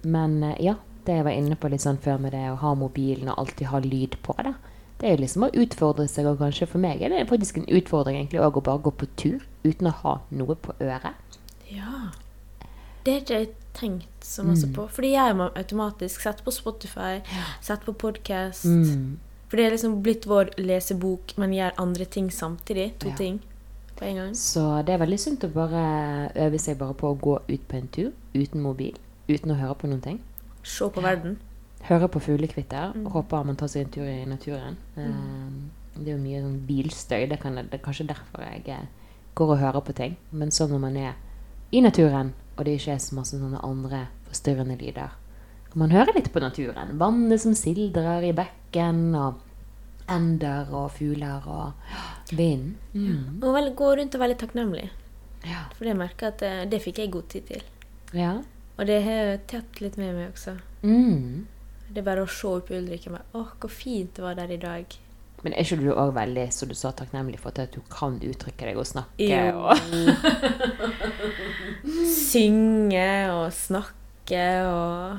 Men 0.08 0.38
eh, 0.48 0.62
ja, 0.64 0.78
det 1.06 1.18
jeg 1.18 1.26
var 1.28 1.36
inne 1.36 1.58
på 1.60 1.68
litt 1.72 1.84
sånn 1.84 2.00
før 2.02 2.22
med 2.24 2.32
det 2.32 2.46
å 2.54 2.60
ha 2.62 2.72
mobilen 2.80 3.34
og 3.34 3.44
alltid 3.44 3.68
ha 3.74 3.82
lyd 3.84 4.16
på 4.24 4.36
det. 4.40 4.54
Det 5.02 5.10
er 5.10 5.16
jo 5.16 5.22
liksom 5.24 5.48
å 5.48 5.52
utfordre 5.58 6.06
seg, 6.08 6.28
og 6.30 6.38
kanskje 6.44 6.68
for 6.70 6.78
meg 6.84 7.02
er 7.02 7.10
det 7.10 7.24
faktisk 7.30 7.58
en 7.58 7.66
utfordring 7.74 8.20
egentlig 8.20 8.42
òg 8.46 8.60
å 8.60 8.64
bare 8.68 8.84
gå 8.86 8.92
på 9.02 9.08
tur 9.18 9.40
uten 9.66 9.90
å 9.90 9.94
ha 10.04 10.14
noe 10.30 10.54
på 10.62 10.76
øret. 10.78 11.40
Ja. 11.72 12.12
Det 13.04 13.16
har 13.16 13.22
ikke 13.24 13.40
jeg 13.40 13.50
tenkt 13.74 14.22
så 14.28 14.44
masse 14.46 14.68
Mm. 14.68 14.74
på. 14.76 14.86
Fordi 14.94 15.12
jeg 15.16 15.36
må 15.36 15.50
automatisk 15.58 16.22
sette 16.22 16.44
på 16.46 16.52
Spotify, 16.54 17.22
sette 17.62 17.82
på 17.86 17.94
podkast. 17.98 18.66
Mm. 18.66 19.18
For 19.50 19.58
det 19.58 19.66
er 19.66 19.72
liksom 19.72 20.02
blitt 20.04 20.28
vår 20.28 20.52
lesebok, 20.60 21.34
men 21.38 21.52
gjør 21.52 21.72
andre 21.80 22.06
ting 22.06 22.30
samtidig. 22.30 23.00
To 23.00 23.08
Ja. 23.10 23.16
ting 23.16 23.42
på 23.98 24.06
en 24.06 24.16
gang. 24.16 24.34
Så 24.36 24.86
det 24.86 24.94
er 24.94 25.06
veldig 25.06 25.20
sunt 25.20 25.40
å 25.44 25.52
bare 25.54 26.32
øve 26.36 26.60
seg 26.60 26.78
bare 26.78 26.94
på 26.94 27.10
å 27.10 27.20
gå 27.20 27.40
ut 27.50 27.68
på 27.68 27.76
en 27.78 27.88
tur 27.88 28.12
uten 28.36 28.62
mobil, 28.62 28.94
uten 29.28 29.50
å 29.52 29.56
høre 29.60 29.76
på 29.76 29.88
noen 29.90 30.02
ting. 30.02 30.20
Se 30.64 30.86
på 30.90 31.02
verden. 31.02 31.38
Høre 31.88 32.08
på 32.12 32.22
fuglekvitter. 32.22 32.96
Mm. 32.96 33.06
Håper 33.14 33.46
man 33.48 33.58
tar 33.60 33.72
seg 33.72 33.86
en 33.86 33.94
tur 33.96 34.08
i 34.08 34.26
naturen. 34.26 34.78
Mm. 34.96 35.70
det 35.96 36.08
er 36.08 36.16
jo 36.16 36.22
mye 36.24 36.42
sånn 36.44 36.60
bilstøy. 36.68 37.26
Det, 37.32 37.40
kan, 37.42 37.58
det 37.58 37.78
er 37.78 37.84
kanskje 37.84 38.08
derfor 38.12 38.46
jeg 38.46 38.64
eh, 38.72 38.88
går 39.36 39.56
og 39.56 39.62
hører 39.64 39.86
på 39.86 39.96
ting. 39.98 40.18
Men 40.32 40.52
så 40.52 40.68
når 40.72 40.84
man 40.86 40.98
er 40.98 41.18
i 41.72 41.82
naturen, 41.84 42.34
og 42.58 42.66
det 42.66 42.78
ikke 42.80 42.96
er 42.96 43.04
så 43.04 43.18
masse 43.18 43.40
sånne 43.40 43.64
andre 43.66 44.06
forstyrrende 44.30 44.78
lyder, 44.80 45.16
kan 45.72 45.80
man 45.80 45.94
høre 45.96 46.16
litt 46.16 46.32
på 46.34 46.44
naturen. 46.44 46.98
Vannet 47.00 47.42
som 47.44 47.56
sildrer 47.56 48.28
i 48.28 48.34
bekken, 48.36 49.16
og 49.16 49.40
ender 50.12 50.72
og 50.76 50.92
fugler 50.96 51.46
og 51.48 52.36
vind. 52.36 52.76
Mm. 52.94 53.40
Og 53.42 53.54
vel, 53.56 53.72
gå 53.78 53.94
rundt 53.96 54.16
og 54.16 54.24
være 54.24 54.34
litt 54.34 54.42
takknemlig. 54.44 54.88
Ja. 55.48 55.68
For 55.78 55.88
det 55.88 55.96
merker 55.98 56.28
jeg 56.28 56.36
at 56.36 56.42
det, 56.44 56.54
det 56.74 56.82
fikk 56.84 57.02
jeg 57.02 57.14
god 57.14 57.30
tid 57.34 57.48
til. 57.52 57.70
ja. 58.14 58.40
Og 58.80 58.88
det 58.88 59.02
har 59.06 59.12
jeg 59.14 59.42
tatt 59.52 59.80
litt 59.84 59.98
med 60.00 60.16
meg 60.16 60.32
også. 60.32 60.56
Mm. 60.82 61.44
Det 61.92 62.00
er 62.00 62.08
bare 62.08 62.24
å 62.24 62.30
se 62.32 62.52
på 62.64 62.76
Ulrikke 62.78 63.10
og 63.12 63.18
bare 63.18 63.40
Åh, 63.42 63.50
hvor 63.60 63.72
fint 63.74 64.14
det 64.16 64.24
var 64.24 64.38
der 64.40 64.52
i 64.56 64.60
dag. 64.62 64.94
Men 65.42 65.56
er 65.58 65.66
ikke 65.66 65.80
du 65.82 65.90
òg 65.92 66.14
veldig 66.16 66.46
så 66.54 66.68
du 66.70 66.76
sa, 66.78 66.92
takknemlig 66.96 67.40
for 67.42 67.50
at 67.52 67.74
du 67.74 67.82
kan 67.92 68.20
uttrykke 68.22 68.68
deg 68.70 68.78
og 68.78 68.86
snakke? 68.88 69.26
Jo. 69.26 69.66
Og 69.66 69.78
Synge 72.22 73.08
og 73.34 73.48
snakke 73.56 74.46
og 74.70 75.18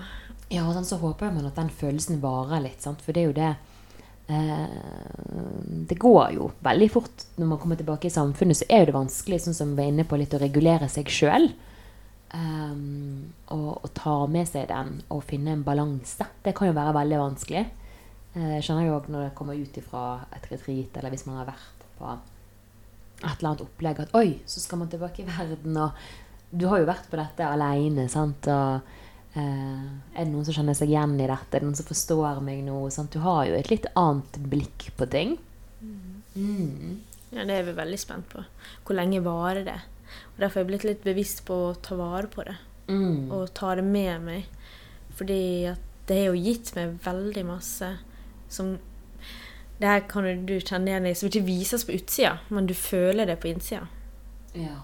Ja, 0.53 0.63
og 0.67 0.75
sånn, 0.77 0.87
så 0.87 1.01
håper 1.03 1.35
man 1.35 1.49
at 1.49 1.59
den 1.59 1.73
følelsen 1.75 2.23
varer 2.23 2.63
litt, 2.63 2.81
sant? 2.85 3.03
for 3.03 3.17
det 3.17 3.25
er 3.25 3.29
jo 3.29 3.37
det 3.37 3.51
eh, 4.31 4.79
Det 5.91 5.99
går 6.01 6.37
jo 6.39 6.51
veldig 6.65 6.91
fort 6.93 7.27
når 7.41 7.51
man 7.51 7.61
kommer 7.61 7.81
tilbake 7.81 8.09
i 8.09 8.15
samfunnet, 8.15 8.63
så 8.63 8.69
er 8.71 8.85
jo 8.85 8.93
det 8.93 8.99
vanskelig, 9.01 9.43
sånn 9.45 9.59
som 9.59 9.75
vi 9.75 9.83
var 9.83 9.91
inne 9.91 10.07
på, 10.07 10.21
litt 10.21 10.37
å 10.39 10.41
regulere 10.41 10.89
seg 10.93 11.11
sjøl. 11.11 11.51
Og, 12.33 13.71
og 13.85 13.89
ta 13.95 14.15
med 14.31 14.49
seg 14.49 14.69
den 14.71 15.03
og 15.13 15.25
finne 15.29 15.53
en 15.53 15.65
balanse. 15.67 16.25
Det 16.45 16.55
kan 16.57 16.71
jo 16.71 16.77
være 16.77 16.97
veldig 16.97 17.21
vanskelig. 17.21 17.65
Uh, 18.33 18.57
skjønner 18.65 18.87
jo 18.87 18.97
òg 18.97 19.11
når 19.13 19.27
det 19.27 19.37
kommer 19.37 19.59
ut 19.61 19.77
ifra 19.77 20.03
et 20.33 20.47
retreat, 20.49 20.97
eller 20.97 21.13
hvis 21.13 21.27
man 21.29 21.43
har 21.43 21.51
vært 21.51 21.87
på 21.99 22.09
et 23.23 23.27
eller 23.27 23.51
annet 23.51 23.65
opplegg, 23.67 24.01
at 24.03 24.17
oi, 24.19 24.41
så 24.49 24.63
skal 24.63 24.81
man 24.81 24.89
tilbake 24.91 25.23
i 25.23 25.29
verden, 25.29 25.77
og 25.77 25.93
du 26.49 26.65
har 26.71 26.81
jo 26.81 26.89
vært 26.89 27.11
på 27.13 27.21
dette 27.21 27.45
aleine, 27.45 28.09
sant, 28.13 28.49
og 28.49 28.89
uh, 29.37 29.87
er 30.17 30.25
det 30.25 30.31
noen 30.33 30.49
som 30.49 30.57
kjenner 30.57 30.77
seg 30.79 30.95
igjen 30.95 31.19
i 31.21 31.29
dette? 31.29 31.53
Er 31.53 31.61
det 31.61 31.69
noen 31.69 31.79
som 31.79 31.91
forstår 31.93 32.41
meg 32.45 32.65
nå? 32.65 32.81
Sant? 32.95 33.13
Du 33.13 33.21
har 33.25 33.45
jo 33.51 33.61
et 33.61 33.69
litt 33.73 33.89
annet 33.93 34.41
blikk 34.53 34.89
på 34.97 35.09
ting. 35.13 35.37
Mm. 35.83 37.03
Ja, 37.33 37.45
det 37.45 37.59
er 37.59 37.69
vi 37.69 37.77
veldig 37.77 38.01
spent 38.01 38.33
på. 38.33 38.45
Hvor 38.85 38.97
lenge 38.97 39.21
varer 39.25 39.65
det? 39.69 39.81
Og 40.35 40.43
Derfor 40.43 40.61
har 40.61 40.65
jeg 40.65 40.71
blitt 40.73 40.87
litt 40.89 41.05
bevisst 41.07 41.45
på 41.49 41.57
å 41.69 41.75
ta 41.83 41.97
vare 41.99 42.31
på 42.33 42.45
det. 42.49 42.57
Mm. 42.89 43.31
Og 43.33 43.53
ta 43.55 43.75
det 43.79 43.85
med 43.87 44.25
meg. 44.27 44.47
Fordi 45.17 45.43
at 45.73 45.89
det 46.09 46.19
har 46.19 46.33
jo 46.33 46.45
gitt 46.45 46.73
meg 46.77 46.97
veldig 47.05 47.45
masse 47.47 47.93
som 48.53 48.79
Det 49.81 49.89
her 49.89 50.03
kan 50.07 50.27
du 50.47 50.55
kjenne 50.61 50.93
igjen 50.93 51.07
i, 51.09 51.15
som 51.19 51.27
ikke 51.27 51.43
vises 51.43 51.83
på 51.83 51.97
utsida, 51.97 52.37
men 52.55 52.69
du 52.71 52.75
føler 52.77 53.27
det 53.27 53.41
på 53.43 53.49
innsida. 53.51 53.89
Ja. 54.55 54.77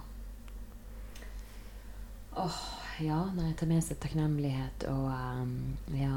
Åh, 2.35 2.57
ja. 3.05 3.21
Jeg 3.37 3.55
tar 3.61 3.71
med 3.71 3.85
seg 3.87 4.01
takknemlighet 4.03 4.89
og 4.91 5.07
um, 5.13 5.77
Ja. 5.95 6.17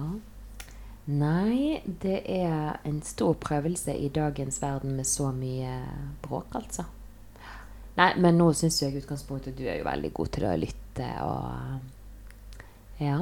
Nei, 1.12 1.82
det 2.02 2.22
er 2.30 2.80
en 2.86 3.02
stor 3.06 3.34
prøvelse 3.42 3.94
i 3.98 4.10
dagens 4.14 4.62
verden 4.62 4.96
med 4.98 5.06
så 5.10 5.32
mye 5.34 5.82
bråk, 6.22 6.56
altså. 6.56 6.86
Nei, 7.98 8.14
men 8.24 8.38
nå 8.40 8.52
syns 8.56 8.80
jeg 8.82 8.94
i 8.96 9.02
utgangspunktet 9.02 9.58
du 9.58 9.66
er 9.68 9.82
jo 9.82 9.88
veldig 9.88 10.14
god 10.16 10.32
til 10.38 10.48
å 10.48 10.56
lytte 10.60 11.12
og 11.26 13.02
Ja. 13.02 13.20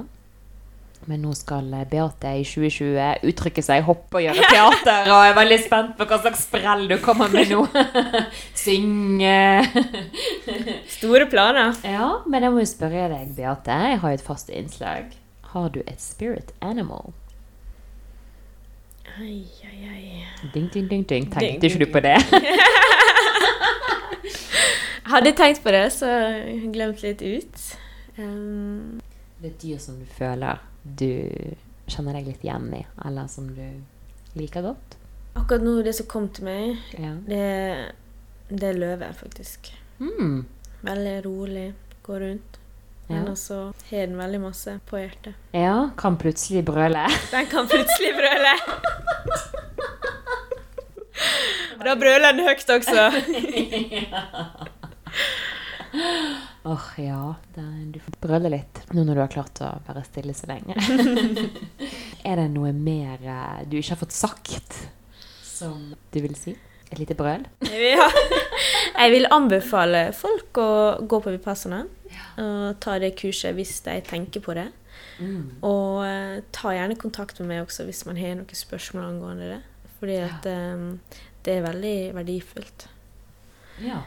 Men 1.07 1.21
nå 1.23 1.31
skal 1.37 1.69
Beate 1.89 2.33
i 2.35 2.41
2020 2.43 3.23
uttrykke 3.29 3.63
seg, 3.63 3.85
hoppe 3.87 4.19
og 4.19 4.25
gjøre 4.25 4.49
teater, 4.51 5.07
og 5.07 5.21
jeg 5.23 5.31
er 5.31 5.37
veldig 5.37 5.59
spent 5.63 5.93
på 5.95 6.07
hva 6.09 6.17
slags 6.19 6.43
sprell 6.43 6.83
du 6.91 6.97
kommer 7.01 7.31
med 7.31 7.53
nå. 7.53 7.61
Synge. 8.65 9.63
Store 10.97 11.29
planer. 11.31 11.79
Ja, 11.87 12.09
men 12.27 12.43
jeg 12.43 12.51
må 12.51 12.65
jo 12.65 12.69
spørre 12.73 13.07
deg, 13.13 13.31
Beate. 13.37 13.79
Jeg 13.93 14.03
har 14.03 14.13
jo 14.13 14.19
et 14.19 14.27
fast 14.27 14.51
innslag. 14.51 15.15
Har 15.53 15.71
du 15.73 15.79
et 15.85 16.03
spirit 16.03 16.51
animal? 16.61 17.15
Ai, 19.17 19.45
ai, 19.65 19.79
ai. 19.87 20.49
Ding, 20.53 20.67
ding, 20.73 20.91
ding, 20.91 21.07
ding. 21.07 21.31
Tenkte 21.31 21.67
ikke 21.71 21.85
du 21.85 21.91
på 21.95 22.03
det? 22.03 22.19
Hadde 25.09 25.31
tenkt 25.37 25.63
på 25.63 25.71
det, 25.73 25.85
så 25.95 26.09
glemt 26.73 27.01
litt 27.03 27.21
ut. 27.25 27.61
Um, 28.19 28.99
Det 29.39 29.47
er 29.47 29.53
et 29.53 29.61
dyr 29.63 29.79
som 29.81 29.95
du 29.99 30.05
føler 30.17 30.59
du 30.83 31.05
kjenner 31.89 32.13
deg 32.19 32.27
litt 32.27 32.43
igjen 32.45 32.67
i, 32.75 32.83
eller 33.07 33.27
som 33.31 33.47
du 33.55 33.63
liker 34.39 34.61
godt? 34.69 34.95
akkurat 35.39 35.61
nå, 35.63 35.77
det 35.85 35.93
som 35.95 36.05
kom 36.11 36.25
til 36.35 36.43
meg, 36.43 36.77
Ja. 36.99 37.13
det, 37.25 37.93
det 38.49 38.63
er 38.69 38.73
løve, 38.79 39.07
faktisk. 39.15 39.69
Mm. 39.99 40.45
Veldig 40.83 41.13
rolig, 41.25 41.73
går 42.03 42.19
rundt. 42.25 42.57
Men 43.09 43.23
Ja. 43.25 43.31
også 43.31 43.59
har 43.89 44.05
den 44.05 44.17
veldig 44.19 44.41
masse 44.41 44.79
på 44.89 44.97
hjertet. 44.99 45.33
ja, 45.53 45.89
kan 45.97 46.17
plutselig 46.17 46.65
brøle. 46.65 47.05
Den 47.31 47.45
kan 47.47 47.67
plutselig 47.67 48.11
brøle. 48.19 48.53
Da 51.85 51.95
brøler 51.95 52.31
den 52.35 52.43
høyt 52.45 52.69
også. 52.69 53.07
Åh, 56.69 56.87
ja. 56.97 57.35
Det, 57.55 57.65
du 57.93 57.99
får 58.03 58.17
brøle 58.21 58.51
litt 58.53 58.81
nå 58.93 59.03
når 59.05 59.15
du 59.17 59.21
har 59.23 59.31
klart 59.33 59.61
å 59.63 59.73
være 59.87 60.03
stille 60.07 60.35
så 60.37 60.49
lenge. 60.49 60.75
er 62.29 62.41
det 62.41 62.49
noe 62.53 62.73
mer 62.75 63.21
eh, 63.23 63.61
du 63.69 63.79
ikke 63.79 63.95
har 63.95 64.01
fått 64.03 64.15
sagt 64.15 64.81
som 65.45 65.93
du 66.11 66.19
vil 66.23 66.35
si? 66.39 66.55
Et 66.89 66.99
lite 66.99 67.15
brøl? 67.17 67.45
Ja. 67.69 68.09
Jeg 68.99 69.13
vil 69.13 69.29
anbefale 69.31 70.09
folk 70.17 70.57
å 70.59 70.71
gå 71.05 71.19
på 71.21 71.33
Vipassana 71.35 71.83
og 72.41 72.79
ta 72.81 72.97
det 73.01 73.13
kurset 73.19 73.55
hvis 73.57 73.77
de 73.85 73.99
tenker 74.07 74.43
på 74.43 74.55
det. 74.57 74.67
Mm. 75.19 75.59
Og 75.67 76.03
eh, 76.07 76.39
ta 76.55 76.73
gjerne 76.73 76.97
kontakt 76.99 77.39
med 77.41 77.51
meg 77.51 77.65
også 77.65 77.85
hvis 77.87 78.05
man 78.07 78.19
har 78.19 78.37
noen 78.39 78.57
spørsmål 78.57 79.05
angående 79.05 79.51
det. 79.53 79.59
Fordi 79.99 80.17
at 80.23 80.47
eh, 80.49 81.19
det 81.45 81.57
er 81.57 81.67
veldig 81.67 81.97
verdifullt. 82.17 82.87
Ja. 83.83 84.03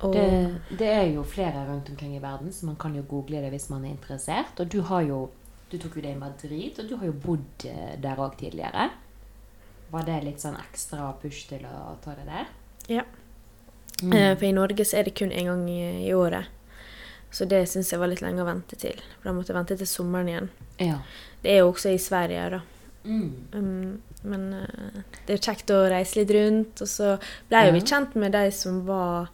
Det, 0.00 0.78
det 0.78 0.86
er 0.88 1.06
jo 1.14 1.22
flere 1.22 1.66
rundt 1.68 1.88
omkring 1.92 2.14
i 2.16 2.22
verden, 2.22 2.52
så 2.52 2.66
man 2.66 2.76
kan 2.80 2.94
jo 2.96 3.02
google 3.08 3.40
det 3.44 3.50
hvis 3.52 3.68
man 3.70 3.84
er 3.84 3.90
interessert. 3.90 4.60
Og 4.60 4.68
du 4.72 4.80
har 4.82 5.02
jo 5.02 5.30
Du 5.70 5.78
tok 5.78 5.96
jo 5.96 6.02
det 6.02 6.10
i 6.16 6.18
Madrid, 6.18 6.78
og 6.82 6.88
du 6.88 6.96
har 6.96 7.06
jo 7.06 7.12
bodd 7.12 7.64
eh, 7.64 7.92
der 8.02 8.16
òg 8.18 8.32
tidligere. 8.40 8.88
Var 9.92 10.02
det 10.08 10.16
litt 10.24 10.40
sånn 10.42 10.56
ekstra 10.58 11.12
push 11.22 11.44
til 11.48 11.62
å 11.68 11.92
ta 12.02 12.14
det 12.18 12.24
der? 12.26 12.48
Ja. 12.90 13.04
Mm. 14.02 14.12
Eh, 14.12 14.32
For 14.36 14.44
i 14.48 14.52
Norge 14.56 14.82
så 14.84 14.96
er 14.98 15.04
det 15.06 15.14
kun 15.14 15.30
én 15.30 15.46
gang 15.46 15.62
i, 15.70 16.08
i 16.08 16.14
året. 16.14 16.46
Så 17.30 17.44
det 17.46 17.68
syns 17.70 17.92
jeg 17.92 18.00
var 18.02 18.10
litt 18.10 18.22
lenge 18.24 18.42
å 18.42 18.48
vente 18.48 18.74
til. 18.82 18.98
For 19.20 19.30
da 19.30 19.34
måtte 19.36 19.52
jeg 19.52 19.58
vente 19.60 19.76
til 19.78 19.86
sommeren 19.86 20.28
igjen. 20.32 20.48
Ja. 20.82 20.98
Det 21.44 21.52
er 21.54 21.58
jo 21.62 21.70
også 21.70 21.92
i 21.94 21.98
Sverige, 22.02 22.48
da. 22.56 22.60
Mm. 23.04 23.30
Um, 23.54 24.02
men 24.26 24.48
uh, 24.52 25.00
det 25.28 25.36
er 25.36 25.44
kjekt 25.46 25.70
å 25.70 25.84
reise 25.92 26.18
litt 26.18 26.34
rundt. 26.34 26.82
Og 26.82 26.90
så 26.90 27.14
ble 27.48 27.62
jo 27.68 27.76
vi 27.78 27.84
Ja. 27.84 27.90
kjent 27.94 28.18
med 28.18 28.34
de 28.34 28.50
som 28.50 28.82
var 28.90 29.30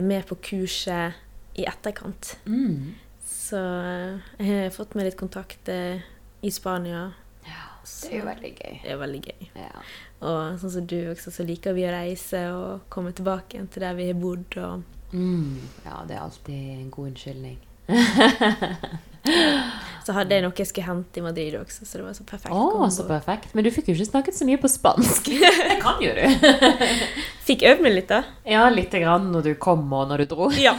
med 0.00 0.24
på 0.26 0.34
kurset 0.50 1.14
i 1.58 1.64
etterkant. 1.68 2.36
Mm. 2.46 2.94
Så 3.28 3.58
eh, 3.58 4.20
jeg 4.40 4.62
har 4.64 4.70
fått 4.74 4.94
meg 4.96 5.08
litt 5.10 5.18
kontakt 5.20 5.68
eh, 5.72 6.00
i 6.42 6.50
Spania. 6.54 7.12
ja. 7.44 7.64
Det 7.88 8.10
er 8.12 8.18
jo 8.18 8.24
veldig 8.26 8.50
gøy. 8.52 8.74
det 8.82 8.90
er 8.92 8.98
veldig 9.00 9.20
gøy. 9.24 9.46
Ja. 9.56 9.82
Og 10.28 10.58
sånn 10.60 10.72
som 10.74 10.86
du 10.90 10.96
også, 11.08 11.30
så 11.32 11.44
liker 11.48 11.72
vi 11.72 11.86
å 11.88 11.92
reise 11.94 12.42
og 12.52 12.82
komme 12.92 13.14
tilbake 13.16 13.56
igjen 13.56 13.68
til 13.72 13.80
der 13.86 13.94
vi 13.96 14.10
har 14.10 14.18
bodd. 14.20 14.58
og 14.60 14.82
Mm. 15.08 15.56
ja, 15.86 16.02
det 16.04 16.16
er 16.18 16.20
alltid 16.20 16.54
en 16.82 16.90
god 16.92 17.06
unnskyldning. 17.14 17.58
Så 20.08 20.14
hadde 20.16 20.32
jeg 20.32 20.40
noe 20.40 20.56
jeg 20.56 20.70
skulle 20.70 20.88
hente 20.88 21.20
i 21.20 21.22
Madrid 21.22 21.52
også, 21.58 21.84
så 21.84 21.98
det 21.98 22.04
var 22.06 22.14
så 22.16 22.24
perfekt. 22.24 22.54
Oh, 22.56 22.86
så 22.88 23.04
perfekt. 23.04 23.50
Men 23.52 23.66
du 23.66 23.68
fikk 23.74 23.90
jo 23.90 23.96
ikke 23.98 24.06
snakket 24.08 24.38
så 24.38 24.46
mye 24.48 24.56
på 24.62 24.70
spansk. 24.72 25.26
Det 25.68 25.74
kan 25.82 26.00
jo 26.00 26.14
du. 26.16 26.46
Fikk 27.48 27.66
øvd 27.68 27.82
meg 27.84 27.92
litt, 27.92 28.08
da. 28.08 28.22
Ja, 28.48 28.62
lite 28.72 29.02
grann 29.02 29.26
når 29.34 29.50
du 29.50 29.52
kom 29.60 29.84
og 29.92 30.08
når 30.08 30.24
du 30.24 30.30
dro. 30.32 30.48
Ja. 30.56 30.72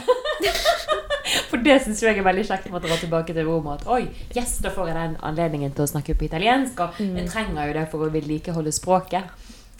For 1.46 1.62
det 1.62 1.76
syns 1.84 2.02
jeg 2.02 2.18
er 2.18 2.26
veldig 2.26 2.42
kjekt 2.48 2.66
med 2.72 2.80
å 2.80 2.82
dra 2.88 2.98
tilbake 2.98 3.36
til 3.36 3.46
Roma. 3.46 3.76
At 3.78 3.86
oi, 3.86 4.02
yes, 4.34 4.56
da 4.64 4.72
får 4.74 4.90
jeg 4.90 4.98
den 4.98 5.14
anledningen 5.30 5.76
til 5.78 5.86
å 5.86 5.90
snakke 5.92 6.18
på 6.18 6.26
italiensk. 6.26 6.82
Og 6.82 6.98
jeg 6.98 7.30
trenger 7.30 7.70
jo 7.70 7.76
det 7.78 7.86
for 7.92 8.06
å 8.06 8.10
vedlikeholde 8.10 8.74
språket. 8.74 9.30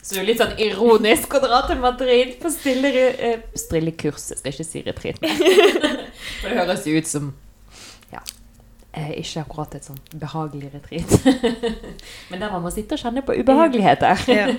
Så 0.01 0.15
det 0.15 0.17
er 0.17 0.23
jo 0.23 0.29
litt 0.31 0.41
sånn 0.41 0.59
ironisk 0.65 1.35
å 1.37 1.41
dra 1.43 1.61
til 1.67 1.81
Madrid 1.81 2.33
på 2.41 2.49
stille, 2.49 2.89
eh, 3.11 3.43
stille 3.57 3.93
kurs. 3.93 4.31
Jeg 4.31 4.39
skal 4.41 4.55
ikke 4.55 4.65
si 4.65 4.81
retreat. 4.87 5.21
For 6.41 6.49
det 6.49 6.57
høres 6.57 6.87
jo 6.89 6.95
ut 6.97 7.09
som 7.09 7.27
ja, 8.09 8.23
eh, 8.97 9.13
ikke 9.21 9.43
akkurat 9.43 9.77
et 9.77 9.85
sånn 9.85 10.01
behagelig 10.17 10.71
retreat. 10.73 11.13
Men 12.31 12.41
der 12.41 12.49
man 12.49 12.65
må 12.65 12.73
sitte 12.73 12.97
og 12.97 13.03
kjenne 13.03 13.21
på 13.27 13.37
ubehageligheter. 13.37 14.25
Ja, 14.31 14.49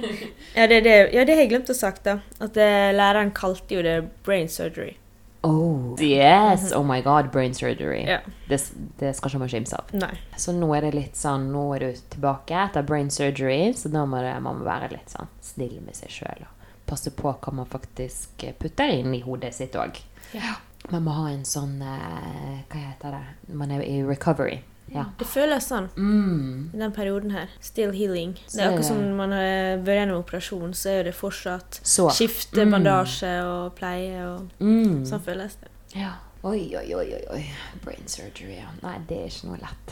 ja, 0.54 0.70
det, 0.70 0.84
det, 0.86 0.96
ja, 1.10 1.26
det 1.26 1.34
har 1.34 1.42
jeg 1.42 1.52
glemt 1.56 1.74
å 1.74 1.76
sagt, 1.76 2.06
da. 2.06 2.20
At 2.42 2.58
eh, 2.62 2.92
læreren 2.94 3.34
kalte 3.34 3.80
jo 3.80 3.82
det 3.82 3.98
brain 4.22 4.46
surgery. 4.52 4.94
Oh, 5.42 5.96
yes! 5.98 6.72
Oh 6.72 6.84
my 6.86 7.00
god, 7.02 7.32
brain 7.32 7.54
surgery. 7.54 8.04
Yeah. 8.06 8.22
Det, 8.48 8.60
det 8.98 9.16
skal 9.16 9.32
ikke 9.32 9.40
man 9.42 9.50
kimse 9.50 9.78
av. 9.78 9.90
Nei. 9.98 10.14
Så 10.38 10.54
nå 10.54 10.68
er 10.76 10.86
det 10.86 10.92
litt 10.94 11.18
sånn, 11.18 11.48
nå 11.50 11.64
er 11.76 11.86
du 11.86 12.02
tilbake 12.14 12.54
etter 12.68 12.86
brain 12.86 13.10
surgery, 13.10 13.72
så 13.74 13.90
da 13.90 14.04
må 14.06 14.22
det, 14.22 14.36
man 14.44 14.60
må 14.60 14.68
være 14.68 14.92
litt 14.94 15.10
sånn 15.10 15.30
snill 15.42 15.80
med 15.82 15.98
seg 15.98 16.14
sjøl 16.14 16.44
og 16.46 16.68
passe 16.86 17.10
på 17.16 17.32
hva 17.32 17.54
man 17.56 17.66
faktisk 17.66 18.44
putter 18.60 18.92
inn 18.92 19.14
i 19.16 19.22
hodet 19.24 19.54
sitt 19.56 19.74
òg. 19.78 19.98
Ja. 20.36 20.58
Man 20.90 21.06
må 21.06 21.14
ha 21.14 21.28
en 21.30 21.44
sånn 21.46 21.76
eh, 21.78 22.62
Hva 22.66 22.80
heter 22.80 23.14
det? 23.14 23.54
Man 23.54 23.70
er 23.70 23.84
i 23.86 24.00
recovery. 24.02 24.62
Ja. 24.94 25.04
Det 25.18 25.26
føles 25.26 25.66
sånn 25.70 25.88
Mm. 25.96 26.70
i 26.74 26.78
den 26.78 26.92
perioden 26.92 27.30
her. 27.30 27.48
Still 27.60 27.92
healing. 27.92 28.34
Det 28.34 28.50
Så 28.52 28.60
er 28.60 28.64
er 28.64 28.72
akkurat 28.72 28.84
som 28.84 28.96
når 29.02 29.16
man 29.16 29.30
har 29.32 29.78
vært 29.78 29.96
gjennom 30.06 30.18
operasjon, 30.24 30.74
så 30.74 30.86
er 30.98 31.02
det 31.04 31.14
fortsatt 31.14 31.80
Så. 31.82 32.08
skifte 32.10 32.64
Mm. 32.66 32.70
bandasje 32.72 33.42
og 33.44 33.74
pleie 33.76 34.24
og 34.26 34.48
Mm. 34.60 35.04
sånn 35.06 35.20
føles 35.20 35.56
det. 35.60 35.68
Ja. 35.94 36.12
Oi, 36.44 36.74
oi, 36.76 36.92
oi, 36.94 37.14
oi, 37.14 37.24
oi. 37.30 37.50
Brain 37.84 38.02
surgery, 38.06 38.56
ja. 38.56 38.66
Nei, 38.82 38.98
det 39.06 39.16
er 39.16 39.26
ikke 39.26 39.44
noe 39.46 39.58
lett. 39.62 39.86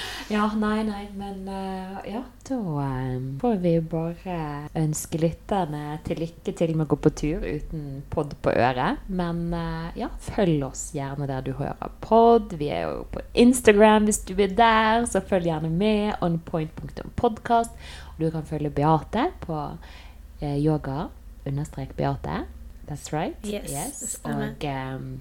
ja, 0.30 0.44
nei, 0.54 0.84
nei, 0.86 1.08
men 1.18 1.48
uh, 1.48 1.98
ja, 2.06 2.20
da 2.46 2.56
um, 2.56 3.24
får 3.40 3.56
vi 3.64 3.72
bare 3.82 4.36
ønske 4.78 5.18
lytterne 5.18 5.96
til 6.06 6.20
lykke 6.22 6.54
til 6.54 6.74
med 6.76 6.86
å 6.86 6.90
gå 6.92 6.98
på 7.02 7.12
tur 7.18 7.46
uten 7.46 8.04
pod 8.12 8.36
på 8.42 8.52
øret. 8.54 9.02
Men 9.10 9.48
uh, 9.50 9.88
ja, 9.98 10.06
følg 10.30 10.62
oss 10.68 10.90
gjerne 10.94 11.26
der 11.30 11.42
du 11.46 11.50
hører 11.58 11.96
pod. 12.04 12.54
Vi 12.60 12.70
er 12.70 12.86
jo 12.86 13.02
på 13.10 13.24
Instagram 13.42 14.06
hvis 14.06 14.22
du 14.28 14.36
er 14.38 14.54
der, 14.54 15.08
så 15.10 15.22
følg 15.24 15.50
gjerne 15.50 15.72
med. 15.74 16.14
Onpoint.podkast. 16.22 17.74
Du 18.20 18.28
kan 18.30 18.46
følge 18.46 18.70
Beate 18.70 19.32
på 19.42 19.58
uh, 19.58 20.54
yoga 20.54 21.08
understrek 21.48 21.96
Beate. 21.98 22.44
That's 22.86 23.10
right. 23.12 23.34
Yes, 23.42 23.70
yes. 23.70 24.20
Og 24.24 24.64
um, 24.70 25.20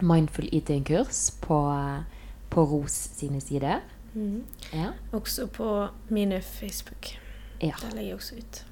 mindful 0.00 0.48
eating-kurs 0.52 1.32
på, 1.42 1.60
på 2.50 2.64
ROS 2.70 2.96
sine 3.18 3.40
sider. 3.40 3.82
Mhm. 4.16 4.42
Ja. 4.72 4.90
Også 5.12 5.46
på 5.52 5.88
mine 6.08 6.40
Facebook. 6.42 7.06
ja. 7.62 7.72
Der 7.82 7.94
legger 7.94 8.06
jeg 8.08 8.14
også 8.14 8.34
ut. 8.40 8.62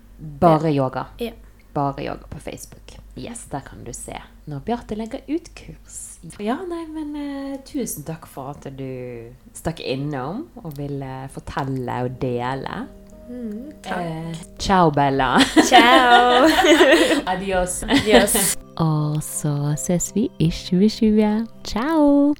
Bare 0.40 0.70
yoga. 0.72 1.03
Ja. 1.20 1.32
Bare 1.74 2.05
yoga 2.07 2.26
på 2.30 2.38
Facebook. 2.38 2.95
Yes, 3.18 3.45
der 3.51 3.61
kan 3.61 3.84
du 3.84 3.92
se 3.92 4.14
når 4.47 4.59
Bjarte 4.66 4.95
legger 4.95 5.20
ut 5.28 5.49
kurs. 5.57 6.18
Ja, 6.40 6.57
nei, 6.68 6.84
men 6.90 7.14
eh, 7.16 7.59
tusen 7.66 8.05
takk 8.05 8.26
for 8.26 8.51
at 8.55 8.66
du 8.78 9.30
stakk 9.55 9.80
innom 9.80 10.49
og 10.57 10.74
ville 10.78 11.28
fortelle 11.32 12.01
og 12.05 12.18
dele. 12.20 12.86
Mm, 13.28 13.72
takk. 13.82 14.01
Eh, 14.05 14.42
ciao, 14.59 14.90
Bella. 14.90 15.38
Ciao! 15.68 16.45
Adios. 17.34 17.82
Adios. 17.82 18.57
Og 18.76 19.22
så 19.22 19.74
ses 19.78 20.11
vi 20.14 20.28
i 20.38 20.51
2020. 20.51 21.47
Ciao! 21.64 22.34